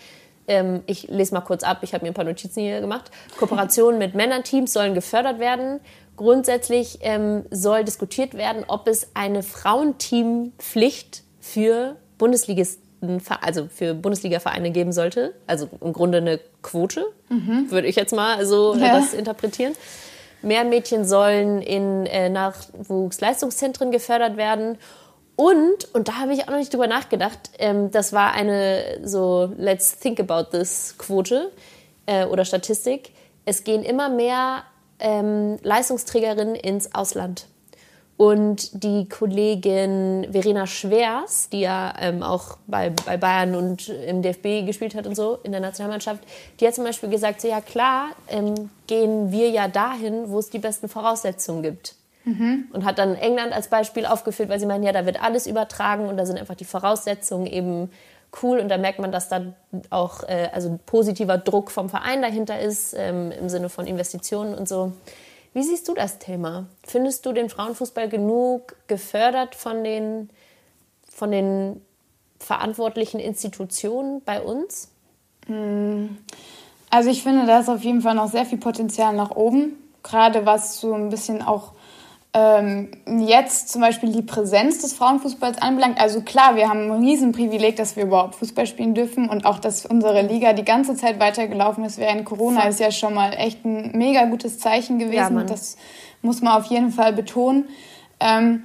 Ähm, 0.49 0.85
ich 0.87 1.09
lese 1.09 1.35
mal 1.35 1.43
kurz 1.43 1.65
ab, 1.65 1.81
ich 1.83 1.93
habe 1.93 2.07
mir 2.07 2.13
ein 2.13 2.15
paar 2.15 2.25
Notizen 2.25 2.61
hier 2.63 2.81
gemacht. 2.81 3.11
Kooperationen 3.39 3.99
mit 3.99 4.15
Männerteams 4.15 4.73
sollen 4.73 4.95
gefördert 4.95 5.39
werden 5.39 5.81
Grundsätzlich 6.17 6.99
ähm, 7.01 7.45
soll 7.51 7.85
diskutiert 7.85 8.35
werden, 8.35 8.65
ob 8.69 8.87
es 8.87 9.09
eine 9.15 9.43
Frauenteampflicht 9.43 11.23
für 11.41 11.97
Bundesligisten, 12.19 13.23
also 13.41 13.67
für 13.67 13.95
Bundesliga-Vereine 13.95 14.71
geben 14.71 14.93
sollte. 14.93 15.35
Also 15.47 15.69
im 15.81 15.93
Grunde 15.93 16.19
eine 16.19 16.39
Quote, 16.63 17.07
mhm. 17.29 17.71
würde 17.71 17.89
ich 17.89 17.97
jetzt 17.97 18.15
mal 18.15 18.45
so 18.47 18.75
äh, 18.75 18.81
ja. 18.81 18.99
das 19.01 19.15
interpretieren. 19.15 19.73
Mehr 20.43 20.65
Mädchen 20.65 21.05
sollen 21.05 21.63
in 21.63 22.07
äh, 22.07 22.29
Nachwuchsleistungszentren 22.29 23.91
gefördert 23.91 24.37
werden. 24.37 24.77
Und, 25.37 25.95
und 25.95 26.09
da 26.09 26.19
habe 26.19 26.35
ich 26.35 26.45
auch 26.45 26.51
noch 26.51 26.59
nicht 26.59 26.73
drüber 26.73 26.87
nachgedacht, 26.87 27.51
ähm, 27.59 27.91
das 27.91 28.13
war 28.13 28.33
eine 28.33 29.01
so 29.03 29.53
Let's 29.57 29.99
Think 29.99 30.21
About 30.21 30.57
This 30.57 30.97
Quote 30.99 31.51
äh, 32.07 32.27
oder 32.27 32.45
Statistik. 32.45 33.13
Es 33.45 33.65
gehen 33.65 33.83
immer 33.83 34.09
mehr 34.09 34.65
ähm, 35.03 35.59
Leistungsträgerin 35.63 36.55
ins 36.55 36.95
Ausland. 36.95 37.47
Und 38.17 38.85
die 38.85 39.09
Kollegin 39.09 40.29
Verena 40.31 40.67
Schwers, 40.67 41.49
die 41.51 41.61
ja 41.61 41.93
ähm, 41.99 42.23
auch 42.23 42.59
bei, 42.67 42.91
bei 42.91 43.17
Bayern 43.17 43.57
und 43.57 43.89
im 43.89 44.23
DFB 44.23 44.65
gespielt 44.65 44.95
hat 44.95 45.07
und 45.07 45.17
so 45.17 45.39
in 45.43 45.51
der 45.51 45.61
Nationalmannschaft, 45.61 46.23
die 46.61 46.67
hat 46.67 46.75
zum 46.75 46.85
Beispiel 46.85 47.09
gesagt, 47.09 47.41
so 47.41 47.49
ja 47.49 47.61
klar, 47.61 48.11
ähm, 48.29 48.71
gehen 48.87 49.33
wir 49.33 49.51
ja 49.51 49.67
dahin, 49.67 50.29
wo 50.31 50.39
es 50.39 50.51
die 50.51 50.61
besten 50.61 50.89
Voraussetzungen 50.89 51.63
gibt. 51.63 51.97
Mhm. 52.25 52.69
Und 52.73 52.85
hat 52.85 52.99
dann 52.99 53.17
England 53.17 53.53
als 53.53 53.67
Beispiel 53.67 54.07
aufgeführt, 54.07 54.49
weil 54.49 54.61
sie 54.61 54.67
meinen, 54.67 54.85
ja, 54.85 54.93
da 54.93 55.05
wird 55.05 55.21
alles 55.21 55.49
übertragen 55.49 56.07
und 56.07 56.17
da 56.17 56.25
sind 56.25 56.39
einfach 56.39 56.55
die 56.55 56.65
Voraussetzungen 56.65 57.47
eben 57.47 57.91
cool 58.43 58.59
und 58.59 58.69
da 58.69 58.79
merkt 58.79 58.99
man, 58.99 59.13
dass 59.13 59.29
da 59.29 59.53
auch 59.91 60.23
äh, 60.25 60.49
also 60.53 60.79
positiver 60.87 61.39
Druck 61.39 61.71
vom 61.71 61.89
Verein 61.89 62.23
dahinter 62.23 62.61
ist, 62.61 62.95
ähm, 62.97 63.31
im 63.31 63.49
Sinne 63.49 63.69
von 63.69 63.87
Investitionen 63.87 64.55
und 64.55 64.69
so. 64.69 64.93
Wie 65.55 65.63
siehst 65.63 65.89
du 65.89 65.95
das 65.95 66.19
Thema? 66.19 66.67
Findest 66.87 67.27
du 67.27 67.33
den 67.33 67.51
Frauenfußball 67.51 68.09
genug 68.09 68.75
gefördert 68.87 69.55
von 69.55 69.85
den, 69.85 70.31
von 71.09 71.31
den 71.31 71.83
verantwortlichen 72.39 73.21
Institutionen 73.21 74.23
bei 74.25 74.41
uns? 74.41 74.89
Also 76.89 77.11
ich 77.11 77.23
finde, 77.23 77.47
da 77.47 77.61
ist 77.61 77.69
auf 77.69 77.83
jeden 77.83 78.01
Fall 78.01 78.15
noch 78.15 78.31
sehr 78.31 78.47
viel 78.47 78.59
Potenzial 78.59 79.15
nach 79.15 79.31
oben, 79.31 79.77
gerade 80.03 80.47
was 80.47 80.81
so 80.81 80.95
ein 80.95 81.11
bisschen 81.11 81.43
auch 81.43 81.73
ähm, 82.35 82.89
jetzt 83.07 83.69
zum 83.69 83.83
Beispiel 83.83 84.11
die 84.11 84.23
Präsenz 84.23 84.79
des 84.81 84.95
Frauenfußballs 84.95 85.61
anbelangt. 85.61 86.01
Also 86.01 86.23
klar, 86.23 86.57
wir 86.57 86.69
haben 86.69 86.91
ein 86.91 87.05
Riesenprivileg, 87.05 87.77
dass 87.77 87.95
wir 87.97 88.05
überhaupt 88.05 88.37
Fußball 88.37 88.67
spielen 88.67 88.95
dürfen 88.95 89.29
und 89.29 89.45
auch, 89.45 89.59
dass 89.59 89.85
unsere 89.85 90.23
Liga 90.23 90.55
die 90.55 90.65
ganze 90.65 90.97
Zeit 90.97 91.21
weitergelaufen 91.21 91.85
ist 91.85 91.99
während 91.99 92.25
Corona, 92.25 92.63
ist 92.69 92.81
ja 92.81 92.91
schon 92.91 93.13
mal 93.13 93.35
echt 93.35 93.65
ein 93.67 93.93
mega 93.95 94.25
gutes 94.25 94.59
Zeichen 94.59 94.99
gewesen. 94.99 95.37
Ja, 95.37 95.45
das 95.45 95.77
muss 96.23 96.41
man 96.41 96.55
auf 96.55 96.67
jeden 96.67 96.91
Fall 96.91 97.13
betonen. 97.13 97.67
Ähm, 98.19 98.65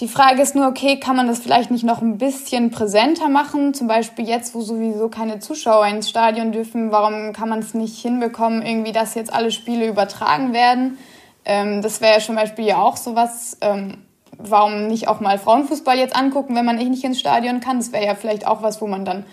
die 0.00 0.08
Frage 0.08 0.42
ist 0.42 0.56
nur, 0.56 0.66
okay, 0.66 0.98
kann 0.98 1.14
man 1.14 1.28
das 1.28 1.38
vielleicht 1.38 1.70
nicht 1.70 1.84
noch 1.84 2.02
ein 2.02 2.18
bisschen 2.18 2.72
präsenter 2.72 3.28
machen? 3.28 3.74
Zum 3.74 3.86
Beispiel 3.86 4.26
jetzt, 4.28 4.52
wo 4.56 4.60
sowieso 4.60 5.08
keine 5.08 5.38
Zuschauer 5.38 5.86
ins 5.86 6.08
Stadion 6.08 6.50
dürfen, 6.50 6.90
warum 6.90 7.32
kann 7.32 7.48
man 7.48 7.60
es 7.60 7.74
nicht 7.74 8.02
hinbekommen, 8.02 8.62
irgendwie, 8.62 8.90
dass 8.90 9.14
jetzt 9.14 9.32
alle 9.32 9.52
Spiele 9.52 9.86
übertragen 9.86 10.52
werden? 10.52 10.98
Ähm, 11.44 11.82
das 11.82 12.00
wäre 12.00 12.14
ja 12.14 12.20
zum 12.20 12.36
Beispiel 12.36 12.66
ja 12.66 12.78
auch 12.78 12.96
sowas. 12.96 13.56
Ähm, 13.60 13.98
warum 14.38 14.88
nicht 14.88 15.08
auch 15.08 15.20
mal 15.20 15.38
Frauenfußball 15.38 15.98
jetzt 15.98 16.16
angucken, 16.16 16.56
wenn 16.56 16.64
man 16.64 16.80
eh 16.80 16.84
nicht 16.84 17.04
ins 17.04 17.20
Stadion 17.20 17.60
kann? 17.60 17.78
Das 17.78 17.92
wäre 17.92 18.04
ja 18.04 18.14
vielleicht 18.14 18.46
auch 18.46 18.62
was, 18.62 18.80
wo 18.80 18.86
man 18.86 19.04
dann 19.04 19.24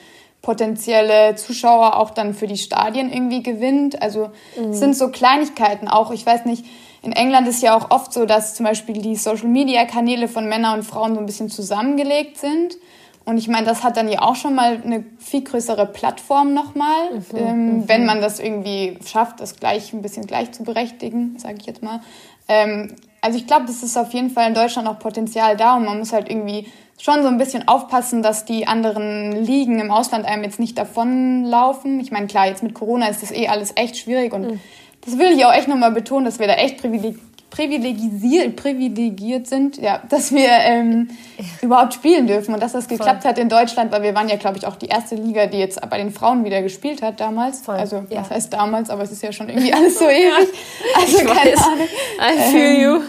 potenzielle 0.41 1.36
Zuschauer 1.36 1.97
auch 1.97 2.10
dann 2.10 2.34
für 2.34 2.47
die 2.47 2.58
Stadien 2.58 3.12
irgendwie 3.12 3.43
gewinnt. 3.43 4.02
Also 4.02 4.32
mhm. 4.58 4.71
es 4.71 4.80
sind 4.80 4.95
so 4.95 5.10
Kleinigkeiten 5.10 5.88
auch. 5.88 6.12
Ich 6.12 6.26
weiß 6.26 6.45
nicht, 6.45 6.65
in 7.04 7.13
England 7.13 7.47
ist 7.47 7.62
ja 7.62 7.76
auch 7.76 7.91
oft 7.91 8.13
so, 8.13 8.26
dass 8.26 8.56
zum 8.56 8.65
Beispiel 8.65 9.02
die 9.02 9.15
Social-Media-Kanäle 9.15 10.28
von 10.28 10.47
Männern 10.47 10.80
und 10.80 10.84
Frauen 10.84 11.15
so 11.15 11.19
ein 11.19 11.26
bisschen 11.26 11.50
zusammengelegt 11.50 12.38
sind. 12.38 12.78
Und 13.23 13.38
ich 13.38 13.47
meine, 13.47 13.65
das 13.65 13.84
hat 13.84 13.97
dann 13.97 14.10
ja 14.10 14.21
auch 14.21 14.36
schon 14.36 14.55
mal 14.55 14.81
eine 14.84 15.03
viel 15.19 15.43
größere 15.43 15.86
Plattform 15.86 16.53
nochmal, 16.53 17.13
mhm, 17.13 17.38
ähm, 17.38 17.65
mhm. 17.65 17.89
wenn 17.89 18.05
man 18.05 18.21
das 18.21 18.39
irgendwie 18.39 18.97
schafft, 19.05 19.39
das 19.39 19.55
gleich 19.57 19.93
ein 19.93 20.01
bisschen 20.01 20.25
gleich 20.25 20.51
zu 20.51 20.63
berechtigen, 20.63 21.38
sage 21.38 21.57
ich 21.60 21.67
jetzt 21.67 21.84
mal. 21.84 22.01
Ähm, 22.47 22.95
also 23.21 23.38
ich 23.38 23.45
glaube, 23.45 23.65
das 23.67 23.84
ist 23.84 23.97
auf 23.97 24.13
jeden 24.13 24.31
Fall 24.31 24.47
in 24.47 24.55
Deutschland 24.55 24.88
auch 24.88 24.97
Potenzial 24.97 25.55
da 25.55 25.75
und 25.75 25.86
man 25.86 25.99
muss 25.99 26.12
halt 26.12 26.29
irgendwie 26.29 26.65
schon 26.99 27.21
so 27.21 27.27
ein 27.27 27.38
bisschen 27.38 27.67
aufpassen, 27.67 28.23
dass 28.23 28.45
die 28.45 28.67
anderen 28.67 29.31
Ligen 29.31 29.79
im 29.79 29.91
Ausland 29.91 30.25
einem 30.25 30.43
jetzt 30.43 30.60
nicht 30.60 30.77
davonlaufen. 30.77 31.99
Ich 31.99 32.12
meine, 32.12 32.27
klar, 32.27 32.47
jetzt 32.47 32.63
mit 32.63 32.73
Corona 32.73 33.07
ist 33.07 33.21
das 33.21 33.31
eh 33.31 33.47
alles 33.47 33.73
echt 33.75 33.97
schwierig 33.97 34.34
und 34.34 34.47
mhm. 34.47 34.60
das 35.05 35.17
will 35.19 35.31
ich 35.31 35.45
auch 35.45 35.53
echt 35.53 35.67
nochmal 35.67 35.91
betonen, 35.91 36.25
dass 36.25 36.39
wir 36.39 36.47
da 36.47 36.53
echt 36.53 36.79
privilegiert 36.79 37.19
privilegisiert, 37.52 38.56
privilegiert 38.56 39.46
sind, 39.46 39.78
ja, 39.78 40.02
dass 40.10 40.32
wir 40.32 40.50
ähm, 40.50 41.10
ja. 41.38 41.46
überhaupt 41.62 41.94
spielen 41.94 42.26
dürfen 42.26 42.54
und 42.54 42.64
dass 42.64 42.72
das 42.72 42.88
geklappt 42.88 43.22
Voll. 43.22 43.32
hat 43.32 43.38
in 43.38 43.50
Deutschland, 43.50 43.92
weil 43.92 44.02
wir 44.02 44.16
waren 44.16 44.30
ja, 44.30 44.38
glaube 44.38 44.58
ich, 44.58 44.66
auch 44.66 44.78
die 44.78 44.88
erste 44.88 45.16
Liga, 45.16 45.46
die 45.46 45.58
jetzt 45.58 45.80
bei 45.90 45.98
den 45.98 46.12
Frauen 46.12 46.46
wieder 46.46 46.62
gespielt 46.62 47.02
hat 47.02 47.20
damals. 47.20 47.62
Voll. 47.62 47.76
Also 47.76 48.06
ja. 48.10 48.22
was 48.22 48.32
heißt 48.32 48.54
damals, 48.54 48.90
aber 48.90 49.04
es 49.04 49.12
ist 49.12 49.22
ja 49.22 49.32
schon 49.34 49.50
irgendwie 49.50 49.74
alles 49.74 50.00
so 50.00 50.06
ewig. 50.06 50.48
Also 50.96 51.18
ich 51.18 51.26
keine 51.26 51.52
weiß. 51.52 51.62
Ahnung. 51.62 51.88
I 52.20 52.52
feel 52.52 52.62
ähm, 52.62 52.82
you. 52.82 53.02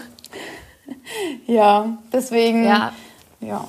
Ja, 1.47 1.99
deswegen. 2.13 2.65
Ja. 2.65 2.93
ja. 3.41 3.65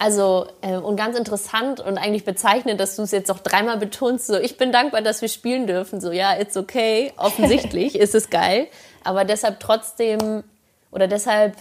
Also, 0.00 0.46
äh, 0.60 0.76
und 0.76 0.96
ganz 0.96 1.18
interessant 1.18 1.80
und 1.80 1.98
eigentlich 1.98 2.24
bezeichnend, 2.24 2.78
dass 2.78 2.94
du 2.94 3.02
es 3.02 3.10
jetzt 3.10 3.30
auch 3.32 3.40
dreimal 3.40 3.78
betonst, 3.78 4.28
so, 4.28 4.36
ich 4.36 4.56
bin 4.56 4.70
dankbar, 4.70 5.02
dass 5.02 5.22
wir 5.22 5.28
spielen 5.28 5.66
dürfen. 5.66 6.00
So, 6.00 6.12
ja, 6.12 6.38
it's 6.38 6.56
okay. 6.56 7.12
Offensichtlich 7.16 7.96
ist 7.98 8.14
es 8.14 8.30
geil. 8.30 8.68
Aber 9.08 9.24
deshalb 9.24 9.58
trotzdem, 9.58 10.44
oder 10.90 11.08
deshalb, 11.08 11.56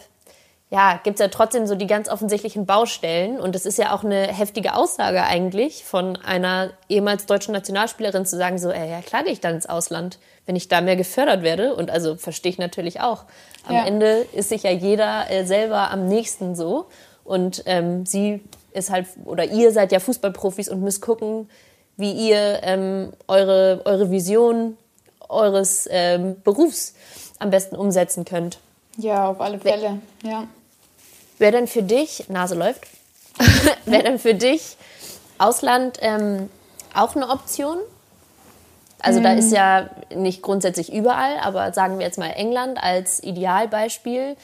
ja, 0.69 0.99
gibt 1.01 1.17
es 1.17 1.21
ja 1.21 1.29
trotzdem 1.29 1.65
so 1.65 1.75
die 1.75 1.87
ganz 1.87 2.09
offensichtlichen 2.09 2.65
Baustellen. 2.65 3.39
Und 3.39 3.55
das 3.55 3.65
ist 3.65 3.77
ja 3.77 3.95
auch 3.95 4.03
eine 4.03 4.27
heftige 4.27 4.75
Aussage 4.75 5.23
eigentlich 5.23 5.85
von 5.85 6.17
einer 6.17 6.71
ehemals 6.89 7.25
deutschen 7.25 7.53
Nationalspielerin 7.53 8.25
zu 8.25 8.35
sagen, 8.35 8.57
so, 8.57 8.69
ey, 8.69 8.91
ja, 8.91 8.99
klar 8.99 9.23
gehe 9.23 9.31
ich 9.31 9.39
dann 9.39 9.55
ins 9.55 9.65
Ausland, 9.65 10.19
wenn 10.45 10.57
ich 10.57 10.67
da 10.67 10.81
mehr 10.81 10.97
gefördert 10.97 11.41
werde. 11.41 11.73
Und 11.73 11.89
also 11.89 12.17
verstehe 12.17 12.51
ich 12.51 12.57
natürlich 12.57 12.99
auch. 12.99 13.23
Am 13.65 13.75
ja. 13.75 13.85
Ende 13.85 14.25
ist 14.33 14.49
sich 14.49 14.63
ja 14.63 14.71
jeder 14.71 15.31
äh, 15.31 15.45
selber 15.45 15.89
am 15.89 16.09
nächsten 16.09 16.53
so. 16.53 16.87
Und 17.23 17.63
ähm, 17.65 18.05
sie 18.05 18.41
ist 18.73 18.89
halt, 18.89 19.07
oder 19.23 19.45
ihr 19.45 19.71
seid 19.71 19.93
ja 19.93 20.01
Fußballprofis 20.01 20.67
und 20.67 20.81
müsst 20.81 21.01
gucken, 21.01 21.49
wie 21.95 22.11
ihr 22.11 22.59
ähm, 22.63 23.13
eure, 23.29 23.83
eure 23.85 24.11
Vision 24.11 24.77
eures 25.29 25.87
ähm, 25.91 26.37
Berufs 26.43 26.93
am 27.39 27.49
besten 27.49 27.75
umsetzen 27.75 28.25
könnt. 28.25 28.59
Ja, 28.97 29.29
auf 29.29 29.41
alle 29.41 29.59
Fälle, 29.59 30.01
wer, 30.21 30.31
ja. 30.31 30.47
Wäre 31.37 31.51
denn 31.51 31.67
für 31.67 31.83
dich, 31.83 32.29
Nase 32.29 32.55
läuft, 32.55 32.87
wäre 33.85 34.03
denn 34.03 34.19
für 34.19 34.33
dich 34.33 34.75
Ausland 35.37 35.99
ähm, 36.01 36.49
auch 36.95 37.15
eine 37.15 37.29
Option? 37.29 37.77
Also 38.99 39.19
mhm. 39.19 39.23
da 39.23 39.33
ist 39.33 39.51
ja 39.51 39.89
nicht 40.15 40.41
grundsätzlich 40.41 40.91
überall, 40.91 41.37
aber 41.43 41.71
sagen 41.73 41.99
wir 41.99 42.05
jetzt 42.05 42.17
mal 42.17 42.31
England 42.31 42.81
als 42.81 43.21
Idealbeispiel. 43.21 44.35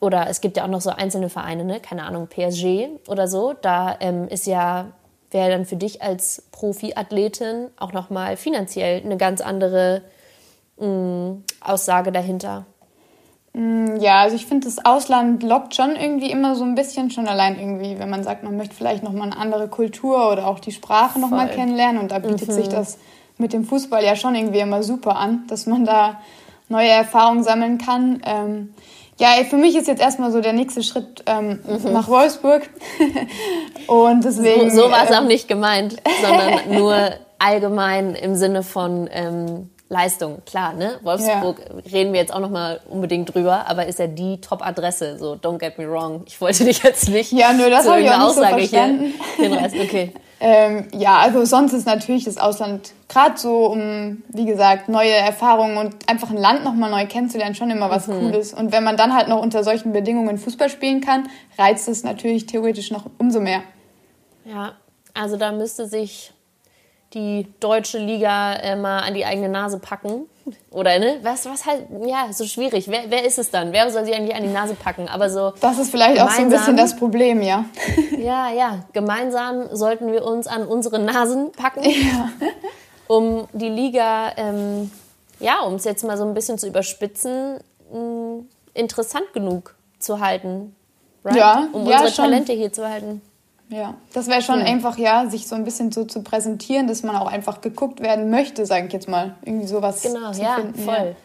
Oder 0.00 0.28
es 0.28 0.40
gibt 0.40 0.56
ja 0.56 0.64
auch 0.64 0.68
noch 0.68 0.80
so 0.80 0.90
einzelne 0.90 1.28
Vereine, 1.28 1.64
ne? 1.64 1.80
keine 1.80 2.04
Ahnung, 2.04 2.28
PSG 2.28 2.88
oder 3.08 3.26
so. 3.26 3.54
Da 3.60 3.96
ähm, 4.00 4.28
ist 4.28 4.46
ja, 4.46 4.86
wäre 5.30 5.50
dann 5.50 5.66
für 5.66 5.76
dich 5.76 6.02
als 6.02 6.42
Profiathletin 6.52 7.68
auch 7.76 7.92
nochmal 7.92 8.36
finanziell 8.36 9.02
eine 9.04 9.16
ganz 9.16 9.40
andere 9.40 10.02
Mm, 10.80 11.42
Aussage 11.60 12.12
dahinter? 12.12 12.66
Mm, 13.52 13.96
ja, 13.96 14.20
also 14.20 14.36
ich 14.36 14.46
finde, 14.46 14.66
das 14.66 14.84
Ausland 14.84 15.42
lockt 15.42 15.74
schon 15.74 15.96
irgendwie 15.96 16.30
immer 16.30 16.54
so 16.54 16.64
ein 16.64 16.74
bisschen, 16.74 17.10
schon 17.10 17.26
allein 17.26 17.58
irgendwie, 17.58 17.98
wenn 17.98 18.10
man 18.10 18.22
sagt, 18.22 18.44
man 18.44 18.56
möchte 18.56 18.74
vielleicht 18.74 19.02
nochmal 19.02 19.32
eine 19.32 19.36
andere 19.36 19.68
Kultur 19.68 20.30
oder 20.30 20.46
auch 20.46 20.60
die 20.60 20.72
Sprache 20.72 21.18
nochmal 21.18 21.48
kennenlernen. 21.48 22.00
Und 22.00 22.12
da 22.12 22.20
bietet 22.20 22.48
mhm. 22.48 22.52
sich 22.52 22.68
das 22.68 22.98
mit 23.38 23.52
dem 23.52 23.64
Fußball 23.64 24.04
ja 24.04 24.16
schon 24.16 24.34
irgendwie 24.34 24.60
immer 24.60 24.82
super 24.82 25.16
an, 25.16 25.44
dass 25.48 25.66
man 25.66 25.84
da 25.84 26.20
neue 26.68 26.90
Erfahrungen 26.90 27.42
sammeln 27.42 27.78
kann. 27.78 28.22
Ähm, 28.24 28.74
ja, 29.18 29.28
für 29.48 29.56
mich 29.56 29.74
ist 29.74 29.88
jetzt 29.88 30.00
erstmal 30.00 30.30
so 30.30 30.40
der 30.40 30.52
nächste 30.52 30.82
Schritt 30.84 31.24
ähm, 31.26 31.58
mhm. 31.66 31.92
nach 31.92 32.08
Wolfsburg. 32.08 32.70
und 33.88 34.24
deswegen. 34.24 34.70
So, 34.70 34.84
so 34.84 34.90
war 34.90 35.04
es 35.04 35.10
äh, 35.10 35.14
auch 35.14 35.26
nicht 35.26 35.48
gemeint, 35.48 35.96
sondern 36.22 36.78
nur 36.78 37.10
allgemein 37.38 38.14
im 38.14 38.36
Sinne 38.36 38.62
von. 38.62 39.08
Leistung, 39.90 40.42
klar, 40.44 40.74
ne? 40.74 40.98
Wolfsburg 41.02 41.60
ja. 41.60 41.90
reden 41.90 42.12
wir 42.12 42.20
jetzt 42.20 42.32
auch 42.32 42.40
noch 42.40 42.50
mal 42.50 42.80
unbedingt 42.90 43.34
drüber, 43.34 43.66
aber 43.68 43.86
ist 43.86 43.98
ja 43.98 44.06
die 44.06 44.38
Top-Adresse, 44.38 45.18
so 45.18 45.32
don't 45.32 45.56
get 45.56 45.78
me 45.78 45.90
wrong. 45.90 46.24
Ich 46.26 46.38
wollte 46.42 46.64
dich 46.64 46.82
jetzt 46.82 47.08
nicht 47.08 47.32
Ja, 47.32 47.54
nö, 47.54 47.70
das 47.70 47.88
habe 47.88 48.02
ich 48.02 48.10
auch 48.10 48.26
nicht 48.26 48.34
so 48.34 48.42
verstanden. 48.42 49.14
Okay. 49.38 50.12
ähm, 50.40 50.88
ja, 50.92 51.16
also 51.16 51.42
sonst 51.46 51.72
ist 51.72 51.86
natürlich 51.86 52.24
das 52.24 52.36
Ausland 52.36 52.92
gerade 53.08 53.38
so, 53.38 53.64
um, 53.64 54.22
wie 54.28 54.44
gesagt, 54.44 54.90
neue 54.90 55.14
Erfahrungen 55.14 55.78
und 55.78 55.94
einfach 56.06 56.28
ein 56.28 56.36
Land 56.36 56.64
noch 56.64 56.74
mal 56.74 56.90
neu 56.90 57.06
kennenzulernen, 57.06 57.54
schon 57.54 57.70
immer 57.70 57.88
was 57.88 58.08
mhm. 58.08 58.20
Cooles. 58.20 58.52
Und 58.52 58.72
wenn 58.72 58.84
man 58.84 58.98
dann 58.98 59.14
halt 59.14 59.28
noch 59.28 59.40
unter 59.40 59.64
solchen 59.64 59.94
Bedingungen 59.94 60.36
Fußball 60.36 60.68
spielen 60.68 61.00
kann, 61.00 61.30
reizt 61.56 61.88
es 61.88 62.04
natürlich 62.04 62.44
theoretisch 62.44 62.90
noch 62.90 63.06
umso 63.16 63.40
mehr. 63.40 63.62
Ja, 64.44 64.72
also 65.14 65.38
da 65.38 65.50
müsste 65.50 65.86
sich 65.86 66.32
die 67.14 67.46
deutsche 67.60 67.98
Liga 67.98 68.54
äh, 68.54 68.76
mal 68.76 69.00
an 69.00 69.14
die 69.14 69.24
eigene 69.24 69.48
Nase 69.48 69.78
packen. 69.78 70.26
Oder, 70.70 70.98
ne? 70.98 71.18
Was, 71.22 71.46
was 71.46 71.66
halt, 71.66 71.86
ja, 72.06 72.32
so 72.32 72.44
schwierig. 72.44 72.88
Wer, 72.88 73.04
wer 73.08 73.24
ist 73.24 73.38
es 73.38 73.50
dann? 73.50 73.72
Wer 73.72 73.90
soll 73.90 74.04
sie 74.04 74.14
eigentlich 74.14 74.34
an 74.34 74.42
die 74.42 74.48
Nase 74.48 74.74
packen? 74.74 75.08
Aber 75.08 75.30
so. 75.30 75.52
Das 75.60 75.78
ist 75.78 75.90
vielleicht 75.90 76.20
auch 76.20 76.30
so 76.30 76.42
ein 76.42 76.48
bisschen 76.48 76.76
das 76.76 76.96
Problem, 76.96 77.42
ja. 77.42 77.64
Ja, 78.18 78.50
ja. 78.50 78.84
Gemeinsam 78.92 79.74
sollten 79.74 80.12
wir 80.12 80.24
uns 80.24 80.46
an 80.46 80.66
unsere 80.66 80.98
Nasen 80.98 81.52
packen, 81.52 81.84
ja. 81.84 82.30
um 83.06 83.46
die 83.52 83.68
Liga, 83.68 84.32
ähm, 84.36 84.90
ja, 85.38 85.60
um 85.60 85.74
es 85.74 85.84
jetzt 85.84 86.04
mal 86.04 86.16
so 86.16 86.24
ein 86.24 86.34
bisschen 86.34 86.58
zu 86.58 86.66
überspitzen, 86.66 87.58
mh, 87.92 87.98
mm, 87.98 88.48
interessant 88.74 89.32
genug 89.32 89.74
zu 89.98 90.20
halten. 90.20 90.74
Right? 91.24 91.36
Ja, 91.36 91.68
um 91.72 91.86
ja, 91.86 91.98
unsere 91.98 92.12
schon. 92.12 92.24
Talente 92.24 92.52
hier 92.52 92.72
zu 92.72 92.88
halten. 92.88 93.22
Ja, 93.70 93.94
das 94.14 94.28
wäre 94.28 94.40
schon 94.40 94.60
ja. 94.60 94.66
einfach, 94.66 94.96
ja, 94.96 95.26
sich 95.28 95.46
so 95.46 95.54
ein 95.54 95.64
bisschen 95.64 95.92
so 95.92 96.04
zu 96.04 96.22
präsentieren, 96.22 96.86
dass 96.86 97.02
man 97.02 97.16
auch 97.16 97.26
einfach 97.26 97.60
geguckt 97.60 98.00
werden 98.00 98.30
möchte, 98.30 98.64
sage 98.64 98.86
ich 98.86 98.92
jetzt 98.92 99.08
mal. 99.08 99.34
Irgendwie 99.44 99.66
sowas 99.66 100.02
genau, 100.02 100.32
zu 100.32 100.42
ja, 100.42 100.56
finden. 100.56 100.78
Voll. 100.82 100.94
Ja. 100.94 101.16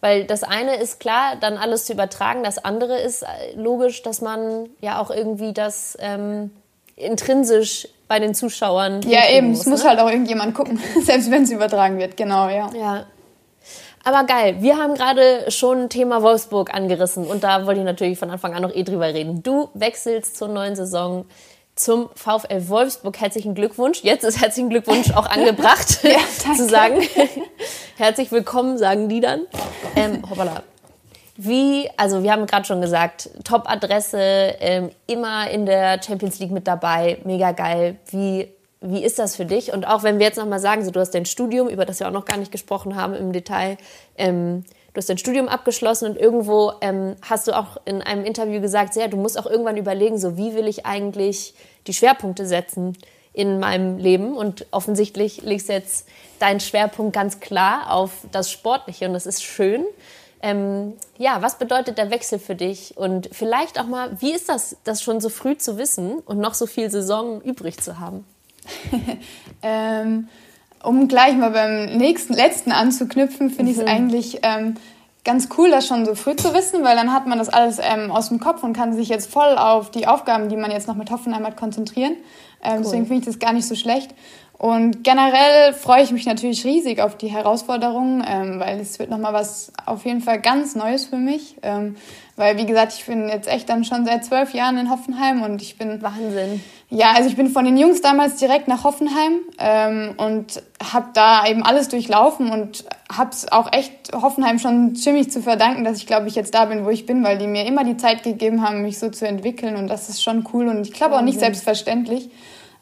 Weil 0.00 0.24
das 0.24 0.42
eine 0.42 0.76
ist 0.76 1.00
klar, 1.00 1.36
dann 1.40 1.56
alles 1.56 1.86
zu 1.86 1.92
übertragen. 1.92 2.42
Das 2.42 2.62
andere 2.62 2.98
ist 3.00 3.22
äh, 3.22 3.26
logisch, 3.56 4.02
dass 4.02 4.20
man 4.20 4.68
ja 4.80 5.00
auch 5.00 5.10
irgendwie 5.10 5.52
das 5.52 5.96
ähm, 6.00 6.50
intrinsisch 6.96 7.88
bei 8.08 8.18
den 8.18 8.34
Zuschauern. 8.34 9.02
Ja, 9.02 9.30
eben. 9.30 9.50
Muss, 9.50 9.60
es 9.60 9.66
muss 9.66 9.82
ne? 9.82 9.90
halt 9.90 10.00
auch 10.00 10.10
irgendjemand 10.10 10.54
gucken, 10.54 10.78
selbst 11.02 11.30
wenn 11.30 11.44
es 11.44 11.50
übertragen 11.50 11.98
wird. 11.98 12.16
Genau, 12.16 12.48
ja. 12.48 12.70
Ja. 12.74 13.06
Aber 14.06 14.24
geil, 14.24 14.56
wir 14.60 14.76
haben 14.76 14.94
gerade 14.94 15.50
schon 15.50 15.88
Thema 15.88 16.22
Wolfsburg 16.22 16.74
angerissen 16.74 17.26
und 17.26 17.42
da 17.42 17.64
wollte 17.64 17.80
ich 17.80 17.86
natürlich 17.86 18.18
von 18.18 18.30
Anfang 18.30 18.52
an 18.52 18.60
noch 18.60 18.74
eh 18.74 18.82
drüber 18.82 19.06
reden. 19.06 19.42
Du 19.42 19.70
wechselst 19.72 20.36
zur 20.36 20.48
neuen 20.48 20.76
Saison 20.76 21.24
zum 21.74 22.10
VfL 22.14 22.68
Wolfsburg. 22.68 23.18
Herzlichen 23.18 23.54
Glückwunsch. 23.54 24.02
Jetzt 24.02 24.24
ist 24.24 24.42
herzlichen 24.42 24.68
Glückwunsch 24.68 25.10
auch 25.12 25.24
angebracht, 25.30 26.00
ja, 26.02 26.18
zu 26.54 26.68
sagen. 26.68 27.00
Herzlich 27.96 28.30
willkommen, 28.30 28.76
sagen 28.76 29.08
die 29.08 29.20
dann. 29.20 29.46
Ähm, 29.96 30.22
hoppala. 30.28 30.62
Wie, 31.36 31.88
also 31.96 32.22
wir 32.22 32.30
haben 32.30 32.44
gerade 32.46 32.66
schon 32.66 32.82
gesagt, 32.82 33.30
Top-Adresse, 33.42 34.18
ähm, 34.20 34.90
immer 35.06 35.50
in 35.50 35.64
der 35.64 36.00
Champions 36.02 36.38
League 36.38 36.52
mit 36.52 36.66
dabei, 36.66 37.18
mega 37.24 37.52
geil. 37.52 37.96
Wie, 38.10 38.53
wie 38.84 39.02
ist 39.02 39.18
das 39.18 39.36
für 39.36 39.46
dich? 39.46 39.72
Und 39.72 39.86
auch 39.86 40.02
wenn 40.02 40.18
wir 40.18 40.26
jetzt 40.26 40.36
nochmal 40.36 40.60
sagen, 40.60 40.84
so, 40.84 40.90
du 40.90 41.00
hast 41.00 41.14
dein 41.14 41.24
Studium, 41.24 41.68
über 41.68 41.86
das 41.86 42.00
wir 42.00 42.08
auch 42.08 42.12
noch 42.12 42.26
gar 42.26 42.36
nicht 42.36 42.52
gesprochen 42.52 42.96
haben 42.96 43.14
im 43.14 43.32
Detail, 43.32 43.78
ähm, 44.16 44.64
du 44.92 44.98
hast 44.98 45.08
dein 45.08 45.18
Studium 45.18 45.48
abgeschlossen 45.48 46.10
und 46.10 46.18
irgendwo 46.18 46.72
ähm, 46.80 47.16
hast 47.22 47.48
du 47.48 47.52
auch 47.52 47.78
in 47.86 48.02
einem 48.02 48.24
Interview 48.24 48.60
gesagt, 48.60 48.94
ja, 48.96 49.08
du 49.08 49.16
musst 49.16 49.38
auch 49.38 49.46
irgendwann 49.46 49.78
überlegen, 49.78 50.18
so 50.18 50.36
wie 50.36 50.54
will 50.54 50.68
ich 50.68 50.84
eigentlich 50.84 51.54
die 51.86 51.94
Schwerpunkte 51.94 52.46
setzen 52.46 52.96
in 53.32 53.58
meinem 53.58 53.98
Leben 53.98 54.36
und 54.36 54.66
offensichtlich 54.70 55.42
legst 55.42 55.68
jetzt 55.68 56.06
deinen 56.38 56.60
Schwerpunkt 56.60 57.14
ganz 57.14 57.40
klar 57.40 57.90
auf 57.90 58.12
das 58.30 58.50
Sportliche 58.50 59.06
und 59.06 59.14
das 59.14 59.26
ist 59.26 59.42
schön. 59.42 59.84
Ähm, 60.42 60.92
ja, 61.16 61.40
was 61.40 61.56
bedeutet 61.56 61.96
der 61.96 62.10
Wechsel 62.10 62.38
für 62.38 62.54
dich? 62.54 62.98
Und 62.98 63.30
vielleicht 63.32 63.80
auch 63.80 63.86
mal, 63.86 64.20
wie 64.20 64.34
ist 64.34 64.50
das, 64.50 64.76
das 64.84 65.02
schon 65.02 65.22
so 65.22 65.30
früh 65.30 65.56
zu 65.56 65.78
wissen 65.78 66.18
und 66.18 66.38
noch 66.38 66.52
so 66.52 66.66
viel 66.66 66.90
Saison 66.90 67.40
übrig 67.40 67.78
zu 67.80 67.98
haben? 67.98 68.26
ähm, 69.62 70.28
um 70.82 71.08
gleich 71.08 71.34
mal 71.36 71.50
beim 71.50 71.96
nächsten, 71.96 72.34
letzten 72.34 72.72
anzuknüpfen, 72.72 73.50
finde 73.50 73.72
ich 73.72 73.78
es 73.78 73.84
mhm. 73.84 73.88
eigentlich 73.88 74.40
ähm, 74.42 74.74
ganz 75.24 75.48
cool, 75.56 75.70
das 75.70 75.86
schon 75.86 76.04
so 76.04 76.14
früh 76.14 76.36
zu 76.36 76.54
wissen, 76.54 76.84
weil 76.84 76.96
dann 76.96 77.12
hat 77.12 77.26
man 77.26 77.38
das 77.38 77.48
alles 77.48 77.78
ähm, 77.82 78.10
aus 78.10 78.28
dem 78.28 78.40
Kopf 78.40 78.62
und 78.62 78.74
kann 78.74 78.92
sich 78.92 79.08
jetzt 79.08 79.30
voll 79.30 79.56
auf 79.56 79.90
die 79.90 80.06
Aufgaben, 80.06 80.48
die 80.48 80.56
man 80.56 80.70
jetzt 80.70 80.86
noch 80.86 80.96
mit 80.96 81.10
Hoffenheim 81.10 81.44
hat, 81.44 81.56
konzentrieren. 81.56 82.12
Ähm, 82.62 82.74
cool. 82.76 82.82
Deswegen 82.82 83.06
finde 83.06 83.20
ich 83.20 83.26
das 83.26 83.38
gar 83.38 83.52
nicht 83.52 83.66
so 83.66 83.74
schlecht. 83.74 84.14
Und 84.56 85.02
generell 85.02 85.72
freue 85.72 86.02
ich 86.04 86.12
mich 86.12 86.26
natürlich 86.26 86.64
riesig 86.64 87.00
auf 87.00 87.16
die 87.16 87.26
Herausforderungen, 87.26 88.24
ähm, 88.26 88.60
weil 88.60 88.78
es 88.78 88.98
wird 88.98 89.10
nochmal 89.10 89.32
was 89.32 89.72
auf 89.84 90.04
jeden 90.04 90.20
Fall 90.20 90.40
ganz 90.40 90.76
Neues 90.76 91.06
für 91.06 91.16
mich. 91.16 91.56
Ähm, 91.62 91.96
weil, 92.36 92.56
wie 92.56 92.66
gesagt, 92.66 92.92
ich 92.92 93.04
bin 93.04 93.28
jetzt 93.28 93.48
echt 93.48 93.68
dann 93.68 93.84
schon 93.84 94.04
seit 94.04 94.24
zwölf 94.24 94.54
Jahren 94.54 94.78
in 94.78 94.90
Hoffenheim 94.90 95.42
und 95.42 95.60
ich 95.60 95.76
bin... 95.76 96.02
Wahnsinn. 96.02 96.62
Ja, 96.94 97.10
also 97.16 97.28
ich 97.28 97.34
bin 97.34 97.48
von 97.48 97.64
den 97.64 97.76
Jungs 97.76 98.02
damals 98.02 98.36
direkt 98.36 98.68
nach 98.68 98.84
Hoffenheim 98.84 99.40
ähm, 99.58 100.14
und 100.16 100.62
habe 100.92 101.08
da 101.12 101.44
eben 101.44 101.64
alles 101.64 101.88
durchlaufen 101.88 102.52
und 102.52 102.84
habe 103.10 103.30
es 103.30 103.50
auch 103.50 103.72
echt 103.72 104.12
Hoffenheim 104.12 104.60
schon 104.60 104.94
ziemlich 104.94 105.28
zu 105.28 105.42
verdanken, 105.42 105.82
dass 105.82 105.98
ich, 105.98 106.06
glaube 106.06 106.28
ich, 106.28 106.36
jetzt 106.36 106.54
da 106.54 106.66
bin, 106.66 106.84
wo 106.84 106.90
ich 106.90 107.04
bin, 107.04 107.24
weil 107.24 107.36
die 107.36 107.48
mir 107.48 107.66
immer 107.66 107.82
die 107.82 107.96
Zeit 107.96 108.22
gegeben 108.22 108.62
haben, 108.62 108.82
mich 108.82 109.00
so 109.00 109.10
zu 109.10 109.26
entwickeln 109.26 109.74
und 109.74 109.88
das 109.88 110.08
ist 110.08 110.22
schon 110.22 110.46
cool 110.52 110.68
und 110.68 110.82
ich 110.82 110.92
glaube 110.92 111.16
auch 111.16 111.22
nicht 111.22 111.40
selbstverständlich. 111.40 112.30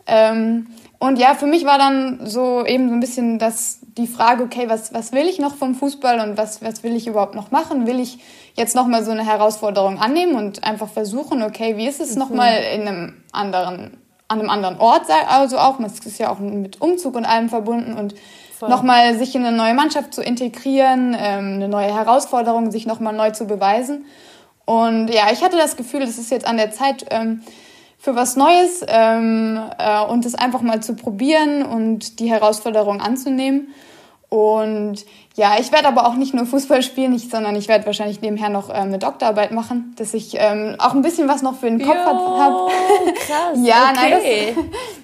Ähm, 0.06 0.66
und 0.98 1.18
ja, 1.18 1.34
für 1.34 1.46
mich 1.46 1.64
war 1.64 1.78
dann 1.78 2.26
so 2.26 2.66
eben 2.66 2.88
so 2.90 2.94
ein 2.94 3.00
bisschen 3.00 3.38
das, 3.38 3.80
die 3.96 4.06
Frage, 4.06 4.44
okay, 4.44 4.68
was, 4.68 4.92
was 4.92 5.12
will 5.12 5.26
ich 5.26 5.38
noch 5.38 5.56
vom 5.56 5.74
Fußball 5.74 6.20
und 6.20 6.36
was, 6.36 6.62
was 6.62 6.82
will 6.82 6.94
ich 6.94 7.06
überhaupt 7.06 7.34
noch 7.34 7.50
machen? 7.50 7.86
Will 7.86 7.98
ich 7.98 8.18
jetzt 8.56 8.76
nochmal 8.76 9.06
so 9.06 9.10
eine 9.10 9.24
Herausforderung 9.24 9.98
annehmen 9.98 10.34
und 10.34 10.64
einfach 10.64 10.90
versuchen, 10.90 11.42
okay, 11.42 11.78
wie 11.78 11.88
ist 11.88 12.02
es 12.02 12.12
mhm. 12.12 12.18
nochmal 12.18 12.58
in 12.74 12.82
einem 12.82 13.14
anderen, 13.32 14.01
an 14.32 14.40
einem 14.40 14.50
anderen 14.50 14.78
Ort, 14.78 15.02
also 15.28 15.58
auch, 15.58 15.78
es 15.80 15.98
ist 16.00 16.18
ja 16.18 16.30
auch 16.30 16.38
mit 16.38 16.80
Umzug 16.80 17.14
und 17.16 17.24
allem 17.24 17.48
verbunden 17.48 17.94
und 17.94 18.14
nochmal 18.60 19.18
sich 19.18 19.34
in 19.34 19.44
eine 19.44 19.56
neue 19.56 19.74
Mannschaft 19.74 20.14
zu 20.14 20.22
integrieren, 20.22 21.16
ähm, 21.18 21.54
eine 21.54 21.68
neue 21.68 21.94
Herausforderung, 21.94 22.70
sich 22.70 22.86
nochmal 22.86 23.12
neu 23.12 23.30
zu 23.30 23.46
beweisen. 23.46 24.06
Und 24.64 25.08
ja, 25.08 25.24
ich 25.32 25.42
hatte 25.42 25.56
das 25.56 25.76
Gefühl, 25.76 26.02
es 26.02 26.18
ist 26.18 26.30
jetzt 26.30 26.46
an 26.46 26.56
der 26.56 26.70
Zeit, 26.70 27.06
ähm, 27.10 27.42
für 27.98 28.16
was 28.16 28.34
Neues 28.34 28.84
ähm, 28.88 29.60
äh, 29.78 30.02
und 30.04 30.26
es 30.26 30.34
einfach 30.34 30.60
mal 30.62 30.82
zu 30.82 30.96
probieren 30.96 31.62
und 31.62 32.18
die 32.18 32.28
Herausforderung 32.28 33.00
anzunehmen. 33.00 33.68
Und 34.32 35.04
ja, 35.36 35.56
ich 35.60 35.72
werde 35.72 35.88
aber 35.88 36.06
auch 36.06 36.14
nicht 36.14 36.32
nur 36.32 36.46
Fußball 36.46 36.82
spielen, 36.82 37.14
ich, 37.14 37.28
sondern 37.28 37.54
ich 37.54 37.68
werde 37.68 37.84
wahrscheinlich 37.84 38.22
nebenher 38.22 38.48
noch 38.48 38.70
ähm, 38.70 38.84
eine 38.84 38.98
Doktorarbeit 38.98 39.52
machen, 39.52 39.94
dass 39.98 40.14
ich 40.14 40.36
ähm, 40.38 40.76
auch 40.78 40.94
ein 40.94 41.02
bisschen 41.02 41.28
was 41.28 41.42
noch 41.42 41.58
für 41.58 41.66
den 41.66 41.78
Kopf 41.78 41.98
habe. 41.98 42.72
Krass. 43.26 43.58
ja, 43.62 43.90
okay. 43.90 44.54
nein, 44.54 44.54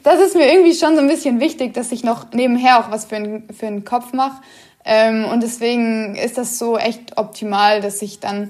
das, 0.03 0.15
das, 0.19 0.27
ist 0.29 0.35
mir 0.35 0.51
irgendwie 0.51 0.73
schon 0.73 0.95
so 0.95 1.03
ein 1.03 1.09
bisschen 1.09 1.41
wichtig, 1.41 1.75
dass 1.75 1.93
ich 1.93 2.05
noch 2.05 2.33
nebenher 2.33 2.81
auch 2.81 2.91
was 2.91 3.05
für 3.05 3.17
den, 3.17 3.43
für 3.53 3.67
den 3.67 3.85
Kopf 3.85 4.15
mache. 4.15 4.41
Ähm, 4.87 5.27
und 5.27 5.43
deswegen 5.43 6.15
ist 6.15 6.39
das 6.39 6.59
so 6.59 6.79
echt 6.79 7.19
optimal, 7.19 7.83
dass 7.83 8.01
ich 8.01 8.19
dann 8.19 8.49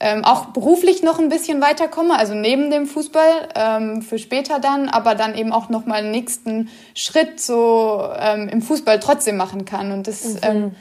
ähm, 0.00 0.24
auch 0.24 0.46
beruflich 0.46 1.02
noch 1.02 1.18
ein 1.18 1.28
bisschen 1.28 1.60
weiterkomme, 1.60 2.18
also 2.18 2.34
neben 2.34 2.70
dem 2.70 2.86
Fußball 2.86 3.48
ähm, 3.54 4.02
für 4.02 4.18
später 4.18 4.58
dann, 4.58 4.88
aber 4.88 5.14
dann 5.14 5.34
eben 5.34 5.52
auch 5.52 5.68
noch 5.68 5.86
mal 5.86 5.96
einen 5.96 6.10
nächsten 6.10 6.68
Schritt 6.94 7.40
so 7.40 8.08
ähm, 8.18 8.48
im 8.48 8.62
Fußball 8.62 9.00
trotzdem 9.00 9.36
machen 9.36 9.64
kann 9.64 9.92
und 9.92 10.06
das 10.06 10.24
mhm. 10.24 10.38
ähm, 10.42 10.74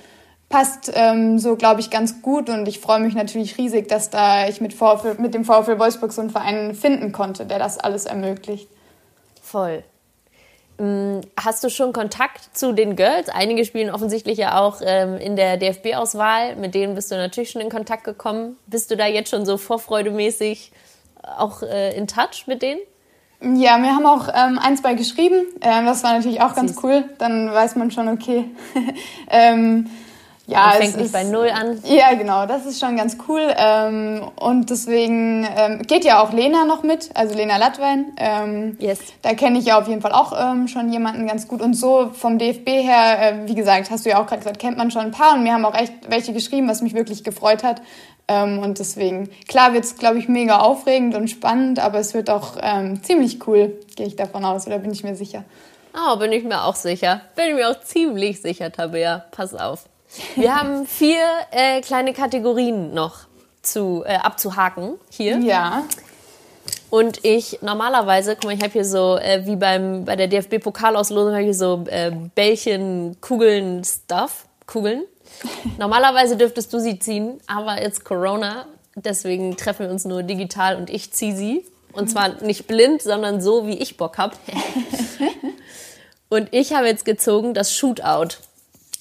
passt 0.49 0.91
ähm, 0.93 1.39
so 1.39 1.55
glaube 1.55 1.79
ich 1.79 1.89
ganz 1.89 2.21
gut 2.21 2.49
und 2.49 2.67
ich 2.67 2.79
freue 2.79 2.99
mich 2.99 3.15
natürlich 3.15 3.57
riesig, 3.57 3.87
dass 3.87 4.09
da 4.09 4.47
ich 4.47 4.61
mit, 4.61 4.73
VfL, 4.73 5.15
mit 5.19 5.33
dem 5.33 5.45
VfL 5.45 5.79
Wolfsburg 5.79 6.11
so 6.11 6.21
einen 6.21 6.29
Verein 6.29 6.75
finden 6.75 7.11
konnte, 7.11 7.45
der 7.45 7.59
das 7.59 7.77
alles 7.77 8.05
ermöglicht. 8.05 8.67
Voll. 9.41 9.83
Mm, 10.77 11.21
hast 11.39 11.63
du 11.63 11.69
schon 11.69 11.93
Kontakt 11.93 12.57
zu 12.57 12.73
den 12.73 12.95
Girls? 12.95 13.29
Einige 13.29 13.65
spielen 13.65 13.89
offensichtlich 13.89 14.37
ja 14.37 14.59
auch 14.59 14.81
ähm, 14.83 15.17
in 15.17 15.35
der 15.35 15.57
DFB-Auswahl. 15.57 16.55
Mit 16.55 16.73
denen 16.73 16.95
bist 16.95 17.11
du 17.11 17.15
natürlich 17.15 17.51
schon 17.51 17.61
in 17.61 17.69
Kontakt 17.69 18.03
gekommen. 18.03 18.57
Bist 18.67 18.91
du 18.91 18.97
da 18.97 19.05
jetzt 19.05 19.29
schon 19.29 19.45
so 19.45 19.57
vorfreudemäßig 19.57 20.71
auch 21.37 21.61
äh, 21.61 21.95
in 21.95 22.07
Touch 22.07 22.47
mit 22.47 22.61
denen? 22.61 22.79
Ja, 23.41 23.77
wir 23.81 23.93
haben 23.93 24.05
auch 24.05 24.29
ähm, 24.33 24.57
ein, 24.57 24.77
zwei 24.77 24.93
geschrieben. 24.93 25.45
Ähm, 25.61 25.85
das 25.85 26.03
war 26.03 26.13
natürlich 26.13 26.41
auch 26.41 26.55
ganz 26.55 26.81
cool. 26.81 27.03
Dann 27.17 27.51
weiß 27.51 27.75
man 27.75 27.91
schon, 27.91 28.07
okay. 28.07 28.45
ähm, 29.29 29.89
ja, 30.45 30.67
Man 30.67 30.73
fängt 30.73 30.97
nicht 30.97 31.13
bei 31.13 31.23
Null 31.23 31.49
an. 31.49 31.79
Ja, 31.85 32.13
genau, 32.15 32.45
das 32.45 32.65
ist 32.65 32.77
schon 32.77 32.97
ganz 32.97 33.17
cool. 33.29 33.53
Ähm, 33.55 34.29
und 34.35 34.69
deswegen 34.69 35.47
ähm, 35.55 35.81
geht 35.83 36.03
ja 36.03 36.21
auch 36.21 36.33
Lena 36.33 36.65
noch 36.65 36.83
mit, 36.83 37.11
also 37.13 37.33
Lena 37.33 37.55
Latwein. 37.55 38.11
Ähm, 38.17 38.77
yes. 38.79 38.99
Da 39.21 39.35
kenne 39.35 39.59
ich 39.59 39.65
ja 39.65 39.79
auf 39.79 39.87
jeden 39.87 40.01
Fall 40.01 40.11
auch 40.11 40.33
ähm, 40.37 40.67
schon 40.67 40.91
jemanden 40.91 41.27
ganz 41.27 41.47
gut. 41.47 41.61
Und 41.61 41.75
so 41.75 42.09
vom 42.13 42.39
DFB 42.39 42.67
her, 42.67 43.21
äh, 43.21 43.47
wie 43.47 43.55
gesagt, 43.55 43.89
hast 43.89 44.05
du 44.05 44.09
ja 44.09 44.21
auch 44.21 44.27
gerade 44.27 44.39
gesagt, 44.39 44.59
kennt 44.59 44.77
man 44.77 44.91
schon 44.91 45.03
ein 45.03 45.11
paar. 45.11 45.35
Und 45.35 45.43
mir 45.43 45.53
haben 45.53 45.63
auch 45.63 45.75
echt 45.75 45.93
welche 46.09 46.33
geschrieben, 46.33 46.67
was 46.67 46.81
mich 46.81 46.93
wirklich 46.93 47.23
gefreut 47.23 47.63
hat. 47.63 47.81
Ähm, 48.27 48.59
und 48.59 48.79
deswegen, 48.79 49.29
klar 49.47 49.73
wird 49.73 49.85
es, 49.85 49.95
glaube 49.95 50.17
ich, 50.17 50.27
mega 50.27 50.59
aufregend 50.59 51.15
und 51.15 51.29
spannend, 51.29 51.79
aber 51.79 51.99
es 51.99 52.13
wird 52.13 52.29
auch 52.29 52.57
ähm, 52.61 53.01
ziemlich 53.03 53.47
cool, 53.47 53.79
gehe 53.95 54.07
ich 54.07 54.15
davon 54.15 54.45
aus, 54.45 54.65
oder 54.65 54.79
bin 54.79 54.91
ich 54.91 55.03
mir 55.03 55.15
sicher. 55.15 55.43
Oh, 55.93 56.17
bin 56.17 56.31
ich 56.31 56.43
mir 56.43 56.63
auch 56.63 56.75
sicher. 56.75 57.21
Bin 57.35 57.49
ich 57.49 57.55
mir 57.55 57.69
auch 57.69 57.79
ziemlich 57.81 58.41
sicher, 58.41 58.71
Tabea. 58.71 59.25
Pass 59.31 59.53
auf. 59.53 59.85
Wir 60.35 60.55
haben 60.55 60.85
vier 60.85 61.25
äh, 61.51 61.81
kleine 61.81 62.13
Kategorien 62.13 62.93
noch 62.93 63.21
zu, 63.61 64.03
äh, 64.05 64.15
abzuhaken 64.15 64.99
hier. 65.09 65.39
Ja. 65.39 65.83
Und 66.89 67.25
ich 67.25 67.59
normalerweise, 67.61 68.35
guck 68.35 68.45
mal, 68.45 68.53
ich 68.53 68.61
habe 68.61 68.73
hier 68.73 68.85
so, 68.85 69.17
äh, 69.17 69.45
wie 69.45 69.55
beim, 69.55 70.05
bei 70.05 70.15
der 70.15 70.27
DFB-Pokalauslosung, 70.27 71.31
habe 71.31 71.41
ich 71.41 71.47
hier 71.47 71.53
so 71.55 71.85
äh, 71.87 72.11
Bällchen, 72.35 73.17
Kugeln, 73.19 73.83
Stuff, 73.83 74.45
Kugeln. 74.67 75.03
Normalerweise 75.79 76.37
dürftest 76.37 76.71
du 76.71 76.79
sie 76.79 76.99
ziehen, 76.99 77.39
aber 77.47 77.81
jetzt 77.81 78.05
Corona, 78.05 78.67
deswegen 78.95 79.57
treffen 79.57 79.87
wir 79.87 79.91
uns 79.91 80.05
nur 80.05 80.21
digital 80.21 80.75
und 80.75 80.89
ich 80.89 81.11
ziehe 81.11 81.35
sie. 81.35 81.65
Und 81.93 82.09
zwar 82.09 82.41
nicht 82.43 82.67
blind, 82.67 83.01
sondern 83.01 83.41
so, 83.41 83.67
wie 83.67 83.77
ich 83.77 83.97
Bock 83.97 84.17
habe. 84.17 84.35
und 86.29 86.49
ich 86.51 86.73
habe 86.73 86.87
jetzt 86.87 87.05
gezogen 87.05 87.53
das 87.53 87.75
Shootout. 87.75 88.37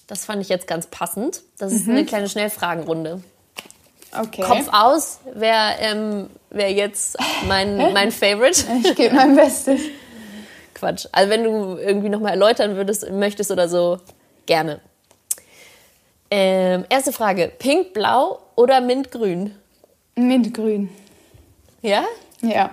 Das 0.06 0.24
fand 0.24 0.42
ich 0.42 0.48
jetzt 0.48 0.66
ganz 0.66 0.86
passend. 0.86 1.42
Das 1.58 1.72
ist 1.72 1.86
mhm. 1.86 1.92
eine 1.92 2.04
kleine 2.04 2.28
Schnellfragenrunde. 2.28 3.22
Okay. 4.18 4.42
Kopf 4.42 4.68
aus 4.70 5.20
wäre 5.34 5.74
ähm, 5.78 6.28
wär 6.50 6.70
jetzt 6.70 7.16
mein, 7.46 7.76
mein 7.92 8.12
Favorite. 8.12 8.64
Ich 8.84 8.94
gebe 8.94 9.14
mein 9.14 9.34
Bestes. 9.36 9.80
Quatsch. 10.74 11.06
Also 11.12 11.30
wenn 11.30 11.44
du 11.44 11.78
irgendwie 11.78 12.08
nochmal 12.08 12.32
erläutern 12.32 12.76
würdest, 12.76 13.10
möchtest 13.10 13.50
oder 13.50 13.68
so, 13.68 14.00
gerne. 14.46 14.80
Ähm, 16.30 16.84
erste 16.88 17.12
Frage. 17.12 17.50
Pink-blau 17.58 18.40
oder 18.54 18.80
mintgrün? 18.80 19.54
Mintgrün. 20.14 20.90
Ja? 21.82 22.04
Ja. 22.42 22.70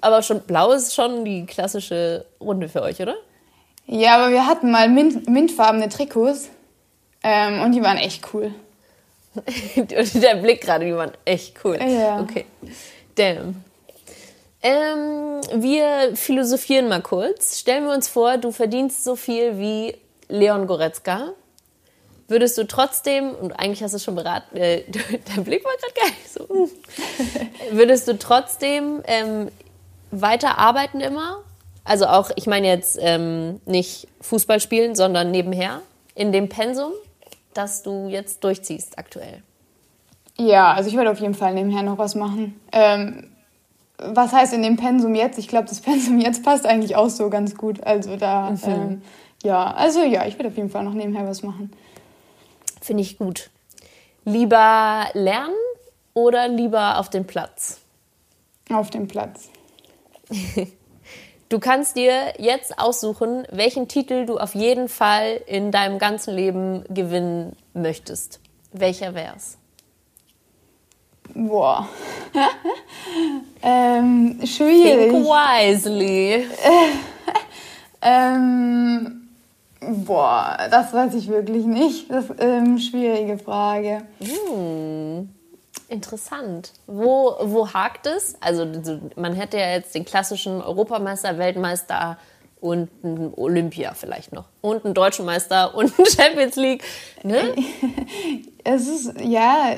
Aber 0.00 0.22
schon 0.22 0.40
blau 0.40 0.72
ist 0.72 0.94
schon 0.94 1.24
die 1.24 1.46
klassische 1.46 2.26
Runde 2.40 2.68
für 2.68 2.82
euch, 2.82 3.00
oder? 3.00 3.16
Ja, 3.86 4.16
aber 4.16 4.30
wir 4.30 4.46
hatten 4.46 4.70
mal 4.70 4.88
mint, 4.88 5.28
mintfarbene 5.28 5.88
Trikots 5.88 6.48
ähm, 7.22 7.60
und 7.62 7.72
die 7.72 7.82
waren 7.82 7.98
echt 7.98 8.32
cool. 8.32 8.54
Der 9.76 10.36
Blick 10.36 10.60
gerade, 10.60 10.84
die 10.84 10.94
waren 10.94 11.12
echt 11.24 11.56
cool. 11.64 11.78
Ja. 11.80 12.20
Okay. 12.20 12.46
Damn. 13.16 13.64
Ähm, 14.62 15.40
wir 15.52 16.16
philosophieren 16.16 16.88
mal 16.88 17.02
kurz. 17.02 17.58
Stellen 17.60 17.84
wir 17.84 17.92
uns 17.92 18.08
vor, 18.08 18.38
du 18.38 18.50
verdienst 18.50 19.04
so 19.04 19.16
viel 19.16 19.58
wie 19.58 19.96
Leon 20.28 20.66
Goretzka. 20.66 21.32
würdest 22.28 22.56
du 22.56 22.66
trotzdem, 22.66 23.34
und 23.34 23.52
eigentlich 23.52 23.82
hast 23.82 23.92
du 23.92 23.96
es 23.96 24.04
schon 24.04 24.14
beraten, 24.14 24.56
äh, 24.56 24.84
dein 25.34 25.44
Blick 25.44 25.64
war 25.64 25.72
gerade 25.76 25.92
gar 25.94 26.06
nicht 26.06 26.32
so, 26.32 26.70
würdest 27.76 28.08
du 28.08 28.18
trotzdem 28.18 29.02
ähm, 29.06 29.48
weiter 30.10 30.56
arbeiten 30.56 31.00
immer? 31.00 31.42
Also 31.84 32.06
auch, 32.06 32.30
ich 32.36 32.46
meine 32.46 32.66
jetzt 32.66 32.98
ähm, 33.00 33.60
nicht 33.66 34.08
Fußball 34.22 34.58
spielen, 34.58 34.94
sondern 34.94 35.30
nebenher 35.30 35.82
in 36.14 36.32
dem 36.32 36.48
Pensum, 36.48 36.92
das 37.52 37.82
du 37.82 38.08
jetzt 38.08 38.42
durchziehst 38.42 38.98
aktuell. 38.98 39.42
Ja, 40.36 40.72
also 40.72 40.88
ich 40.88 40.96
werde 40.96 41.10
auf 41.10 41.20
jeden 41.20 41.34
Fall 41.34 41.54
nebenher 41.54 41.82
noch 41.82 41.98
was 41.98 42.14
machen. 42.14 42.58
Ähm, 42.72 43.28
was 43.98 44.32
heißt 44.32 44.54
in 44.54 44.62
dem 44.62 44.76
Pensum 44.76 45.14
jetzt? 45.14 45.38
Ich 45.38 45.48
glaube, 45.48 45.68
das 45.68 45.80
Pensum 45.82 46.18
jetzt 46.18 46.42
passt 46.42 46.66
eigentlich 46.66 46.96
auch 46.96 47.10
so 47.10 47.28
ganz 47.30 47.54
gut. 47.54 47.82
Also 47.84 48.16
da, 48.16 48.50
mhm. 48.50 48.58
ähm, 48.66 49.02
ja, 49.42 49.72
also 49.72 50.02
ja, 50.02 50.26
ich 50.26 50.38
werde 50.38 50.48
auf 50.48 50.56
jeden 50.56 50.70
Fall 50.70 50.84
noch 50.84 50.94
nebenher 50.94 51.26
was 51.28 51.42
machen. 51.42 51.70
Finde 52.80 53.02
ich 53.02 53.18
gut. 53.18 53.50
Lieber 54.24 55.06
lernen 55.12 55.54
oder 56.14 56.48
lieber 56.48 56.98
auf 56.98 57.10
den 57.10 57.26
Platz? 57.26 57.80
Auf 58.70 58.88
dem 58.90 59.06
Platz. 59.06 59.50
du 61.54 61.60
kannst 61.60 61.96
dir 61.96 62.32
jetzt 62.38 62.80
aussuchen, 62.80 63.46
welchen 63.52 63.86
Titel 63.86 64.26
du 64.26 64.38
auf 64.38 64.56
jeden 64.56 64.88
Fall 64.88 65.40
in 65.46 65.70
deinem 65.70 66.00
ganzen 66.00 66.34
Leben 66.34 66.84
gewinnen 66.88 67.54
möchtest. 67.74 68.40
Welcher 68.72 69.14
wär's? 69.14 69.56
Boah. 71.32 71.88
ähm, 73.62 74.40
schwierig. 74.44 75.12
Think 75.12 75.26
wisely. 75.26 76.44
ähm, 78.02 79.28
Boah, 79.80 80.56
das 80.70 80.92
weiß 80.92 81.14
ich 81.14 81.28
wirklich 81.28 81.66
nicht. 81.66 82.10
Das 82.10 82.30
ist 82.30 82.42
ähm, 82.42 82.78
schwierige 82.78 83.38
Frage. 83.38 84.02
Hm. 84.18 85.28
Interessant. 85.88 86.72
Wo, 86.86 87.36
wo 87.42 87.72
hakt 87.72 88.06
es? 88.06 88.36
Also 88.40 88.66
man 89.16 89.34
hätte 89.34 89.58
ja 89.58 89.70
jetzt 89.70 89.94
den 89.94 90.04
klassischen 90.04 90.62
Europameister, 90.62 91.38
Weltmeister 91.38 92.18
und 92.60 92.88
einen 93.02 93.34
Olympia 93.34 93.92
vielleicht 93.94 94.32
noch. 94.32 94.46
Und 94.62 94.84
einen 94.84 94.94
Deutschen 94.94 95.26
Meister 95.26 95.74
und 95.76 95.92
einen 95.98 96.06
Champions 96.06 96.56
League. 96.56 96.82
Ne? 97.22 97.54
es 98.64 98.88
ist, 98.88 99.20
ja, 99.20 99.76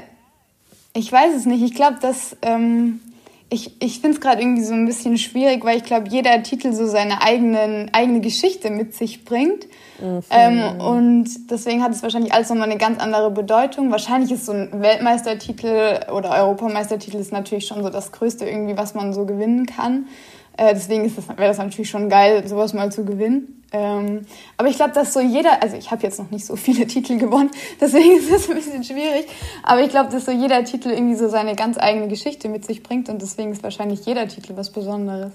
ich 0.92 1.10
weiß 1.10 1.34
es 1.34 1.46
nicht. 1.46 1.62
Ich 1.62 1.74
glaube, 1.74 1.98
dass 2.00 2.36
ähm, 2.42 3.00
ich, 3.48 3.80
ich 3.80 4.00
finde 4.00 4.16
es 4.16 4.20
gerade 4.20 4.42
irgendwie 4.42 4.64
so 4.64 4.74
ein 4.74 4.86
bisschen 4.86 5.18
schwierig, 5.18 5.64
weil 5.64 5.76
ich 5.76 5.84
glaube, 5.84 6.08
jeder 6.08 6.42
Titel 6.42 6.72
so 6.72 6.86
seine 6.86 7.22
eigenen, 7.22 7.94
eigene 7.94 8.20
Geschichte 8.20 8.70
mit 8.70 8.94
sich 8.94 9.24
bringt. 9.24 9.66
Mhm. 10.00 10.20
Ähm, 10.30 10.80
und 10.80 11.50
deswegen 11.50 11.82
hat 11.82 11.92
es 11.92 12.02
wahrscheinlich 12.02 12.32
alles 12.32 12.48
nochmal 12.48 12.68
eine 12.68 12.78
ganz 12.78 13.00
andere 13.00 13.30
Bedeutung. 13.30 13.92
Wahrscheinlich 13.92 14.32
ist 14.32 14.46
so 14.46 14.52
ein 14.52 14.82
Weltmeistertitel 14.82 16.00
oder 16.12 16.30
Europameistertitel 16.42 17.18
ist 17.18 17.32
natürlich 17.32 17.66
schon 17.66 17.82
so 17.84 17.88
das 17.88 18.10
Größte 18.10 18.44
irgendwie, 18.46 18.76
was 18.76 18.94
man 18.94 19.12
so 19.12 19.24
gewinnen 19.24 19.66
kann. 19.66 20.06
Äh, 20.56 20.74
deswegen 20.74 21.14
wäre 21.36 21.48
das 21.48 21.58
natürlich 21.58 21.90
schon 21.90 22.08
geil, 22.08 22.46
sowas 22.46 22.72
mal 22.72 22.90
zu 22.90 23.04
gewinnen. 23.04 23.64
Ähm, 23.72 24.26
aber 24.56 24.68
ich 24.68 24.76
glaube, 24.76 24.92
dass 24.92 25.12
so 25.12 25.20
jeder, 25.20 25.62
also 25.62 25.76
ich 25.76 25.90
habe 25.90 26.02
jetzt 26.02 26.18
noch 26.18 26.30
nicht 26.30 26.46
so 26.46 26.56
viele 26.56 26.86
Titel 26.86 27.18
gewonnen, 27.18 27.50
deswegen 27.80 28.16
ist 28.18 28.30
es 28.30 28.48
ein 28.48 28.56
bisschen 28.56 28.84
schwierig. 28.84 29.26
Aber 29.62 29.82
ich 29.82 29.90
glaube, 29.90 30.10
dass 30.10 30.24
so 30.24 30.32
jeder 30.32 30.64
Titel 30.64 30.90
irgendwie 30.90 31.16
so 31.16 31.28
seine 31.28 31.56
ganz 31.56 31.78
eigene 31.78 32.08
Geschichte 32.08 32.48
mit 32.48 32.64
sich 32.64 32.82
bringt 32.82 33.08
und 33.08 33.20
deswegen 33.20 33.52
ist 33.52 33.62
wahrscheinlich 33.62 34.04
jeder 34.06 34.28
Titel 34.28 34.56
was 34.56 34.70
Besonderes. 34.70 35.32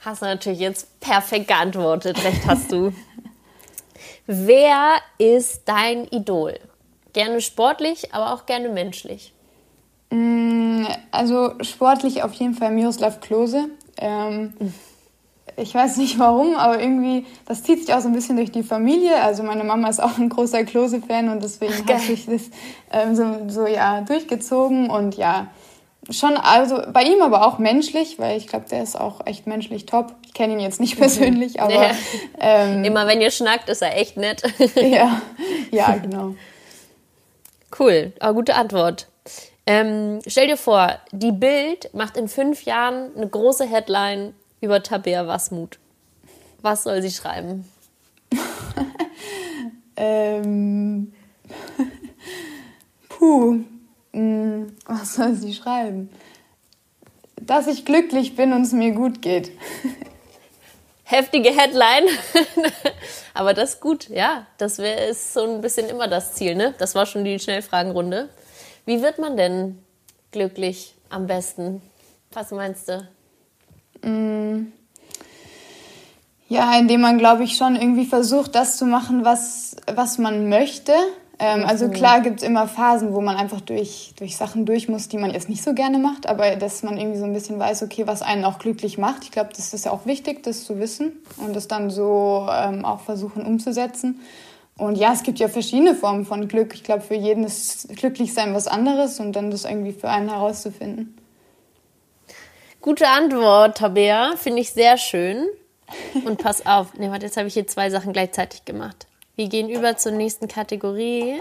Hast 0.00 0.20
du 0.20 0.26
natürlich 0.26 0.60
jetzt 0.60 1.00
perfekt 1.00 1.48
geantwortet. 1.48 2.22
Recht 2.22 2.46
hast 2.46 2.70
du. 2.70 2.92
Wer 4.26 4.96
ist 5.18 5.62
dein 5.66 6.06
Idol? 6.08 6.58
Gerne 7.14 7.40
sportlich, 7.40 8.12
aber 8.12 8.34
auch 8.34 8.44
gerne 8.44 8.68
menschlich. 8.68 9.33
Mm, 10.10 10.84
also 11.10 11.52
sportlich 11.60 12.22
auf 12.22 12.32
jeden 12.34 12.54
Fall 12.54 12.70
Miroslav 12.70 13.20
Klose. 13.20 13.68
Ähm, 13.98 14.52
ich 15.56 15.74
weiß 15.74 15.98
nicht 15.98 16.18
warum, 16.18 16.56
aber 16.56 16.80
irgendwie, 16.80 17.26
das 17.46 17.62
zieht 17.62 17.80
sich 17.80 17.94
auch 17.94 18.00
so 18.00 18.08
ein 18.08 18.14
bisschen 18.14 18.36
durch 18.36 18.50
die 18.50 18.62
Familie. 18.62 19.22
Also 19.22 19.42
meine 19.42 19.64
Mama 19.64 19.88
ist 19.88 20.02
auch 20.02 20.18
ein 20.18 20.28
großer 20.28 20.64
Klose-Fan 20.64 21.28
und 21.28 21.42
deswegen 21.42 21.74
hat 21.86 22.00
sich 22.00 22.26
das 22.26 22.42
ähm, 22.92 23.14
so, 23.14 23.48
so 23.48 23.66
ja 23.66 24.00
durchgezogen 24.00 24.90
und 24.90 25.16
ja, 25.16 25.48
schon, 26.10 26.36
also 26.36 26.82
bei 26.92 27.02
ihm 27.02 27.22
aber 27.22 27.46
auch 27.46 27.58
menschlich, 27.58 28.18
weil 28.18 28.36
ich 28.36 28.46
glaube, 28.46 28.66
der 28.70 28.82
ist 28.82 28.98
auch 28.98 29.26
echt 29.26 29.46
menschlich 29.46 29.86
top. 29.86 30.14
Ich 30.26 30.34
kenne 30.34 30.54
ihn 30.54 30.60
jetzt 30.60 30.80
nicht 30.80 30.96
mhm. 30.96 31.00
persönlich, 31.00 31.60
aber. 31.60 31.72
Ja. 31.72 31.90
Ähm, 32.40 32.84
Immer 32.84 33.06
wenn 33.06 33.20
ihr 33.20 33.30
schnackt, 33.30 33.68
ist 33.68 33.82
er 33.82 33.96
echt 33.96 34.16
nett. 34.16 34.42
ja, 34.74 35.22
ja, 35.70 35.96
genau. 35.96 36.34
Cool, 37.78 38.12
aber 38.20 38.34
gute 38.34 38.54
Antwort. 38.54 39.08
Ähm, 39.66 40.20
stell 40.26 40.48
dir 40.48 40.56
vor, 40.56 40.98
die 41.12 41.32
Bild 41.32 41.92
macht 41.94 42.16
in 42.16 42.28
fünf 42.28 42.64
Jahren 42.64 43.16
eine 43.16 43.28
große 43.28 43.64
Headline 43.64 44.34
über 44.60 44.82
Tabea 44.82 45.26
Wasmut. 45.26 45.78
Was 46.60 46.84
soll 46.84 47.00
sie 47.02 47.10
schreiben? 47.10 47.68
ähm. 49.96 51.12
Puh. 53.08 53.60
Hm, 54.12 54.76
was 54.86 55.14
soll 55.14 55.34
sie 55.34 55.52
schreiben? 55.52 56.08
Dass 57.40 57.66
ich 57.66 57.84
glücklich 57.84 58.36
bin 58.36 58.52
und 58.52 58.62
es 58.62 58.72
mir 58.72 58.92
gut 58.92 59.22
geht. 59.22 59.50
Heftige 61.04 61.50
Headline. 61.50 62.06
Aber 63.34 63.52
das 63.52 63.74
ist 63.74 63.80
gut, 63.80 64.08
ja. 64.08 64.46
Das 64.56 64.78
wär, 64.78 65.08
ist 65.08 65.34
so 65.34 65.42
ein 65.42 65.60
bisschen 65.60 65.88
immer 65.88 66.06
das 66.06 66.34
Ziel, 66.34 66.54
ne? 66.54 66.74
Das 66.78 66.94
war 66.94 67.06
schon 67.06 67.24
die 67.24 67.38
Schnellfragenrunde. 67.38 68.28
Wie 68.86 69.02
wird 69.02 69.18
man 69.18 69.36
denn 69.36 69.78
glücklich 70.30 70.94
am 71.08 71.26
besten? 71.26 71.80
Was 72.32 72.50
meinst 72.50 72.88
du? 72.88 73.08
Mm. 74.02 74.72
Ja, 76.48 76.78
indem 76.78 77.00
man, 77.00 77.18
glaube 77.18 77.44
ich, 77.44 77.56
schon 77.56 77.74
irgendwie 77.74 78.04
versucht, 78.04 78.54
das 78.54 78.76
zu 78.76 78.84
machen, 78.84 79.24
was, 79.24 79.76
was 79.92 80.18
man 80.18 80.48
möchte. 80.48 80.92
Ähm, 81.38 81.64
also 81.66 81.86
mhm. 81.86 81.92
klar 81.92 82.20
gibt 82.20 82.40
es 82.40 82.46
immer 82.46 82.68
Phasen, 82.68 83.12
wo 83.12 83.20
man 83.20 83.36
einfach 83.36 83.60
durch, 83.60 84.12
durch 84.18 84.36
Sachen 84.36 84.66
durch 84.66 84.88
muss, 84.88 85.08
die 85.08 85.18
man 85.18 85.30
jetzt 85.32 85.48
nicht 85.48 85.64
so 85.64 85.74
gerne 85.74 85.98
macht, 85.98 86.28
aber 86.28 86.56
dass 86.56 86.82
man 86.82 86.96
irgendwie 86.96 87.18
so 87.18 87.24
ein 87.24 87.32
bisschen 87.32 87.58
weiß, 87.58 87.82
okay, 87.82 88.06
was 88.06 88.22
einen 88.22 88.44
auch 88.44 88.58
glücklich 88.58 88.98
macht. 88.98 89.24
Ich 89.24 89.32
glaube, 89.32 89.50
das 89.56 89.72
ist 89.74 89.84
ja 89.84 89.90
auch 89.90 90.06
wichtig, 90.06 90.42
das 90.42 90.64
zu 90.64 90.78
wissen 90.78 91.12
und 91.38 91.56
das 91.56 91.66
dann 91.66 91.90
so 91.90 92.46
ähm, 92.52 92.84
auch 92.84 93.00
versuchen 93.00 93.44
umzusetzen. 93.44 94.20
Und 94.76 94.96
ja, 94.96 95.12
es 95.12 95.22
gibt 95.22 95.38
ja 95.38 95.48
verschiedene 95.48 95.94
Formen 95.94 96.26
von 96.26 96.48
Glück. 96.48 96.74
Ich 96.74 96.82
glaube, 96.82 97.02
für 97.02 97.14
jeden 97.14 97.44
ist 97.44 97.88
Glücklichsein 97.96 98.54
was 98.54 98.66
anderes 98.66 99.20
und 99.20 99.32
dann 99.32 99.50
das 99.50 99.64
irgendwie 99.64 99.92
für 99.92 100.08
einen 100.08 100.28
herauszufinden. 100.28 101.16
Gute 102.80 103.08
Antwort, 103.08 103.78
Tabea. 103.78 104.34
Finde 104.36 104.60
ich 104.60 104.72
sehr 104.72 104.98
schön. 104.98 105.46
Und 106.24 106.42
pass 106.42 106.66
auf. 106.66 106.94
Ne, 106.94 107.10
warte, 107.10 107.26
jetzt 107.26 107.36
habe 107.36 107.48
ich 107.48 107.54
hier 107.54 107.66
zwei 107.66 107.88
Sachen 107.88 108.12
gleichzeitig 108.12 108.64
gemacht. 108.64 109.06
Wir 109.36 109.48
gehen 109.48 109.68
über 109.68 109.96
zur 109.96 110.12
nächsten 110.12 110.48
Kategorie. 110.48 111.40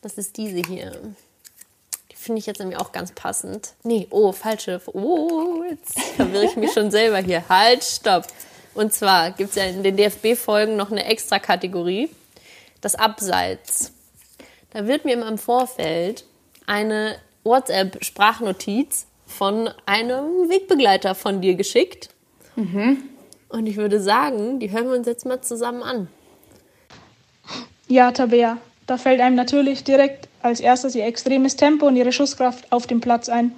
Das 0.00 0.14
ist 0.14 0.36
diese 0.38 0.66
hier. 0.66 0.92
Die 2.10 2.16
finde 2.16 2.40
ich 2.40 2.46
jetzt 2.46 2.58
nämlich 2.58 2.78
auch 2.78 2.92
ganz 2.92 3.12
passend. 3.12 3.74
Nee, 3.84 4.06
oh, 4.10 4.32
falsche. 4.32 4.80
Oh, 4.86 5.62
jetzt 5.68 6.00
verwirre 6.16 6.46
ich 6.46 6.56
mich 6.56 6.72
schon 6.74 6.90
selber 6.90 7.18
hier. 7.18 7.48
Halt, 7.48 7.84
stopp. 7.84 8.26
Und 8.74 8.92
zwar 8.92 9.30
gibt 9.32 9.50
es 9.50 9.56
ja 9.56 9.64
in 9.64 9.82
den 9.82 9.96
DFB-Folgen 9.96 10.76
noch 10.76 10.90
eine 10.90 11.04
extra 11.04 11.38
Kategorie. 11.38 12.08
Das 12.80 12.94
Abseits. 12.94 13.92
Da 14.72 14.86
wird 14.86 15.04
mir 15.04 15.14
im 15.14 15.38
Vorfeld 15.38 16.24
eine 16.66 17.16
WhatsApp-Sprachnotiz 17.44 19.06
von 19.26 19.70
einem 19.86 20.48
Wegbegleiter 20.48 21.14
von 21.14 21.40
dir 21.40 21.54
geschickt. 21.54 22.08
Mhm. 22.56 23.04
Und 23.48 23.66
ich 23.66 23.76
würde 23.76 24.00
sagen, 24.00 24.60
die 24.60 24.70
hören 24.70 24.88
wir 24.88 24.96
uns 24.96 25.06
jetzt 25.06 25.26
mal 25.26 25.42
zusammen 25.42 25.82
an. 25.82 26.08
Ja, 27.88 28.10
Tabea, 28.12 28.56
da 28.86 28.96
fällt 28.96 29.20
einem 29.20 29.36
natürlich 29.36 29.84
direkt 29.84 30.28
als 30.40 30.60
erstes 30.60 30.94
ihr 30.94 31.04
extremes 31.04 31.56
Tempo 31.56 31.86
und 31.86 31.96
ihre 31.96 32.12
Schusskraft 32.12 32.72
auf 32.72 32.86
dem 32.86 33.00
Platz 33.00 33.28
ein. 33.28 33.52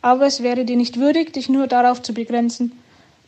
Aber 0.00 0.26
es 0.26 0.42
wäre 0.42 0.64
dir 0.64 0.76
nicht 0.76 0.98
würdig, 0.98 1.32
dich 1.32 1.48
nur 1.48 1.66
darauf 1.66 2.02
zu 2.02 2.14
begrenzen. 2.14 2.72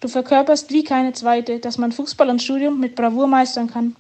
Du 0.01 0.09
verkörperst 0.09 0.71
wie 0.71 0.85
keine 0.85 1.15
zweite, 1.15 1.59
dass 1.59 1.79
man 1.79 1.93
Fußball 1.93 2.29
und 2.29 2.43
Studium 2.43 2.79
mit 2.79 2.95
Bravour 2.95 3.27
meistern 3.27 3.71
kann. 3.71 3.97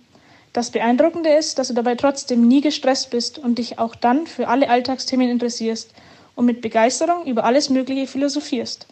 Das 0.52 0.70
Beeindruckende 0.70 1.30
ist, 1.30 1.58
dass 1.58 1.68
du 1.68 1.74
dabei 1.74 1.94
trotzdem 1.94 2.46
nie 2.46 2.60
gestresst 2.60 3.10
bist 3.10 3.38
und 3.38 3.58
dich 3.58 3.78
auch 3.78 3.94
dann 3.94 4.26
für 4.26 4.48
alle 4.48 4.68
Alltagsthemen 4.68 5.28
interessierst 5.28 5.90
und 6.34 6.46
mit 6.46 6.60
Begeisterung 6.60 7.24
über 7.26 7.44
alles 7.44 7.70
Mögliche 7.70 8.06
philosophierst. 8.06 8.86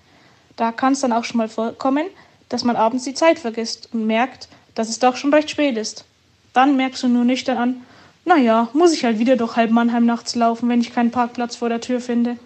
Da 0.57 0.73
kann 0.73 0.95
es 0.95 1.01
dann 1.01 1.13
auch 1.13 1.25
schon 1.25 1.39
mal 1.39 1.49
vorkommen, 1.49 2.07
dass 2.49 2.65
man 2.65 2.77
abends 2.77 3.05
die 3.05 3.15
Zeit 3.15 3.39
vergisst 3.39 3.89
und 3.93 4.07
merkt, 4.07 4.49
dass 4.75 4.89
es 4.89 4.99
doch 4.99 5.17
schon 5.17 5.33
recht 5.33 5.51
spät 5.51 5.77
ist. 5.77 6.05
Dann 6.53 6.77
merkst 6.77 7.03
du 7.03 7.09
nur 7.09 7.25
nüchtern 7.25 7.59
an, 7.59 7.83
naja, 8.25 8.69
muss 8.73 8.93
ich 8.93 9.05
halt 9.05 9.19
wieder 9.19 9.37
durch 9.37 9.57
halb 9.57 9.71
Mannheim 9.71 10.07
nachts 10.07 10.35
laufen, 10.35 10.69
wenn 10.69 10.81
ich 10.81 10.95
keinen 10.95 11.11
Parkplatz 11.11 11.57
vor 11.57 11.69
der 11.69 11.81
Tür 11.81 12.01
finde. 12.01 12.39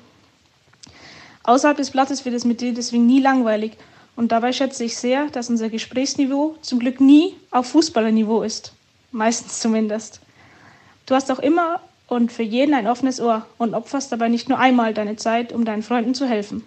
Außerhalb 1.44 1.76
des 1.76 1.90
Platzes 1.90 2.24
wird 2.24 2.34
es 2.34 2.44
mit 2.44 2.60
dir 2.60 2.74
deswegen 2.74 3.06
nie 3.06 3.20
langweilig 3.20 3.72
und 4.18 4.32
dabei 4.32 4.52
schätze 4.52 4.82
ich 4.82 4.96
sehr, 4.96 5.26
dass 5.26 5.48
unser 5.48 5.68
Gesprächsniveau 5.68 6.56
zum 6.60 6.80
Glück 6.80 7.00
nie 7.00 7.36
auf 7.52 7.68
Fußballerniveau 7.68 8.42
ist. 8.42 8.72
Meistens 9.12 9.60
zumindest. 9.60 10.20
Du 11.06 11.14
hast 11.14 11.30
auch 11.30 11.38
immer 11.38 11.80
und 12.08 12.32
für 12.32 12.42
jeden 12.42 12.74
ein 12.74 12.88
offenes 12.88 13.20
Ohr 13.20 13.46
und 13.58 13.74
opferst 13.74 14.10
dabei 14.10 14.28
nicht 14.28 14.48
nur 14.48 14.58
einmal 14.58 14.92
deine 14.92 15.14
Zeit, 15.14 15.52
um 15.52 15.64
deinen 15.64 15.84
Freunden 15.84 16.16
zu 16.16 16.26
helfen. 16.26 16.64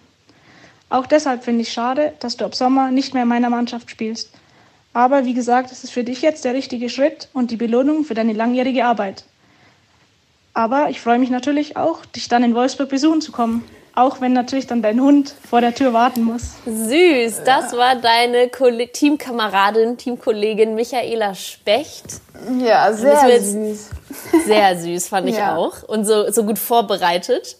Auch 0.89 1.05
deshalb 1.05 1.43
finde 1.43 1.63
ich 1.63 1.73
schade, 1.73 2.13
dass 2.21 2.37
du 2.37 2.45
ab 2.45 2.55
Sommer 2.55 2.89
nicht 2.89 3.13
mehr 3.13 3.23
in 3.23 3.29
meiner 3.29 3.49
Mannschaft 3.49 3.91
spielst. 3.91 4.31
Aber 4.93 5.25
wie 5.25 5.33
gesagt, 5.33 5.73
es 5.73 5.83
ist 5.83 5.91
für 5.91 6.05
dich 6.05 6.21
jetzt 6.21 6.45
der 6.45 6.53
richtige 6.53 6.87
Schritt 6.89 7.27
und 7.33 7.51
die 7.51 7.57
Belohnung 7.57 8.05
für 8.05 8.13
deine 8.13 8.31
langjährige 8.31 8.85
Arbeit. 8.85 9.25
Aber 10.53 10.89
ich 10.89 11.01
freue 11.01 11.19
mich 11.19 11.29
natürlich 11.29 11.75
auch, 11.75 12.05
dich 12.05 12.29
dann 12.29 12.45
in 12.45 12.55
Wolfsburg 12.55 12.87
besuchen 12.87 13.19
zu 13.19 13.33
kommen. 13.33 13.65
Auch 13.93 14.21
wenn 14.21 14.31
natürlich 14.31 14.67
dann 14.67 14.81
dein 14.81 15.01
Hund 15.01 15.35
vor 15.49 15.59
der 15.59 15.75
Tür 15.75 15.91
warten 15.91 16.23
muss. 16.23 16.53
Süß, 16.65 17.43
das 17.43 17.75
war 17.75 17.95
deine 17.95 18.49
Teamkameradin, 18.49 19.97
Teamkollegin 19.97 20.75
Michaela 20.75 21.35
Specht. 21.35 22.05
Ja, 22.59 22.93
sehr 22.93 23.41
süß. 23.41 23.89
Sehr 24.45 24.77
süß, 24.77 25.07
fand 25.09 25.27
ich 25.27 25.37
ja. 25.37 25.57
auch. 25.57 25.83
Und 25.83 26.05
so, 26.05 26.31
so 26.31 26.43
gut 26.45 26.57
vorbereitet. 26.57 27.57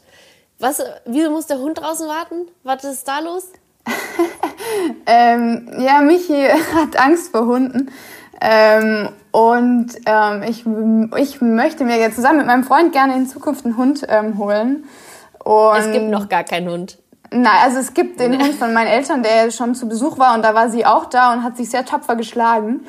Was, 0.59 0.81
wieso 1.05 1.31
muss 1.31 1.47
der 1.47 1.57
Hund 1.57 1.79
draußen 1.79 2.07
warten? 2.07 2.47
Was 2.63 2.83
ist 2.85 3.07
da 3.07 3.19
los? 3.19 3.47
ähm, 5.05 5.69
ja, 5.79 6.01
Michi 6.01 6.47
hat 6.75 6.97
Angst 6.97 7.31
vor 7.31 7.45
Hunden. 7.45 7.91
Ähm, 8.39 9.09
und 9.31 9.89
ähm, 10.05 10.43
ich, 10.43 10.65
ich 11.17 11.41
möchte 11.41 11.83
mir 11.83 11.97
jetzt 11.97 12.15
zusammen 12.15 12.39
mit 12.39 12.47
meinem 12.47 12.63
Freund 12.63 12.91
gerne 12.93 13.15
in 13.15 13.27
Zukunft 13.27 13.65
einen 13.65 13.75
Hund 13.75 14.05
ähm, 14.07 14.37
holen. 14.37 14.85
Und 15.43 15.77
es 15.77 15.91
gibt 15.91 16.09
noch 16.09 16.29
gar 16.29 16.43
keinen 16.43 16.69
Hund. 16.69 16.97
Nein, 17.33 17.59
also 17.63 17.79
es 17.79 17.93
gibt 17.93 18.19
den 18.19 18.37
Hund 18.41 18.55
von 18.55 18.73
meinen 18.73 18.87
Eltern, 18.87 19.23
der 19.23 19.51
schon 19.51 19.73
zu 19.73 19.87
Besuch 19.87 20.17
war 20.19 20.35
und 20.35 20.41
da 20.41 20.53
war 20.53 20.69
sie 20.69 20.85
auch 20.85 21.05
da 21.05 21.31
und 21.31 21.43
hat 21.43 21.55
sich 21.55 21.69
sehr 21.69 21.85
tapfer 21.85 22.17
geschlagen. 22.17 22.81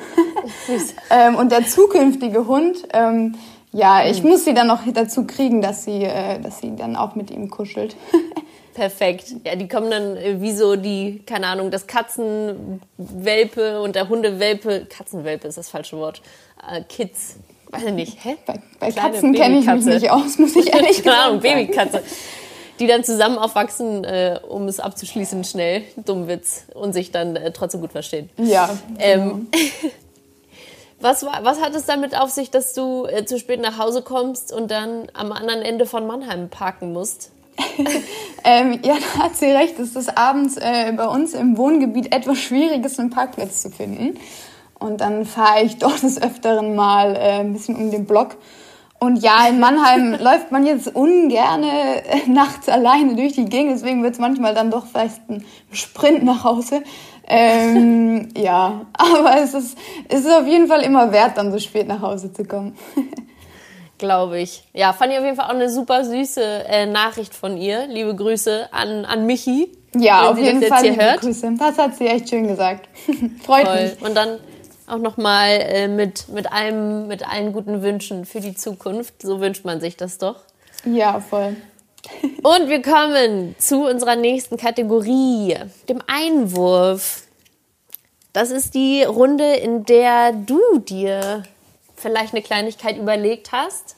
ähm, 1.09 1.35
und 1.35 1.51
der 1.53 1.65
zukünftige 1.65 2.45
Hund, 2.45 2.77
ähm, 2.91 3.35
ja, 3.71 4.05
ich 4.05 4.21
hm. 4.21 4.29
muss 4.29 4.43
sie 4.43 4.53
dann 4.53 4.67
noch 4.67 4.81
dazu 4.93 5.25
kriegen, 5.25 5.61
dass 5.61 5.85
sie, 5.85 6.03
äh, 6.03 6.39
dass 6.41 6.59
sie 6.59 6.75
dann 6.75 6.97
auch 6.97 7.15
mit 7.15 7.31
ihm 7.31 7.49
kuschelt. 7.49 7.95
Perfekt. 8.73 9.35
Ja, 9.45 9.55
die 9.55 9.67
kommen 9.69 9.89
dann 9.89 10.17
äh, 10.17 10.41
wie 10.41 10.51
so 10.51 10.75
die, 10.75 11.23
keine 11.25 11.47
Ahnung, 11.47 11.71
das 11.71 11.87
Katzenwelpe 11.87 13.81
und 13.81 13.95
der 13.95 14.09
Hundewelpe. 14.09 14.87
Katzenwelpe 14.89 15.47
ist 15.47 15.57
das 15.57 15.69
falsche 15.69 15.97
Wort. 15.97 16.21
Äh, 16.69 16.81
Kids. 16.83 17.37
Weiß 17.73 17.83
ich 17.83 17.93
nicht. 17.93 18.23
Hä? 18.23 18.37
Bei, 18.45 18.59
bei 18.79 18.91
Katzen 18.91 19.33
kenne 19.33 19.59
ich 19.59 19.65
mich 19.65 19.85
nicht 19.85 20.11
aus, 20.11 20.37
muss 20.37 20.55
ich 20.55 20.67
ehrlich 20.73 20.97
sagen. 20.97 21.09
Keine 21.09 21.17
Ahnung, 21.17 21.39
Babykatze 21.41 22.03
die 22.79 22.87
dann 22.87 23.03
zusammen 23.03 23.37
aufwachsen, 23.37 24.03
äh, 24.03 24.39
um 24.47 24.67
es 24.67 24.79
abzuschließen 24.79 25.43
schnell, 25.43 25.83
dumm 25.95 26.27
Witz, 26.27 26.65
und 26.73 26.93
sich 26.93 27.11
dann 27.11 27.35
äh, 27.35 27.51
trotzdem 27.51 27.81
gut 27.81 27.91
verstehen. 27.91 28.29
Ja. 28.37 28.69
Ähm, 28.99 29.47
was, 30.99 31.23
war, 31.23 31.43
was 31.43 31.61
hat 31.61 31.75
es 31.75 31.85
damit 31.85 32.19
auf 32.19 32.29
sich, 32.29 32.51
dass 32.51 32.73
du 32.73 33.05
äh, 33.05 33.25
zu 33.25 33.37
spät 33.37 33.61
nach 33.61 33.77
Hause 33.77 34.01
kommst 34.01 34.51
und 34.51 34.71
dann 34.71 35.07
am 35.13 35.31
anderen 35.31 35.61
Ende 35.61 35.85
von 35.85 36.07
Mannheim 36.07 36.49
parken 36.49 36.93
musst? 36.93 37.31
ähm, 38.43 38.79
ja, 38.83 38.95
da 38.95 39.23
hat 39.23 39.35
sie 39.35 39.45
recht. 39.45 39.77
Es 39.77 39.95
ist 39.95 40.17
abends 40.17 40.57
äh, 40.57 40.91
bei 40.91 41.07
uns 41.07 41.35
im 41.35 41.55
Wohngebiet 41.55 42.13
etwas 42.13 42.39
schwierig 42.39 42.83
einen 42.97 43.11
Parkplatz 43.11 43.61
zu 43.61 43.69
finden. 43.69 44.17
Und 44.83 45.01
dann 45.01 45.25
fahre 45.25 45.63
ich 45.63 45.77
doch 45.79 45.97
des 45.97 46.21
Öfteren 46.21 46.75
mal 46.75 47.15
äh, 47.15 47.39
ein 47.39 47.53
bisschen 47.53 47.75
um 47.75 47.89
den 47.89 48.05
Block 48.05 48.37
und 49.03 49.17
ja, 49.17 49.47
in 49.49 49.59
Mannheim 49.59 50.13
läuft 50.21 50.53
man 50.53 50.65
jetzt 50.65 50.95
ungerne 50.95 52.05
äh, 52.05 52.29
nachts 52.29 52.69
alleine 52.69 53.17
durch 53.17 53.33
die 53.33 53.43
Gegend, 53.43 53.73
deswegen 53.73 54.01
wird 54.01 54.13
es 54.13 54.19
manchmal 54.19 54.53
dann 54.53 54.71
doch 54.71 54.85
vielleicht 54.85 55.29
ein 55.29 55.43
Sprint 55.73 56.23
nach 56.23 56.45
Hause. 56.45 56.83
Ähm, 57.27 58.29
ja, 58.37 58.85
aber 58.93 59.41
es 59.41 59.53
ist, 59.53 59.77
es 60.07 60.21
ist 60.21 60.31
auf 60.31 60.47
jeden 60.47 60.67
Fall 60.67 60.83
immer 60.83 61.11
wert, 61.11 61.37
dann 61.37 61.51
so 61.51 61.59
spät 61.59 61.85
nach 61.85 61.99
Hause 62.01 62.31
zu 62.31 62.45
kommen. 62.45 62.77
Glaube 63.97 64.39
ich. 64.39 64.63
Ja, 64.71 64.93
fand 64.93 65.11
ich 65.11 65.19
auf 65.19 65.25
jeden 65.25 65.35
Fall 65.35 65.47
auch 65.47 65.55
eine 65.55 65.69
super 65.69 66.05
süße 66.05 66.41
äh, 66.41 66.85
Nachricht 66.85 67.35
von 67.35 67.57
ihr. 67.57 67.87
Liebe 67.87 68.15
Grüße 68.15 68.69
an, 68.71 69.03
an 69.03 69.25
Michi. 69.25 69.69
Ja, 69.97 70.29
auf 70.29 70.37
jeden 70.37 70.63
Fall 70.63 70.81
liebe 70.81 71.03
hört. 71.03 71.19
Grüße. 71.19 71.53
Das 71.59 71.77
hat 71.77 71.97
sie 71.97 72.07
echt 72.07 72.29
schön 72.29 72.47
gesagt. 72.47 72.87
Freut 73.45 73.65
Toll. 73.65 73.83
mich. 73.83 74.01
Und 74.01 74.15
dann 74.15 74.39
auch 74.93 74.99
nochmal 74.99 75.49
äh, 75.61 75.87
mit, 75.87 76.29
mit, 76.29 76.51
allem, 76.51 77.07
mit 77.07 77.27
allen 77.27 77.51
guten 77.51 77.81
Wünschen 77.81 78.25
für 78.25 78.39
die 78.39 78.55
Zukunft. 78.55 79.21
So 79.21 79.39
wünscht 79.39 79.65
man 79.65 79.81
sich 79.81 79.97
das 79.97 80.17
doch. 80.17 80.37
Ja, 80.85 81.19
voll. 81.19 81.55
Und 82.43 82.69
wir 82.69 82.81
kommen 82.81 83.55
zu 83.57 83.85
unserer 83.85 84.15
nächsten 84.15 84.57
Kategorie, 84.57 85.57
dem 85.89 86.01
Einwurf. 86.07 87.23
Das 88.33 88.51
ist 88.51 88.73
die 88.73 89.03
Runde, 89.03 89.55
in 89.55 89.85
der 89.85 90.33
du 90.33 90.79
dir 90.79 91.43
vielleicht 91.95 92.33
eine 92.33 92.43
Kleinigkeit 92.43 92.97
überlegt 92.97 93.51
hast, 93.51 93.95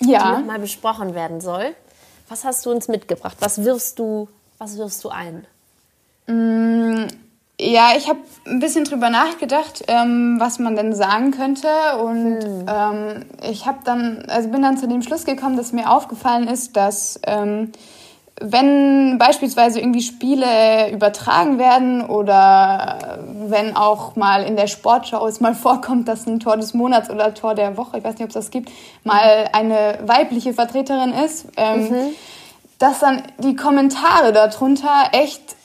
ja. 0.00 0.18
die 0.18 0.40
nochmal 0.40 0.58
besprochen 0.58 1.14
werden 1.14 1.40
soll. 1.40 1.74
Was 2.28 2.44
hast 2.44 2.66
du 2.66 2.70
uns 2.70 2.88
mitgebracht? 2.88 3.36
Was 3.40 3.62
wirfst 3.62 3.98
du, 3.98 4.28
was 4.58 4.76
wirfst 4.76 5.04
du 5.04 5.10
ein? 5.10 5.46
Ja, 7.58 7.92
ich 7.96 8.08
habe 8.08 8.18
ein 8.46 8.60
bisschen 8.60 8.84
drüber 8.84 9.08
nachgedacht, 9.08 9.84
ähm, 9.88 10.36
was 10.38 10.58
man 10.58 10.76
denn 10.76 10.94
sagen 10.94 11.30
könnte. 11.30 11.68
Und 12.02 12.42
hm. 12.42 12.66
ähm, 12.68 13.24
ich 13.50 13.66
habe 13.66 13.78
dann, 13.84 14.26
also 14.28 14.50
bin 14.50 14.60
dann 14.60 14.76
zu 14.76 14.86
dem 14.86 15.00
Schluss 15.00 15.24
gekommen, 15.24 15.56
dass 15.56 15.72
mir 15.72 15.90
aufgefallen 15.90 16.48
ist, 16.48 16.76
dass 16.76 17.18
ähm, 17.26 17.72
wenn 18.38 19.16
beispielsweise 19.16 19.80
irgendwie 19.80 20.02
Spiele 20.02 20.90
übertragen 20.92 21.58
werden 21.58 22.04
oder 22.04 23.18
wenn 23.48 23.74
auch 23.74 24.14
mal 24.16 24.42
in 24.42 24.56
der 24.56 24.66
Sportschau 24.66 25.26
es 25.26 25.40
mal 25.40 25.54
vorkommt, 25.54 26.08
dass 26.08 26.26
ein 26.26 26.40
Tor 26.40 26.58
des 26.58 26.74
Monats 26.74 27.08
oder 27.08 27.32
Tor 27.32 27.54
der 27.54 27.78
Woche, 27.78 27.96
ich 27.96 28.04
weiß 28.04 28.14
nicht, 28.14 28.24
ob 28.24 28.28
es 28.28 28.34
das 28.34 28.50
gibt, 28.50 28.70
mal 29.04 29.48
eine 29.52 30.00
weibliche 30.04 30.52
Vertreterin 30.52 31.14
ist, 31.14 31.46
ähm, 31.56 31.88
mhm. 31.88 32.14
dass 32.78 32.98
dann 32.98 33.22
die 33.38 33.56
Kommentare 33.56 34.34
darunter 34.34 35.08
echt 35.12 35.55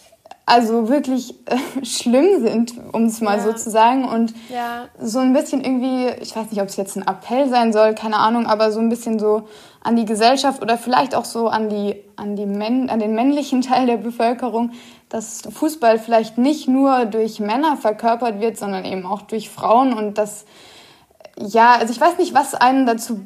also 0.45 0.89
wirklich 0.89 1.35
äh, 1.47 1.85
schlimm 1.85 2.41
sind, 2.41 2.73
um 2.91 3.05
es 3.05 3.21
mal 3.21 3.37
ja. 3.37 3.43
so 3.43 3.53
zu 3.53 3.69
sagen. 3.69 4.05
Und 4.05 4.33
ja. 4.49 4.87
so 4.99 5.19
ein 5.19 5.33
bisschen 5.33 5.63
irgendwie, 5.63 6.07
ich 6.21 6.35
weiß 6.35 6.51
nicht, 6.51 6.61
ob 6.61 6.67
es 6.67 6.77
jetzt 6.77 6.97
ein 6.97 7.07
Appell 7.07 7.49
sein 7.49 7.71
soll, 7.71 7.93
keine 7.93 8.17
Ahnung, 8.17 8.47
aber 8.47 8.71
so 8.71 8.79
ein 8.79 8.89
bisschen 8.89 9.19
so 9.19 9.47
an 9.81 9.95
die 9.95 10.05
Gesellschaft 10.05 10.61
oder 10.61 10.77
vielleicht 10.77 11.15
auch 11.15 11.25
so 11.25 11.47
an, 11.47 11.69
die, 11.69 11.95
an, 12.15 12.35
die 12.35 12.45
Män 12.45 12.89
an 12.89 12.99
den 12.99 13.15
männlichen 13.15 13.61
Teil 13.61 13.85
der 13.85 13.97
Bevölkerung, 13.97 14.71
dass 15.09 15.41
Fußball 15.49 15.99
vielleicht 15.99 16.37
nicht 16.37 16.67
nur 16.67 17.05
durch 17.05 17.39
Männer 17.39 17.77
verkörpert 17.77 18.39
wird, 18.39 18.57
sondern 18.57 18.85
eben 18.85 19.05
auch 19.05 19.21
durch 19.21 19.49
Frauen 19.49 19.93
und 19.93 20.17
das, 20.17 20.45
ja, 21.37 21.75
also 21.75 21.91
ich 21.91 21.99
weiß 21.99 22.17
nicht, 22.17 22.33
was 22.33 22.55
einen 22.55 22.85
dazu 22.85 23.21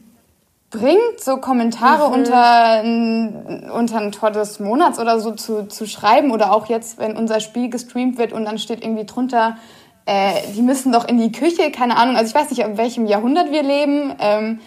bringt, 0.78 1.20
so 1.20 1.38
Kommentare 1.38 2.08
mhm. 2.08 2.14
unter, 2.14 3.74
unter 3.74 3.98
ein 3.98 4.12
Tor 4.12 4.32
des 4.32 4.60
Monats 4.60 5.00
oder 5.00 5.20
so 5.20 5.32
zu, 5.32 5.68
zu 5.68 5.86
schreiben 5.86 6.32
oder 6.32 6.54
auch 6.54 6.68
jetzt, 6.68 6.98
wenn 6.98 7.16
unser 7.16 7.40
Spiel 7.40 7.70
gestreamt 7.70 8.18
wird 8.18 8.34
und 8.34 8.46
dann 8.46 8.58
steht 8.58 8.84
irgendwie 8.84 9.06
drunter, 9.06 9.58
äh, 10.06 10.34
die 10.56 10.62
müssen 10.62 10.92
doch 10.92 11.08
in 11.08 11.18
die 11.18 11.32
Küche, 11.32 11.72
keine 11.72 11.98
Ahnung, 11.98 12.16
also 12.16 12.30
ich 12.30 12.36
weiß 12.36 12.50
nicht, 12.50 12.60
in 12.60 12.78
welchem 12.78 13.06
Jahrhundert 13.06 13.52
wir 13.52 13.64
leben. 13.64 14.16
Ähm, 14.20 14.60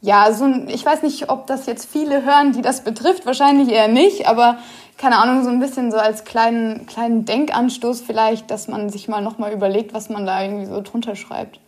ja, 0.00 0.32
so 0.32 0.44
ein, 0.44 0.68
ich 0.68 0.84
weiß 0.84 1.02
nicht, 1.02 1.30
ob 1.30 1.46
das 1.46 1.66
jetzt 1.66 1.90
viele 1.90 2.24
hören, 2.24 2.52
die 2.52 2.60
das 2.60 2.84
betrifft, 2.84 3.24
wahrscheinlich 3.24 3.70
eher 3.70 3.88
nicht, 3.88 4.28
aber 4.28 4.58
keine 4.98 5.16
Ahnung, 5.16 5.42
so 5.42 5.50
ein 5.50 5.60
bisschen 5.60 5.90
so 5.90 5.96
als 5.96 6.24
kleinen, 6.24 6.86
kleinen 6.86 7.24
Denkanstoß 7.24 8.02
vielleicht, 8.02 8.50
dass 8.50 8.68
man 8.68 8.90
sich 8.90 9.08
mal 9.08 9.22
nochmal 9.22 9.52
überlegt, 9.52 9.94
was 9.94 10.10
man 10.10 10.26
da 10.26 10.42
irgendwie 10.42 10.66
so 10.66 10.80
drunter 10.82 11.16
schreibt. 11.16 11.58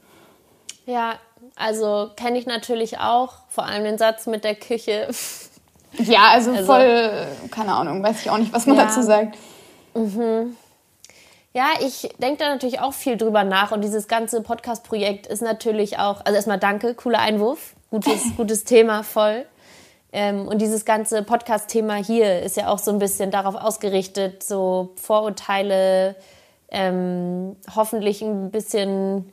Ja, 0.85 1.15
also 1.57 2.11
kenne 2.17 2.39
ich 2.39 2.47
natürlich 2.47 2.99
auch, 2.99 3.33
vor 3.49 3.65
allem 3.65 3.85
den 3.85 3.99
Satz 3.99 4.27
mit 4.27 4.45
der 4.45 4.55
Küche. 4.55 5.09
Ja, 5.99 6.29
also, 6.33 6.51
also 6.51 6.67
voll, 6.67 7.27
keine 7.51 7.73
Ahnung, 7.73 8.03
weiß 8.03 8.21
ich 8.21 8.29
auch 8.29 8.37
nicht, 8.37 8.53
was 8.53 8.67
man 8.67 8.77
ja. 8.77 8.85
dazu 8.85 9.01
sagt. 9.01 9.39
Mhm. 9.95 10.55
Ja, 11.55 11.69
ich 11.81 12.11
denke 12.19 12.37
da 12.37 12.51
natürlich 12.51 12.81
auch 12.81 12.93
viel 12.93 13.17
drüber 13.17 13.45
nach 13.45 13.73
und 13.73 13.83
dieses 13.83 14.07
ganze 14.07 14.43
Podcast-Projekt 14.43 15.27
ist 15.27 15.41
natürlich 15.41 15.99
auch, 15.99 16.23
also 16.27 16.35
erstmal 16.35 16.59
danke, 16.59 16.93
cooler 16.93 17.21
Einwurf, 17.21 17.73
gutes, 17.91 18.25
gutes 18.37 18.65
Thema, 18.65 19.05
voll. 19.05 19.47
Ähm, 20.13 20.47
und 20.47 20.61
dieses 20.61 20.85
ganze 20.85 21.23
Podcast-Thema 21.23 21.95
hier 21.95 22.43
ist 22.43 22.59
ja 22.59 22.69
auch 22.69 22.79
so 22.79 22.91
ein 22.91 22.99
bisschen 22.99 23.31
darauf 23.31 23.55
ausgerichtet, 23.55 24.43
so 24.43 24.91
Vorurteile 24.97 26.17
ähm, 26.71 27.57
hoffentlich 27.75 28.21
ein 28.21 28.51
bisschen 28.51 29.33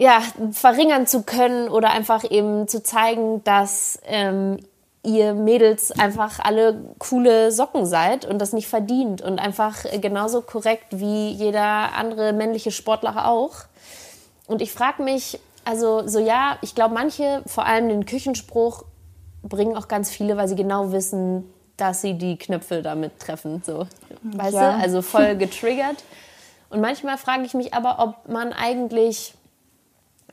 ja, 0.00 0.22
verringern 0.52 1.06
zu 1.06 1.24
können 1.24 1.68
oder 1.68 1.90
einfach 1.90 2.24
eben 2.30 2.66
zu 2.68 2.82
zeigen, 2.82 3.44
dass 3.44 4.00
ähm, 4.06 4.56
ihr 5.02 5.34
Mädels 5.34 5.92
einfach 5.92 6.40
alle 6.40 6.82
coole 6.98 7.52
Socken 7.52 7.84
seid 7.84 8.24
und 8.24 8.38
das 8.38 8.54
nicht 8.54 8.66
verdient 8.66 9.20
und 9.20 9.38
einfach 9.38 9.84
genauso 10.00 10.40
korrekt 10.40 10.86
wie 10.92 11.32
jeder 11.32 11.92
andere 11.94 12.32
männliche 12.32 12.70
Sportler 12.70 13.28
auch. 13.28 13.56
Und 14.46 14.62
ich 14.62 14.72
frage 14.72 15.02
mich, 15.02 15.38
also 15.66 16.08
so 16.08 16.18
ja, 16.18 16.56
ich 16.62 16.74
glaube, 16.74 16.94
manche, 16.94 17.42
vor 17.44 17.66
allem 17.66 17.90
den 17.90 18.06
Küchenspruch, 18.06 18.84
bringen 19.42 19.76
auch 19.76 19.86
ganz 19.86 20.08
viele, 20.08 20.38
weil 20.38 20.48
sie 20.48 20.56
genau 20.56 20.92
wissen, 20.92 21.44
dass 21.76 22.00
sie 22.00 22.14
die 22.14 22.38
Knöpfe 22.38 22.80
damit 22.80 23.20
treffen. 23.20 23.62
So, 23.66 23.86
weißt 24.22 24.54
ja. 24.54 24.78
du? 24.78 24.82
Also 24.82 25.02
voll 25.02 25.36
getriggert. 25.36 26.02
Und 26.70 26.80
manchmal 26.80 27.18
frage 27.18 27.42
ich 27.44 27.52
mich 27.52 27.74
aber, 27.74 27.98
ob 27.98 28.28
man 28.32 28.54
eigentlich 28.54 29.34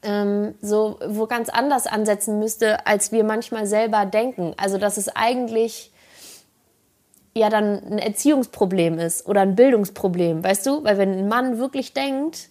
ähm, 0.03 0.55
so 0.61 0.99
wo 1.05 1.25
ganz 1.25 1.49
anders 1.49 1.87
ansetzen 1.87 2.39
müsste, 2.39 2.85
als 2.85 3.11
wir 3.11 3.23
manchmal 3.23 3.65
selber 3.67 4.05
denken. 4.05 4.53
Also 4.57 4.77
dass 4.77 4.97
es 4.97 5.09
eigentlich 5.09 5.91
ja 7.33 7.49
dann 7.49 7.83
ein 7.83 7.99
Erziehungsproblem 7.99 8.99
ist 8.99 9.27
oder 9.27 9.41
ein 9.41 9.55
Bildungsproblem, 9.55 10.43
weißt 10.43 10.65
du? 10.65 10.83
Weil 10.83 10.97
wenn 10.97 11.13
ein 11.13 11.27
Mann 11.27 11.59
wirklich 11.59 11.93
denkt, 11.93 12.49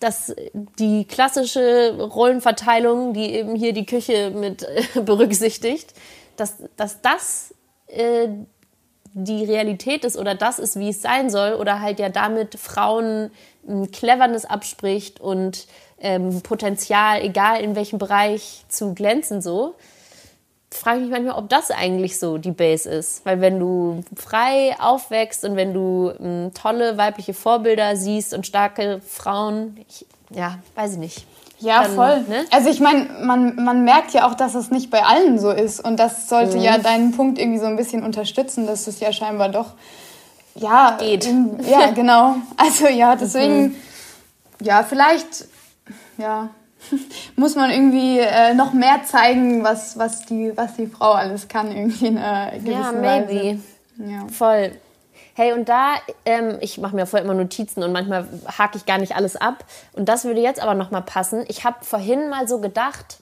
dass 0.00 0.34
die 0.78 1.04
klassische 1.06 1.96
Rollenverteilung, 1.98 3.12
die 3.12 3.34
eben 3.34 3.54
hier 3.54 3.72
die 3.72 3.86
Küche 3.86 4.30
mit 4.30 4.66
berücksichtigt, 5.04 5.92
dass, 6.36 6.56
dass 6.76 7.00
das 7.02 7.54
äh, 7.88 8.28
die 9.12 9.44
Realität 9.44 10.04
ist 10.04 10.16
oder 10.16 10.34
das 10.34 10.58
ist, 10.58 10.78
wie 10.78 10.90
es 10.90 11.02
sein 11.02 11.30
soll, 11.30 11.54
oder 11.54 11.80
halt 11.80 11.98
ja 11.98 12.08
damit 12.08 12.54
Frauen 12.54 13.30
Cleverness 13.92 14.44
abspricht 14.44 15.20
und 15.20 15.66
ähm, 16.00 16.42
Potenzial, 16.42 17.22
egal 17.22 17.60
in 17.60 17.76
welchem 17.76 17.98
Bereich, 17.98 18.64
zu 18.68 18.94
glänzen 18.94 19.42
so, 19.42 19.74
frage 20.70 20.98
ich 20.98 21.04
mich 21.04 21.12
manchmal, 21.12 21.36
ob 21.36 21.48
das 21.48 21.70
eigentlich 21.70 22.18
so 22.18 22.38
die 22.38 22.50
Base 22.50 22.88
ist. 22.88 23.24
Weil 23.24 23.40
wenn 23.40 23.58
du 23.58 24.04
frei 24.14 24.76
aufwächst 24.78 25.44
und 25.44 25.56
wenn 25.56 25.72
du 25.72 26.12
ähm, 26.20 26.52
tolle 26.54 26.96
weibliche 26.98 27.34
Vorbilder 27.34 27.96
siehst 27.96 28.34
und 28.34 28.46
starke 28.46 29.00
Frauen, 29.06 29.78
ich, 29.88 30.06
ja, 30.30 30.58
weiß 30.74 30.92
ich 30.92 30.98
nicht. 30.98 31.26
Ja, 31.60 31.82
Dann, 31.82 31.94
voll. 31.94 32.20
Ne? 32.28 32.44
Also 32.52 32.70
ich 32.70 32.80
meine, 32.80 33.08
man, 33.22 33.56
man 33.56 33.84
merkt 33.84 34.12
ja 34.12 34.28
auch, 34.28 34.34
dass 34.34 34.54
es 34.54 34.70
nicht 34.70 34.90
bei 34.90 35.02
allen 35.02 35.38
so 35.40 35.50
ist. 35.50 35.80
Und 35.80 35.98
das 35.98 36.28
sollte 36.28 36.56
mhm. 36.56 36.62
ja 36.62 36.78
deinen 36.78 37.12
Punkt 37.12 37.38
irgendwie 37.38 37.58
so 37.58 37.66
ein 37.66 37.76
bisschen 37.76 38.04
unterstützen, 38.04 38.66
dass 38.66 38.86
es 38.86 39.00
ja 39.00 39.12
scheinbar 39.12 39.48
doch, 39.48 39.72
ja. 40.58 40.96
Geht. 40.98 41.26
In, 41.26 41.58
ja, 41.64 41.90
genau. 41.94 42.36
Also 42.56 42.88
ja, 42.88 43.16
deswegen, 43.16 43.62
mhm. 43.62 43.76
ja, 44.60 44.82
vielleicht, 44.82 45.46
ja, 46.16 46.50
muss 47.36 47.54
man 47.54 47.70
irgendwie 47.70 48.18
äh, 48.18 48.54
noch 48.54 48.72
mehr 48.72 49.02
zeigen, 49.04 49.64
was, 49.64 49.98
was, 49.98 50.26
die, 50.26 50.56
was 50.56 50.74
die 50.74 50.86
Frau 50.86 51.12
alles 51.12 51.48
kann, 51.48 51.74
irgendwie 51.74 52.06
in 52.06 52.18
einer 52.18 52.52
gewissen 52.52 52.70
Ja, 52.70 52.92
maybe. 52.92 53.34
Weise. 53.34 53.58
Ja. 53.98 54.26
Voll. 54.28 54.72
Hey, 55.34 55.52
und 55.52 55.68
da, 55.68 55.94
ähm, 56.24 56.58
ich 56.60 56.78
mache 56.78 56.96
mir 56.96 57.06
vorher 57.06 57.24
immer 57.24 57.34
Notizen 57.34 57.84
und 57.84 57.92
manchmal 57.92 58.26
hake 58.58 58.76
ich 58.76 58.86
gar 58.86 58.98
nicht 58.98 59.14
alles 59.14 59.36
ab. 59.36 59.64
Und 59.92 60.08
das 60.08 60.24
würde 60.24 60.40
jetzt 60.40 60.60
aber 60.60 60.74
nochmal 60.74 61.02
passen. 61.02 61.44
Ich 61.46 61.64
habe 61.64 61.84
vorhin 61.84 62.28
mal 62.28 62.48
so 62.48 62.58
gedacht, 62.60 63.18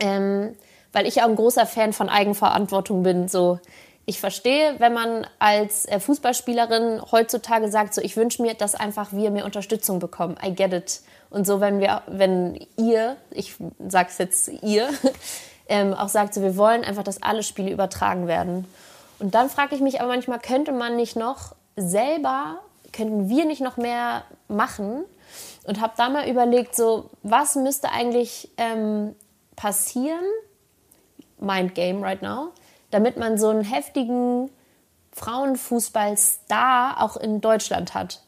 ähm, 0.00 0.56
weil 0.92 1.06
ich 1.06 1.20
auch 1.20 1.28
ein 1.28 1.36
großer 1.36 1.66
Fan 1.66 1.92
von 1.92 2.08
Eigenverantwortung 2.08 3.02
bin, 3.02 3.28
so 3.28 3.58
ich 4.08 4.20
verstehe, 4.20 4.76
wenn 4.78 4.94
man 4.94 5.26
als 5.38 5.84
äh, 5.84 6.00
Fußballspielerin 6.00 7.02
heutzutage 7.12 7.70
sagt, 7.70 7.92
so 7.92 8.00
ich 8.00 8.16
wünsche 8.16 8.40
mir, 8.40 8.54
dass 8.54 8.74
einfach 8.74 9.12
wir 9.12 9.30
mehr 9.30 9.44
Unterstützung 9.44 9.98
bekommen. 9.98 10.38
I 10.42 10.54
get 10.54 10.72
it. 10.72 11.02
Und 11.28 11.46
so, 11.46 11.60
wenn 11.60 11.78
wir, 11.78 12.00
wenn 12.06 12.58
ihr, 12.78 13.18
ich 13.30 13.56
sag's 13.86 14.16
jetzt 14.16 14.48
ihr, 14.62 14.88
ähm, 15.68 15.92
auch 15.92 16.08
sagt, 16.08 16.32
so 16.32 16.40
wir 16.40 16.56
wollen 16.56 16.84
einfach, 16.84 17.02
dass 17.02 17.22
alle 17.22 17.42
Spiele 17.42 17.70
übertragen 17.70 18.26
werden. 18.26 18.64
Und 19.18 19.34
dann 19.34 19.50
frage 19.50 19.74
ich 19.74 19.82
mich 19.82 20.00
aber 20.00 20.08
manchmal, 20.08 20.38
könnte 20.38 20.72
man 20.72 20.96
nicht 20.96 21.14
noch 21.14 21.54
selber, 21.76 22.60
könnten 22.94 23.28
wir 23.28 23.44
nicht 23.44 23.60
noch 23.60 23.76
mehr 23.76 24.24
machen? 24.48 25.04
Und 25.64 25.82
habe 25.82 25.92
da 25.98 26.08
mal 26.08 26.26
überlegt, 26.26 26.74
so, 26.74 27.10
was 27.22 27.56
müsste 27.56 27.90
eigentlich 27.90 28.48
ähm, 28.56 29.14
passieren, 29.54 30.24
Mind 31.38 31.74
Game 31.74 32.02
right 32.02 32.22
now, 32.22 32.52
damit 32.90 33.16
man 33.16 33.38
so 33.38 33.48
einen 33.48 33.64
heftigen 33.64 34.50
Frauenfußball-Star 35.12 37.02
auch 37.02 37.16
in 37.16 37.40
Deutschland 37.40 37.94
hat. 37.94 38.22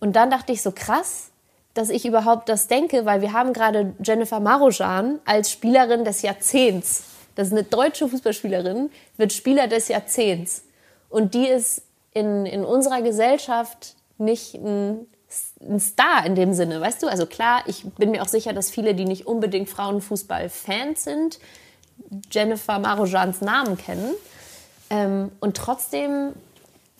Und 0.00 0.14
dann 0.16 0.30
dachte 0.30 0.52
ich 0.52 0.62
so, 0.62 0.72
krass, 0.72 1.30
dass 1.74 1.90
ich 1.90 2.06
überhaupt 2.06 2.48
das 2.48 2.68
denke, 2.68 3.06
weil 3.06 3.20
wir 3.20 3.32
haben 3.32 3.52
gerade 3.52 3.94
Jennifer 4.02 4.40
Marojan 4.40 5.20
als 5.24 5.50
Spielerin 5.50 6.04
des 6.04 6.22
Jahrzehnts 6.22 7.04
das 7.38 7.46
ist 7.46 7.52
eine 7.52 7.62
deutsche 7.62 8.08
Fußballspielerin, 8.08 8.90
wird 9.16 9.32
Spieler 9.32 9.68
des 9.68 9.86
Jahrzehnts. 9.86 10.64
Und 11.08 11.34
die 11.34 11.46
ist 11.46 11.82
in, 12.12 12.46
in 12.46 12.64
unserer 12.64 13.00
Gesellschaft 13.00 13.94
nicht 14.18 14.54
ein, 14.54 15.06
ein 15.60 15.78
Star 15.78 16.26
in 16.26 16.34
dem 16.34 16.52
Sinne, 16.52 16.80
weißt 16.80 17.00
du? 17.00 17.06
Also 17.06 17.26
klar, 17.26 17.62
ich 17.66 17.84
bin 17.92 18.10
mir 18.10 18.22
auch 18.22 18.28
sicher, 18.28 18.52
dass 18.52 18.72
viele, 18.72 18.92
die 18.96 19.04
nicht 19.04 19.28
unbedingt 19.28 19.68
Frauenfußball-Fans 19.68 21.04
sind, 21.04 21.38
Jennifer 22.30 22.78
Marojans 22.78 23.40
Namen 23.40 23.76
kennen. 23.76 24.10
Ähm, 24.90 25.30
und 25.40 25.56
trotzdem 25.56 26.32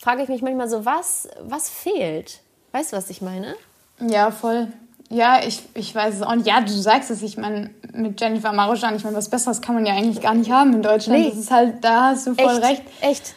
frage 0.01 0.23
ich 0.23 0.29
mich 0.29 0.41
manchmal 0.41 0.69
so, 0.69 0.85
was, 0.85 1.27
was 1.41 1.69
fehlt? 1.69 2.41
Weißt 2.71 2.93
du, 2.93 2.97
was 2.97 3.09
ich 3.09 3.21
meine? 3.21 3.55
Ja, 3.99 4.31
voll. 4.31 4.67
Ja, 5.09 5.39
ich, 5.43 5.63
ich 5.73 5.93
weiß 5.93 6.15
es 6.15 6.21
auch 6.21 6.35
nicht. 6.35 6.47
Ja, 6.47 6.61
du 6.61 6.71
sagst 6.71 7.09
es, 7.09 7.23
ich 7.23 7.35
meine, 7.35 7.71
mit 7.93 8.21
Jennifer 8.21 8.53
Marojan, 8.53 8.95
ich 8.95 9.03
meine, 9.03 9.17
was 9.17 9.29
Besseres 9.29 9.59
kann 9.59 9.73
man 9.73 9.85
ja 9.85 9.93
eigentlich 9.93 10.21
gar 10.21 10.35
nicht 10.35 10.51
haben 10.51 10.73
in 10.73 10.83
Deutschland. 10.83 11.19
Nee. 11.19 11.29
Das 11.29 11.39
ist 11.39 11.51
halt, 11.51 11.83
da 11.83 12.09
hast 12.09 12.27
du 12.27 12.35
voll 12.35 12.57
Echt? 12.57 12.63
recht. 12.63 12.83
Echt? 13.01 13.35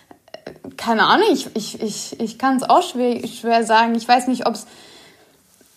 Keine 0.76 1.04
Ahnung, 1.04 1.28
ich, 1.32 1.48
ich, 1.56 1.80
ich, 1.80 2.20
ich 2.20 2.38
kann 2.38 2.56
es 2.56 2.62
auch 2.62 2.82
schwer, 2.82 3.26
schwer 3.26 3.64
sagen. 3.64 3.94
Ich 3.94 4.06
weiß 4.06 4.28
nicht, 4.28 4.46
ob 4.46 4.54
es 4.54 4.66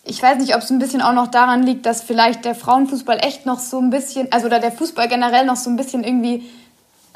ich 0.06 0.22
weiß 0.22 0.38
nicht, 0.38 0.56
ob 0.56 0.62
es 0.62 0.70
ein 0.70 0.80
bisschen 0.80 1.02
auch 1.02 1.14
noch 1.14 1.28
daran 1.28 1.64
liegt, 1.64 1.86
dass 1.86 2.02
vielleicht 2.02 2.46
der 2.46 2.54
Frauenfußball 2.54 3.18
echt 3.22 3.48
noch 3.48 3.60
so 3.60 3.80
ein 3.80 3.90
bisschen, 3.90 4.32
also 4.32 4.46
oder 4.46 4.60
der 4.60 4.72
Fußball 4.72 5.08
generell 5.08 5.46
noch 5.46 5.56
so 5.56 5.70
ein 5.70 5.76
bisschen 5.76 6.04
irgendwie 6.04 6.48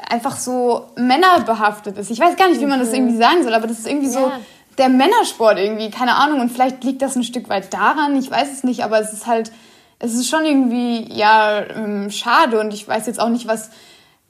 einfach 0.08 0.36
so 0.36 0.86
männerbehaftet 0.96 1.96
ist. 1.98 2.10
Ich 2.10 2.18
weiß 2.18 2.36
gar 2.36 2.48
nicht, 2.48 2.60
wie 2.60 2.66
man 2.66 2.80
das 2.80 2.88
mhm. 2.88 2.96
irgendwie 2.96 3.16
sagen 3.16 3.44
soll, 3.44 3.54
aber 3.54 3.68
das 3.68 3.78
ist 3.78 3.86
irgendwie 3.86 4.12
ja. 4.12 4.12
so 4.12 4.32
der 4.76 4.88
Männersport 4.88 5.58
irgendwie, 5.58 5.90
keine 5.90 6.16
Ahnung. 6.16 6.40
Und 6.40 6.50
vielleicht 6.50 6.82
liegt 6.82 7.00
das 7.00 7.14
ein 7.14 7.22
Stück 7.22 7.48
weit 7.48 7.72
daran, 7.72 8.18
ich 8.18 8.28
weiß 8.28 8.52
es 8.52 8.64
nicht, 8.64 8.82
aber 8.82 8.98
es 8.98 9.12
ist 9.12 9.26
halt, 9.26 9.52
es 10.00 10.14
ist 10.14 10.28
schon 10.28 10.44
irgendwie, 10.44 11.12
ja, 11.12 11.62
ähm, 11.62 12.10
schade 12.10 12.58
und 12.58 12.74
ich 12.74 12.88
weiß 12.88 13.06
jetzt 13.06 13.20
auch 13.20 13.28
nicht, 13.28 13.46
was, 13.46 13.70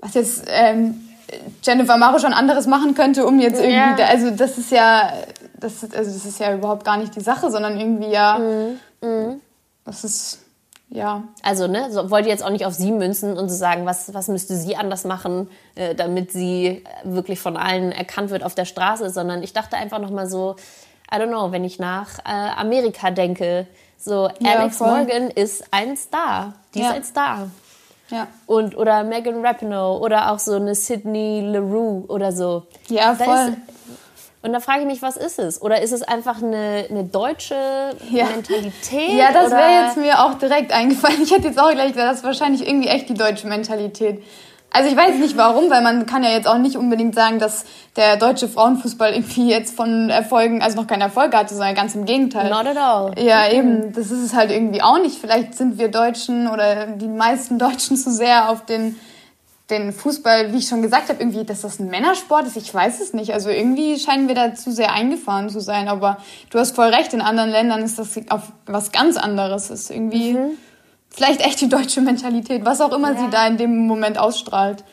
was 0.01 0.13
jetzt 0.15 0.45
ähm, 0.49 1.09
Jennifer 1.63 1.97
Maro 1.97 2.19
schon 2.19 2.35
anderes 2.35 2.67
machen 2.67 2.95
könnte, 2.95 3.25
um 3.25 3.39
jetzt 3.41 3.61
irgendwie, 3.61 3.75
ja. 3.75 3.95
da, 3.97 4.05
also 4.07 4.31
das 4.31 4.59
ist 4.59 4.71
ja, 4.71 5.13
das, 5.61 5.83
also 5.83 6.13
das 6.13 6.25
ist 6.25 6.41
ja 6.41 6.55
überhaupt 6.55 6.85
gar 6.85 6.97
nicht 6.97 7.15
die 7.15 7.21
Sache, 7.21 7.51
sondern 7.51 7.79
irgendwie 7.79 8.11
ja, 8.11 8.39
mhm. 8.39 8.81
Mhm. 9.01 9.41
das 9.85 10.05
ist, 10.05 10.39
ja. 10.89 11.23
Also, 11.43 11.67
ne, 11.67 11.91
so, 11.93 12.11
wollte 12.11 12.29
jetzt 12.29 12.43
auch 12.43 12.51
nicht 12.51 12.67
auf 12.67 12.75
sie 12.75 12.91
münzen 12.91 13.37
und 13.39 13.49
so 13.49 13.57
sagen, 13.57 13.87
was, 13.87 14.13
was 14.13 14.29
müsste 14.29 14.57
sie 14.57 14.77
anders 14.77 15.05
machen, 15.05 15.49
äh, 15.77 15.95
damit 15.95 16.33
sie 16.33 16.85
wirklich 17.05 17.39
von 17.39 17.57
allen 17.57 17.93
erkannt 17.93 18.31
wird 18.31 18.43
auf 18.43 18.55
der 18.55 18.65
Straße, 18.65 19.11
sondern 19.11 19.43
ich 19.43 19.53
dachte 19.53 19.77
einfach 19.77 20.01
nochmal 20.01 20.29
so, 20.29 20.57
I 21.13 21.17
don't 21.17 21.29
know, 21.29 21.53
wenn 21.53 21.65
ich 21.65 21.79
nach 21.79 22.19
äh, 22.21 22.51
Amerika 22.57 23.11
denke, 23.11 23.67
so 23.99 24.31
ja, 24.41 24.59
Alex 24.59 24.79
voll. 24.79 24.89
Morgan 24.89 25.31
ist 25.31 25.65
ein 25.71 25.97
Star. 25.97 26.55
Die 26.75 26.81
ja. 26.81 26.91
ist 26.91 26.95
ein 26.95 27.05
Star. 27.05 27.51
Ja. 28.11 28.27
Und, 28.47 28.77
oder 28.77 29.05
Megan 29.05 29.45
Rapinoe 29.45 30.01
oder 30.01 30.33
auch 30.33 30.39
so 30.39 30.55
eine 30.55 30.75
Sydney 30.75 31.43
LaRue 31.43 32.05
oder 32.09 32.33
so. 32.33 32.65
Ja, 32.89 33.15
voll. 33.15 33.27
Ist, 33.37 33.80
und 34.43 34.55
da 34.55 34.61
frage 34.61 34.81
ich 34.81 34.87
mich, 34.87 35.03
was 35.03 35.19
ist 35.19 35.39
es? 35.39 35.61
Oder 35.61 35.83
ist 35.83 35.93
es 35.93 36.03
einfach 36.03 36.43
eine, 36.43 36.87
eine 36.89 37.05
deutsche 37.05 37.55
ja. 38.11 38.25
Mentalität? 38.25 39.13
Ja, 39.13 39.33
das 39.33 39.51
wäre 39.51 39.85
jetzt 39.85 39.99
mir 39.99 40.25
auch 40.25 40.35
direkt 40.35 40.73
eingefallen. 40.73 41.21
Ich 41.23 41.31
hätte 41.31 41.49
jetzt 41.49 41.61
auch 41.61 41.71
gleich 41.71 41.93
gesagt, 41.93 42.11
das 42.11 42.19
ist 42.19 42.25
wahrscheinlich 42.25 42.67
irgendwie 42.67 42.89
echt 42.89 43.09
die 43.09 43.15
deutsche 43.15 43.47
Mentalität. 43.47 44.23
Also 44.73 44.89
ich 44.89 44.97
weiß 44.97 45.17
nicht 45.17 45.37
warum, 45.37 45.69
weil 45.69 45.83
man 45.83 46.07
kann 46.07 46.23
ja 46.23 46.31
jetzt 46.31 46.47
auch 46.47 46.57
nicht 46.57 46.77
unbedingt 46.77 47.15
sagen, 47.15 47.39
dass 47.39 47.65
der 47.97 48.17
deutsche 48.17 48.49
Frauenfußball 48.49 49.13
irgendwie 49.13 49.51
jetzt 49.51 49.75
von 49.77 50.11
Erfolgen, 50.11 50.63
also 50.63 50.81
noch 50.81 50.87
keine 50.87 51.05
Erfolge 51.05 51.37
hatte, 51.37 51.55
sondern 51.55 51.75
ganz 51.75 51.95
im 51.95 52.05
Gegenteil. 52.05 52.49
Not 52.49 52.67
at 52.67 52.77
all. 52.77 53.13
Ja, 53.19 53.49
mhm. 53.49 53.59
eben, 53.59 53.93
das 53.93 54.11
ist 54.11 54.25
es 54.25 54.35
halt 54.35 54.53
irgendwie 54.53 54.81
auch 54.81 55.01
nicht. 55.01 55.19
Vielleicht 55.21 55.55
sind 55.57 55.79
wir 55.79 55.89
Deutschen 55.91 56.49
oder 56.49 56.87
die 56.87 57.09
meisten 57.09 57.59
Deutschen 57.59 57.97
zu 57.97 58.11
sehr 58.11 58.49
auf 58.49 58.65
den 58.65 58.97
den 59.71 59.93
Fußball, 59.93 60.53
wie 60.53 60.59
ich 60.59 60.69
schon 60.69 60.83
gesagt 60.83 61.09
habe, 61.09 61.21
irgendwie, 61.21 61.45
dass 61.45 61.63
das 61.63 61.79
ein 61.79 61.89
Männersport 61.89 62.47
ist, 62.47 62.57
ich 62.57 62.73
weiß 62.73 63.01
es 63.01 63.13
nicht. 63.13 63.33
Also 63.33 63.51
irgendwie 63.51 63.99
scheinen 63.99 64.29
wir 64.29 64.35
da 64.35 64.55
zu 64.55 64.73
sehr 64.73 64.93
eingefahren 64.93 65.49
zu 65.49 65.61
sein. 65.61 65.89
Aber 65.89 66.19
du 66.51 66.59
hast 66.59 66.75
voll 66.75 66.89
recht, 66.89 67.15
in 67.15 67.21
anderen 67.21 67.51
Ländern 67.51 67.83
ist 67.83 67.99
das 67.99 68.19
auf 68.29 68.53
was 68.67 68.93
ganz 68.93 69.17
anderes. 69.17 69.69
Das 69.69 69.83
ist 69.83 69.91
irgendwie 69.91 70.35
mhm. 70.35 70.51
vielleicht 71.09 71.41
echt 71.41 71.61
die 71.61 71.69
deutsche 71.69 72.01
Mentalität, 72.01 72.65
was 72.65 72.81
auch 72.81 72.93
immer 72.93 73.13
ja. 73.13 73.21
sie 73.21 73.31
da 73.31 73.47
in 73.47 73.57
dem 73.57 73.87
Moment 73.87 74.19
ausstrahlt. 74.19 74.85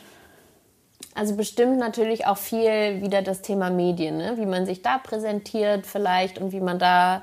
Also 1.14 1.34
bestimmt 1.34 1.78
natürlich 1.78 2.26
auch 2.26 2.36
viel 2.36 3.02
wieder 3.02 3.22
das 3.22 3.42
Thema 3.42 3.70
Medien, 3.70 4.18
ne? 4.18 4.34
wie 4.36 4.46
man 4.46 4.66
sich 4.66 4.82
da 4.82 4.98
präsentiert 4.98 5.84
vielleicht 5.84 6.38
und 6.38 6.52
wie 6.52 6.60
man 6.60 6.78
da 6.78 7.22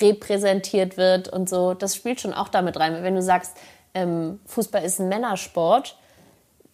repräsentiert 0.00 0.96
wird 0.96 1.28
und 1.28 1.48
so. 1.48 1.74
Das 1.74 1.94
spielt 1.94 2.20
schon 2.20 2.32
auch 2.32 2.48
damit 2.48 2.78
rein. 2.80 3.02
Wenn 3.02 3.14
du 3.14 3.22
sagst, 3.22 3.56
ähm, 3.92 4.40
Fußball 4.46 4.82
ist 4.82 4.98
ein 4.98 5.08
Männersport, 5.08 5.96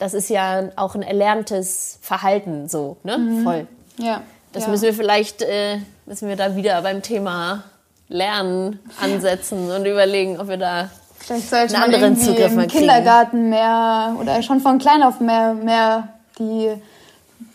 das 0.00 0.14
ist 0.14 0.30
ja 0.30 0.70
auch 0.76 0.94
ein 0.94 1.02
erlerntes 1.02 1.98
Verhalten 2.02 2.68
so, 2.68 2.96
ne? 3.04 3.18
Mhm. 3.18 3.44
Voll. 3.44 3.66
Ja. 3.98 4.22
Das 4.52 4.64
ja. 4.64 4.70
müssen 4.70 4.82
wir 4.84 4.94
vielleicht, 4.94 5.42
äh, 5.42 5.78
müssen 6.06 6.28
wir 6.28 6.36
da 6.36 6.56
wieder 6.56 6.82
beim 6.82 7.02
Thema 7.02 7.64
Lernen 8.08 8.80
ansetzen 9.00 9.70
und 9.70 9.84
überlegen, 9.84 10.40
ob 10.40 10.48
wir 10.48 10.56
da 10.56 10.90
vielleicht 11.18 11.48
sollte 11.48 11.76
einen 11.76 11.84
anderen 11.84 12.14
man 12.14 12.20
Zugriff 12.20 12.52
im 12.52 12.66
Kindergarten 12.66 13.50
mehr 13.50 14.16
oder 14.18 14.42
schon 14.42 14.60
von 14.60 14.78
klein 14.78 15.02
auf 15.02 15.20
mehr, 15.20 15.54
mehr 15.54 16.08
die 16.38 16.72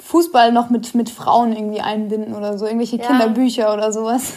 Fußball 0.03 0.51
noch 0.51 0.69
mit, 0.69 0.95
mit 0.95 1.09
Frauen 1.09 1.51
irgendwie 1.51 1.81
einbinden 1.81 2.35
oder 2.35 2.57
so, 2.57 2.65
irgendwelche 2.65 2.97
ja. 2.97 3.07
Kinderbücher 3.07 3.73
oder 3.73 3.91
sowas. 3.91 4.33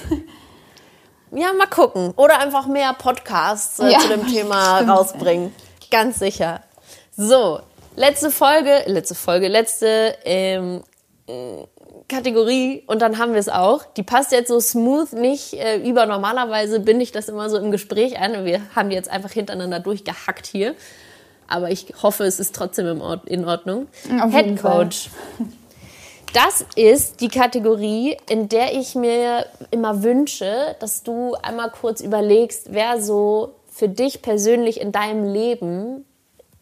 Ja, 1.30 1.52
mal 1.52 1.66
gucken. 1.66 2.14
Oder 2.16 2.40
einfach 2.40 2.66
mehr 2.66 2.94
Podcasts 2.94 3.78
äh, 3.80 3.92
Ja, 3.92 3.98
zu 3.98 4.08
dem 4.08 4.26
Thema 4.26 4.76
stimmt. 4.76 4.90
rausbringen. 4.90 5.54
Ganz 5.90 6.18
sicher. 6.18 6.62
So, 7.16 7.60
letzte 7.98 8.30
Folge, 8.30 8.84
letzte 8.86 9.14
Folge, 9.14 9.48
letzte 9.48 10.14
ähm, 10.24 10.82
äh, 11.26 11.64
Kategorie 12.08 12.84
und 12.86 13.02
dann 13.02 13.18
haben 13.18 13.32
wir 13.32 13.40
es 13.40 13.48
auch. 13.48 13.84
Die 13.96 14.02
passt 14.02 14.32
jetzt 14.32 14.48
so 14.48 14.60
smooth 14.60 15.12
nicht 15.12 15.54
äh, 15.54 15.76
über. 15.76 16.06
Normalerweise 16.06 16.80
binde 16.80 17.02
ich 17.02 17.12
das 17.12 17.28
immer 17.28 17.50
so 17.50 17.58
im 17.58 17.70
Gespräch 17.70 18.18
ein 18.18 18.34
und 18.36 18.44
wir 18.44 18.62
haben 18.74 18.88
die 18.88 18.96
jetzt 18.96 19.10
einfach 19.10 19.32
hintereinander 19.32 19.80
durchgehackt 19.80 20.46
hier. 20.46 20.74
Aber 21.48 21.70
ich 21.70 21.92
hoffe, 22.02 22.24
es 22.24 22.40
ist 22.40 22.54
trotzdem 22.54 23.00
Ord 23.00 23.26
in 23.26 23.44
Ordnung. 23.44 23.88
Auf 24.22 24.32
Head. 24.32 24.60
Coach. 24.60 25.10
Das 26.34 26.64
ist 26.76 27.22
die 27.22 27.28
Kategorie, 27.28 28.16
in 28.28 28.50
der 28.50 28.74
ich 28.74 28.94
mir 28.94 29.46
immer 29.70 30.02
wünsche, 30.02 30.76
dass 30.78 31.02
du 31.02 31.34
einmal 31.42 31.70
kurz 31.70 32.02
überlegst, 32.02 32.66
wer 32.70 33.00
so 33.00 33.54
für 33.70 33.88
dich 33.88 34.20
persönlich 34.20 34.78
in 34.78 34.92
deinem 34.92 35.24
Leben 35.24 36.04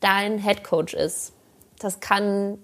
dein 0.00 0.38
Head 0.38 0.64
Coach 0.64 0.94
ist. 0.94 1.32
Das 1.78 2.00
kann, 2.00 2.58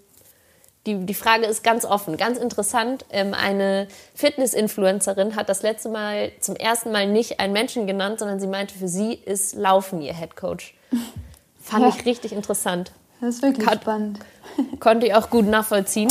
die, 0.87 1.05
die 1.07 1.15
Frage 1.15 1.47
ist 1.47 1.63
ganz 1.65 1.85
offen, 1.85 2.17
ganz 2.17 2.39
interessant. 2.39 3.05
Ähm, 3.11 3.35
eine 3.35 3.89
Fitness-Influencerin 4.15 5.37
hat 5.37 5.49
das 5.49 5.63
letzte 5.63 5.89
Mal 5.89 6.33
zum 6.41 6.57
ersten 6.57 6.93
Mal 6.93 7.07
nicht 7.07 7.41
einen 7.41 7.53
Menschen 7.53 7.87
genannt, 7.87 8.19
sondern 8.19 8.41
sie 8.41 8.47
meinte, 8.47 8.75
für 8.75 8.89
sie 8.89 9.15
ist 9.15 9.55
Laufen 9.55 10.01
ihr 10.03 10.15
Head 10.15 10.37
Coach. 10.37 10.75
Fand 11.61 11.85
Ja. 11.85 11.89
ich 11.97 12.05
richtig 12.07 12.33
interessant 12.33 12.93
Das 13.21 13.37
ist 13.37 13.43
wirklich 13.43 13.67
Kat- 13.67 13.83
spannend. 13.83 14.19
konnte 14.81 15.07
ich 15.07 15.15
auch 15.15 15.31
gut 15.31 15.47
nachvollziehen. 15.47 16.11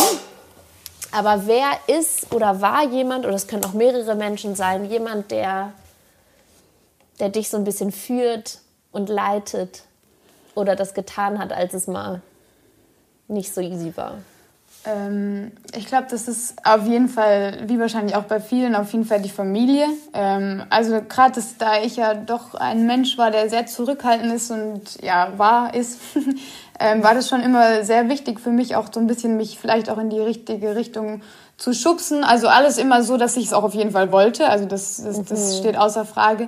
Aber 1.11 1.45
wer 1.45 1.71
ist 1.87 2.31
oder 2.33 2.61
war 2.61 2.85
jemand, 2.87 3.25
oder 3.25 3.35
es 3.35 3.47
können 3.47 3.65
auch 3.65 3.73
mehrere 3.73 4.15
Menschen 4.15 4.55
sein, 4.55 4.89
jemand, 4.89 5.29
der, 5.29 5.73
der 7.19 7.27
dich 7.29 7.49
so 7.49 7.57
ein 7.57 7.65
bisschen 7.65 7.91
führt 7.91 8.59
und 8.93 9.09
leitet 9.09 9.83
oder 10.55 10.75
das 10.75 10.93
getan 10.93 11.39
hat, 11.39 11.53
als 11.53 11.73
es 11.73 11.87
mal 11.87 12.21
nicht 13.27 13.53
so 13.53 13.61
easy 13.61 13.93
war? 13.95 14.17
Ähm, 14.83 15.51
ich 15.75 15.85
glaube, 15.85 16.07
das 16.09 16.27
ist 16.27 16.55
auf 16.65 16.87
jeden 16.87 17.07
Fall, 17.07 17.59
wie 17.67 17.79
wahrscheinlich 17.79 18.15
auch 18.15 18.23
bei 18.23 18.39
vielen, 18.39 18.75
auf 18.75 18.91
jeden 18.93 19.05
Fall 19.05 19.21
die 19.21 19.29
Familie. 19.29 19.85
Ähm, 20.13 20.63
also 20.69 21.01
gerade 21.07 21.33
dass 21.35 21.57
da 21.57 21.81
ich 21.81 21.97
ja 21.97 22.15
doch 22.15 22.55
ein 22.55 22.87
Mensch 22.87 23.17
war, 23.17 23.29
der 23.29 23.49
sehr 23.49 23.67
zurückhaltend 23.67 24.33
ist 24.33 24.49
und 24.49 25.01
ja, 25.03 25.33
war, 25.37 25.75
ist, 25.75 25.99
ähm, 26.79 27.03
war 27.03 27.13
das 27.13 27.29
schon 27.29 27.41
immer 27.41 27.83
sehr 27.83 28.09
wichtig 28.09 28.39
für 28.39 28.49
mich, 28.49 28.75
auch 28.75 28.87
so 28.91 28.99
ein 28.99 29.07
bisschen 29.07 29.37
mich 29.37 29.59
vielleicht 29.59 29.89
auch 29.89 29.99
in 29.99 30.09
die 30.09 30.19
richtige 30.19 30.75
Richtung 30.75 31.21
zu 31.57 31.73
schubsen. 31.73 32.23
Also 32.23 32.47
alles 32.47 32.79
immer 32.79 33.03
so, 33.03 33.17
dass 33.17 33.37
ich 33.37 33.45
es 33.45 33.53
auch 33.53 33.63
auf 33.63 33.75
jeden 33.75 33.91
Fall 33.91 34.11
wollte. 34.11 34.49
Also 34.49 34.65
das, 34.65 35.03
das, 35.03 35.23
das 35.25 35.57
steht 35.59 35.77
außer 35.77 36.05
Frage. 36.05 36.47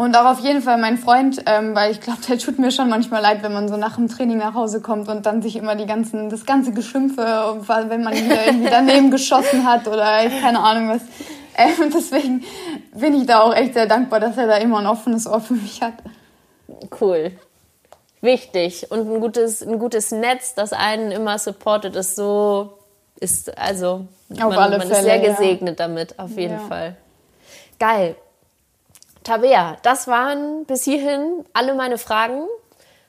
Und 0.00 0.16
auch 0.16 0.24
auf 0.24 0.40
jeden 0.40 0.62
Fall 0.62 0.78
mein 0.78 0.96
Freund, 0.96 1.42
ähm, 1.44 1.74
weil 1.74 1.90
ich 1.92 2.00
glaube, 2.00 2.20
der 2.26 2.38
tut 2.38 2.58
mir 2.58 2.70
schon 2.70 2.88
manchmal 2.88 3.20
leid, 3.20 3.42
wenn 3.42 3.52
man 3.52 3.68
so 3.68 3.76
nach 3.76 3.96
dem 3.96 4.08
Training 4.08 4.38
nach 4.38 4.54
Hause 4.54 4.80
kommt 4.80 5.10
und 5.10 5.26
dann 5.26 5.42
sich 5.42 5.56
immer 5.56 5.76
die 5.76 5.84
ganzen, 5.84 6.30
das 6.30 6.46
ganze 6.46 6.72
Geschimpfe, 6.72 7.20
wenn 7.20 8.02
man 8.02 8.14
wieder 8.14 8.46
irgendwie 8.46 8.70
daneben 8.70 9.10
geschossen 9.10 9.66
hat 9.66 9.86
oder 9.86 10.24
ich 10.24 10.40
keine 10.40 10.60
Ahnung 10.60 10.88
was. 10.88 11.02
Ähm, 11.54 11.90
deswegen 11.94 12.44
bin 12.94 13.12
ich 13.12 13.26
da 13.26 13.42
auch 13.42 13.54
echt 13.54 13.74
sehr 13.74 13.84
dankbar, 13.84 14.20
dass 14.20 14.38
er 14.38 14.46
da 14.46 14.56
immer 14.56 14.78
ein 14.78 14.86
offenes 14.86 15.26
Ohr 15.26 15.42
für 15.42 15.52
mich 15.52 15.82
hat. 15.82 15.96
Cool. 16.98 17.32
Wichtig. 18.22 18.90
Und 18.90 19.00
ein 19.00 19.20
gutes, 19.20 19.60
ein 19.60 19.78
gutes 19.78 20.12
Netz, 20.12 20.54
das 20.54 20.72
einen 20.72 21.10
immer 21.10 21.38
supportet, 21.38 21.94
ist 21.94 22.16
so, 22.16 22.78
ist, 23.20 23.54
also, 23.58 24.06
man, 24.30 24.50
alle 24.50 24.78
man 24.78 24.88
ist 24.88 24.94
Fälle, 24.94 25.02
sehr 25.02 25.22
ja. 25.22 25.30
gesegnet 25.30 25.78
damit, 25.78 26.18
auf 26.18 26.30
jeden 26.38 26.54
Ja. 26.54 26.66
Fall. 26.68 26.96
Geil. 27.78 28.16
Tabea, 29.24 29.76
das 29.82 30.06
waren 30.06 30.64
bis 30.64 30.84
hierhin 30.84 31.44
alle 31.52 31.74
meine 31.74 31.98
Fragen. 31.98 32.46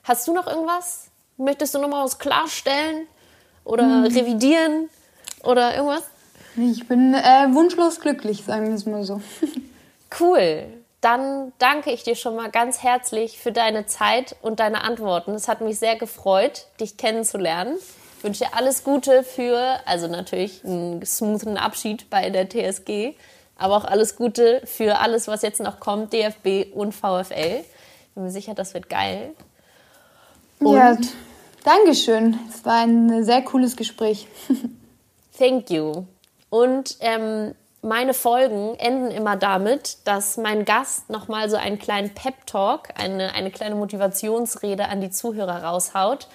Hast 0.04 0.26
du 0.28 0.32
noch 0.34 0.46
irgendwas? 0.46 1.06
Möchtest 1.36 1.74
du 1.74 1.78
noch 1.78 1.88
mal 1.88 2.04
was 2.04 2.18
klarstellen 2.18 3.06
oder 3.64 3.84
Hm. 3.84 4.04
revidieren 4.04 4.90
oder 5.42 5.74
irgendwas? 5.74 6.02
Ich 6.56 6.86
bin 6.86 7.14
äh, 7.14 7.48
wunschlos 7.52 8.00
glücklich, 8.00 8.44
sagen 8.44 8.68
wir 8.68 8.74
es 8.74 8.86
mal 8.86 9.04
so. 9.04 9.20
Cool. 10.20 10.64
Dann 11.00 11.52
danke 11.58 11.90
ich 11.90 12.02
dir 12.02 12.14
schon 12.16 12.36
mal 12.36 12.50
ganz 12.50 12.82
herzlich 12.82 13.38
für 13.38 13.50
deine 13.50 13.86
Zeit 13.86 14.36
und 14.42 14.60
deine 14.60 14.84
Antworten. 14.84 15.32
Es 15.34 15.48
hat 15.48 15.62
mich 15.62 15.78
sehr 15.78 15.96
gefreut, 15.96 16.66
dich 16.80 16.98
kennenzulernen. 16.98 17.76
Ich 18.18 18.22
wünsche 18.24 18.44
dir 18.44 18.50
alles 18.54 18.84
Gute 18.84 19.22
für, 19.24 19.80
also 19.86 20.08
natürlich 20.08 20.62
einen 20.66 21.02
smoothen 21.04 21.56
Abschied 21.56 22.10
bei 22.10 22.28
der 22.28 22.46
TSG, 22.48 23.14
aber 23.62 23.76
auch 23.76 23.84
alles 23.84 24.16
Gute 24.16 24.62
für 24.64 24.98
alles, 24.98 25.28
was 25.28 25.42
jetzt 25.42 25.60
noch 25.60 25.80
kommt, 25.80 26.12
DFB 26.12 26.74
und 26.74 26.92
VfL. 26.92 27.64
Bin 28.14 28.24
mir 28.24 28.30
sicher, 28.30 28.54
das 28.54 28.74
wird 28.74 28.88
geil. 28.88 29.34
Und 30.58 30.74
Ja, 30.74 30.96
Dankeschön. 31.64 32.38
Es 32.48 32.64
war 32.64 32.82
ein 32.82 33.24
sehr 33.24 33.42
cooles 33.42 33.76
Gespräch. 33.76 34.26
Thank 35.38 35.70
you. 35.70 36.04
Und 36.50 36.96
ähm, 37.00 37.54
meine 37.82 38.14
Folgen 38.14 38.74
enden 38.78 39.10
immer 39.10 39.36
damit, 39.36 39.98
dass 40.04 40.36
mein 40.36 40.64
Gast 40.64 41.08
nochmal 41.08 41.48
so 41.48 41.56
einen 41.56 41.78
kleinen 41.78 42.10
Pep-Talk, 42.10 42.88
eine, 42.96 43.34
eine 43.34 43.50
kleine 43.50 43.76
Motivationsrede 43.76 44.88
an 44.88 45.00
die 45.00 45.10
Zuhörer 45.10 45.62
raushaut, 45.62 46.28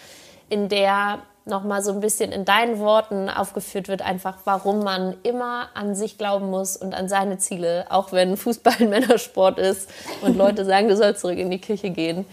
in 0.49 0.69
der 0.69 1.19
nochmal 1.47 1.81
so 1.81 1.91
ein 1.91 1.99
bisschen 1.99 2.31
in 2.31 2.45
deinen 2.45 2.79
Worten 2.79 3.29
aufgeführt 3.29 3.87
wird, 3.87 4.01
einfach 4.01 4.37
warum 4.45 4.79
man 4.79 5.15
immer 5.23 5.69
an 5.73 5.95
sich 5.95 6.17
glauben 6.17 6.49
muss 6.49 6.77
und 6.77 6.93
an 6.93 7.09
seine 7.09 7.37
Ziele, 7.37 7.85
auch 7.89 8.11
wenn 8.11 8.37
Fußball 8.37 8.75
ein 8.79 8.89
Männersport 8.89 9.57
ist 9.57 9.89
und 10.21 10.37
Leute 10.37 10.65
sagen, 10.65 10.87
du 10.87 10.95
sollst 10.95 11.21
zurück 11.21 11.37
in 11.37 11.49
die 11.49 11.59
Kirche 11.59 11.89
gehen. 11.89 12.25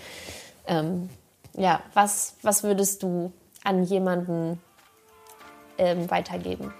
Ähm, 0.67 1.09
ja, 1.57 1.81
was, 1.95 2.35
was 2.43 2.63
würdest 2.63 3.03
du 3.03 3.33
an 3.63 3.85
jemanden 3.85 4.61
ähm, 5.79 6.11
weitergeben? 6.11 6.73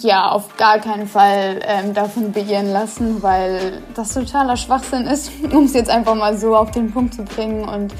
Ja, 0.00 0.32
auf 0.32 0.56
gar 0.56 0.80
keinen 0.80 1.06
Fall 1.06 1.60
ähm, 1.62 1.94
davon 1.94 2.32
beirren 2.32 2.72
lassen, 2.72 3.22
weil 3.22 3.82
das 3.94 4.14
totaler 4.14 4.56
Schwachsinn 4.56 5.06
ist, 5.06 5.30
um 5.52 5.64
es 5.64 5.74
jetzt 5.74 5.90
einfach 5.90 6.16
mal 6.16 6.36
so 6.36 6.56
auf 6.56 6.72
den 6.72 6.92
Punkt 6.92 7.14
zu 7.14 7.22
bringen. 7.22 7.68
Und 7.68 7.94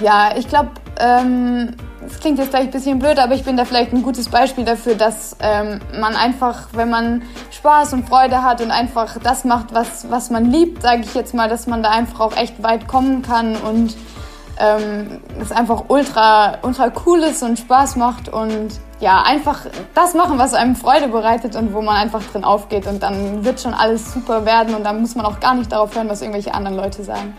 ja, 0.00 0.36
ich 0.36 0.48
glaube, 0.48 0.70
ähm, 0.98 1.74
es 2.06 2.20
klingt 2.20 2.38
jetzt 2.38 2.50
vielleicht 2.50 2.68
ein 2.68 2.70
bisschen 2.70 2.98
blöd, 2.98 3.18
aber 3.18 3.34
ich 3.34 3.44
bin 3.44 3.56
da 3.56 3.64
vielleicht 3.64 3.92
ein 3.92 4.02
gutes 4.02 4.28
Beispiel 4.28 4.64
dafür, 4.64 4.94
dass 4.94 5.36
ähm, 5.40 5.80
man 5.98 6.14
einfach, 6.14 6.68
wenn 6.72 6.88
man 6.90 7.22
Spaß 7.50 7.94
und 7.94 8.08
Freude 8.08 8.42
hat 8.42 8.60
und 8.60 8.70
einfach 8.70 9.18
das 9.22 9.44
macht, 9.44 9.74
was, 9.74 10.10
was 10.10 10.30
man 10.30 10.50
liebt, 10.50 10.82
sage 10.82 11.02
ich 11.02 11.14
jetzt 11.14 11.34
mal, 11.34 11.48
dass 11.48 11.66
man 11.66 11.82
da 11.82 11.90
einfach 11.90 12.20
auch 12.20 12.36
echt 12.36 12.62
weit 12.62 12.86
kommen 12.86 13.22
kann 13.22 13.56
und 13.56 13.96
ähm, 14.58 15.20
es 15.40 15.52
einfach 15.52 15.84
ultra, 15.88 16.58
ultra 16.62 16.90
cool 17.04 17.20
ist 17.20 17.42
und 17.42 17.58
Spaß 17.58 17.96
macht 17.96 18.28
und 18.28 18.68
ja, 19.00 19.22
einfach 19.22 19.66
das 19.94 20.14
machen, 20.14 20.38
was 20.38 20.54
einem 20.54 20.76
Freude 20.76 21.08
bereitet 21.08 21.56
und 21.56 21.74
wo 21.74 21.82
man 21.82 21.96
einfach 21.96 22.22
drin 22.22 22.44
aufgeht 22.44 22.86
und 22.86 23.02
dann 23.02 23.44
wird 23.44 23.60
schon 23.60 23.74
alles 23.74 24.14
super 24.14 24.46
werden 24.46 24.74
und 24.74 24.84
dann 24.84 25.00
muss 25.00 25.14
man 25.14 25.26
auch 25.26 25.40
gar 25.40 25.54
nicht 25.54 25.70
darauf 25.70 25.94
hören, 25.94 26.08
was 26.08 26.22
irgendwelche 26.22 26.54
anderen 26.54 26.76
Leute 26.76 27.04
sagen. 27.04 27.36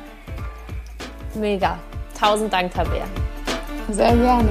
Mega. 1.34 1.78
Tausend 2.20 2.52
Dank, 2.52 2.74
Tabea. 2.74 3.06
Sehr 3.90 4.16
gerne. 4.16 4.50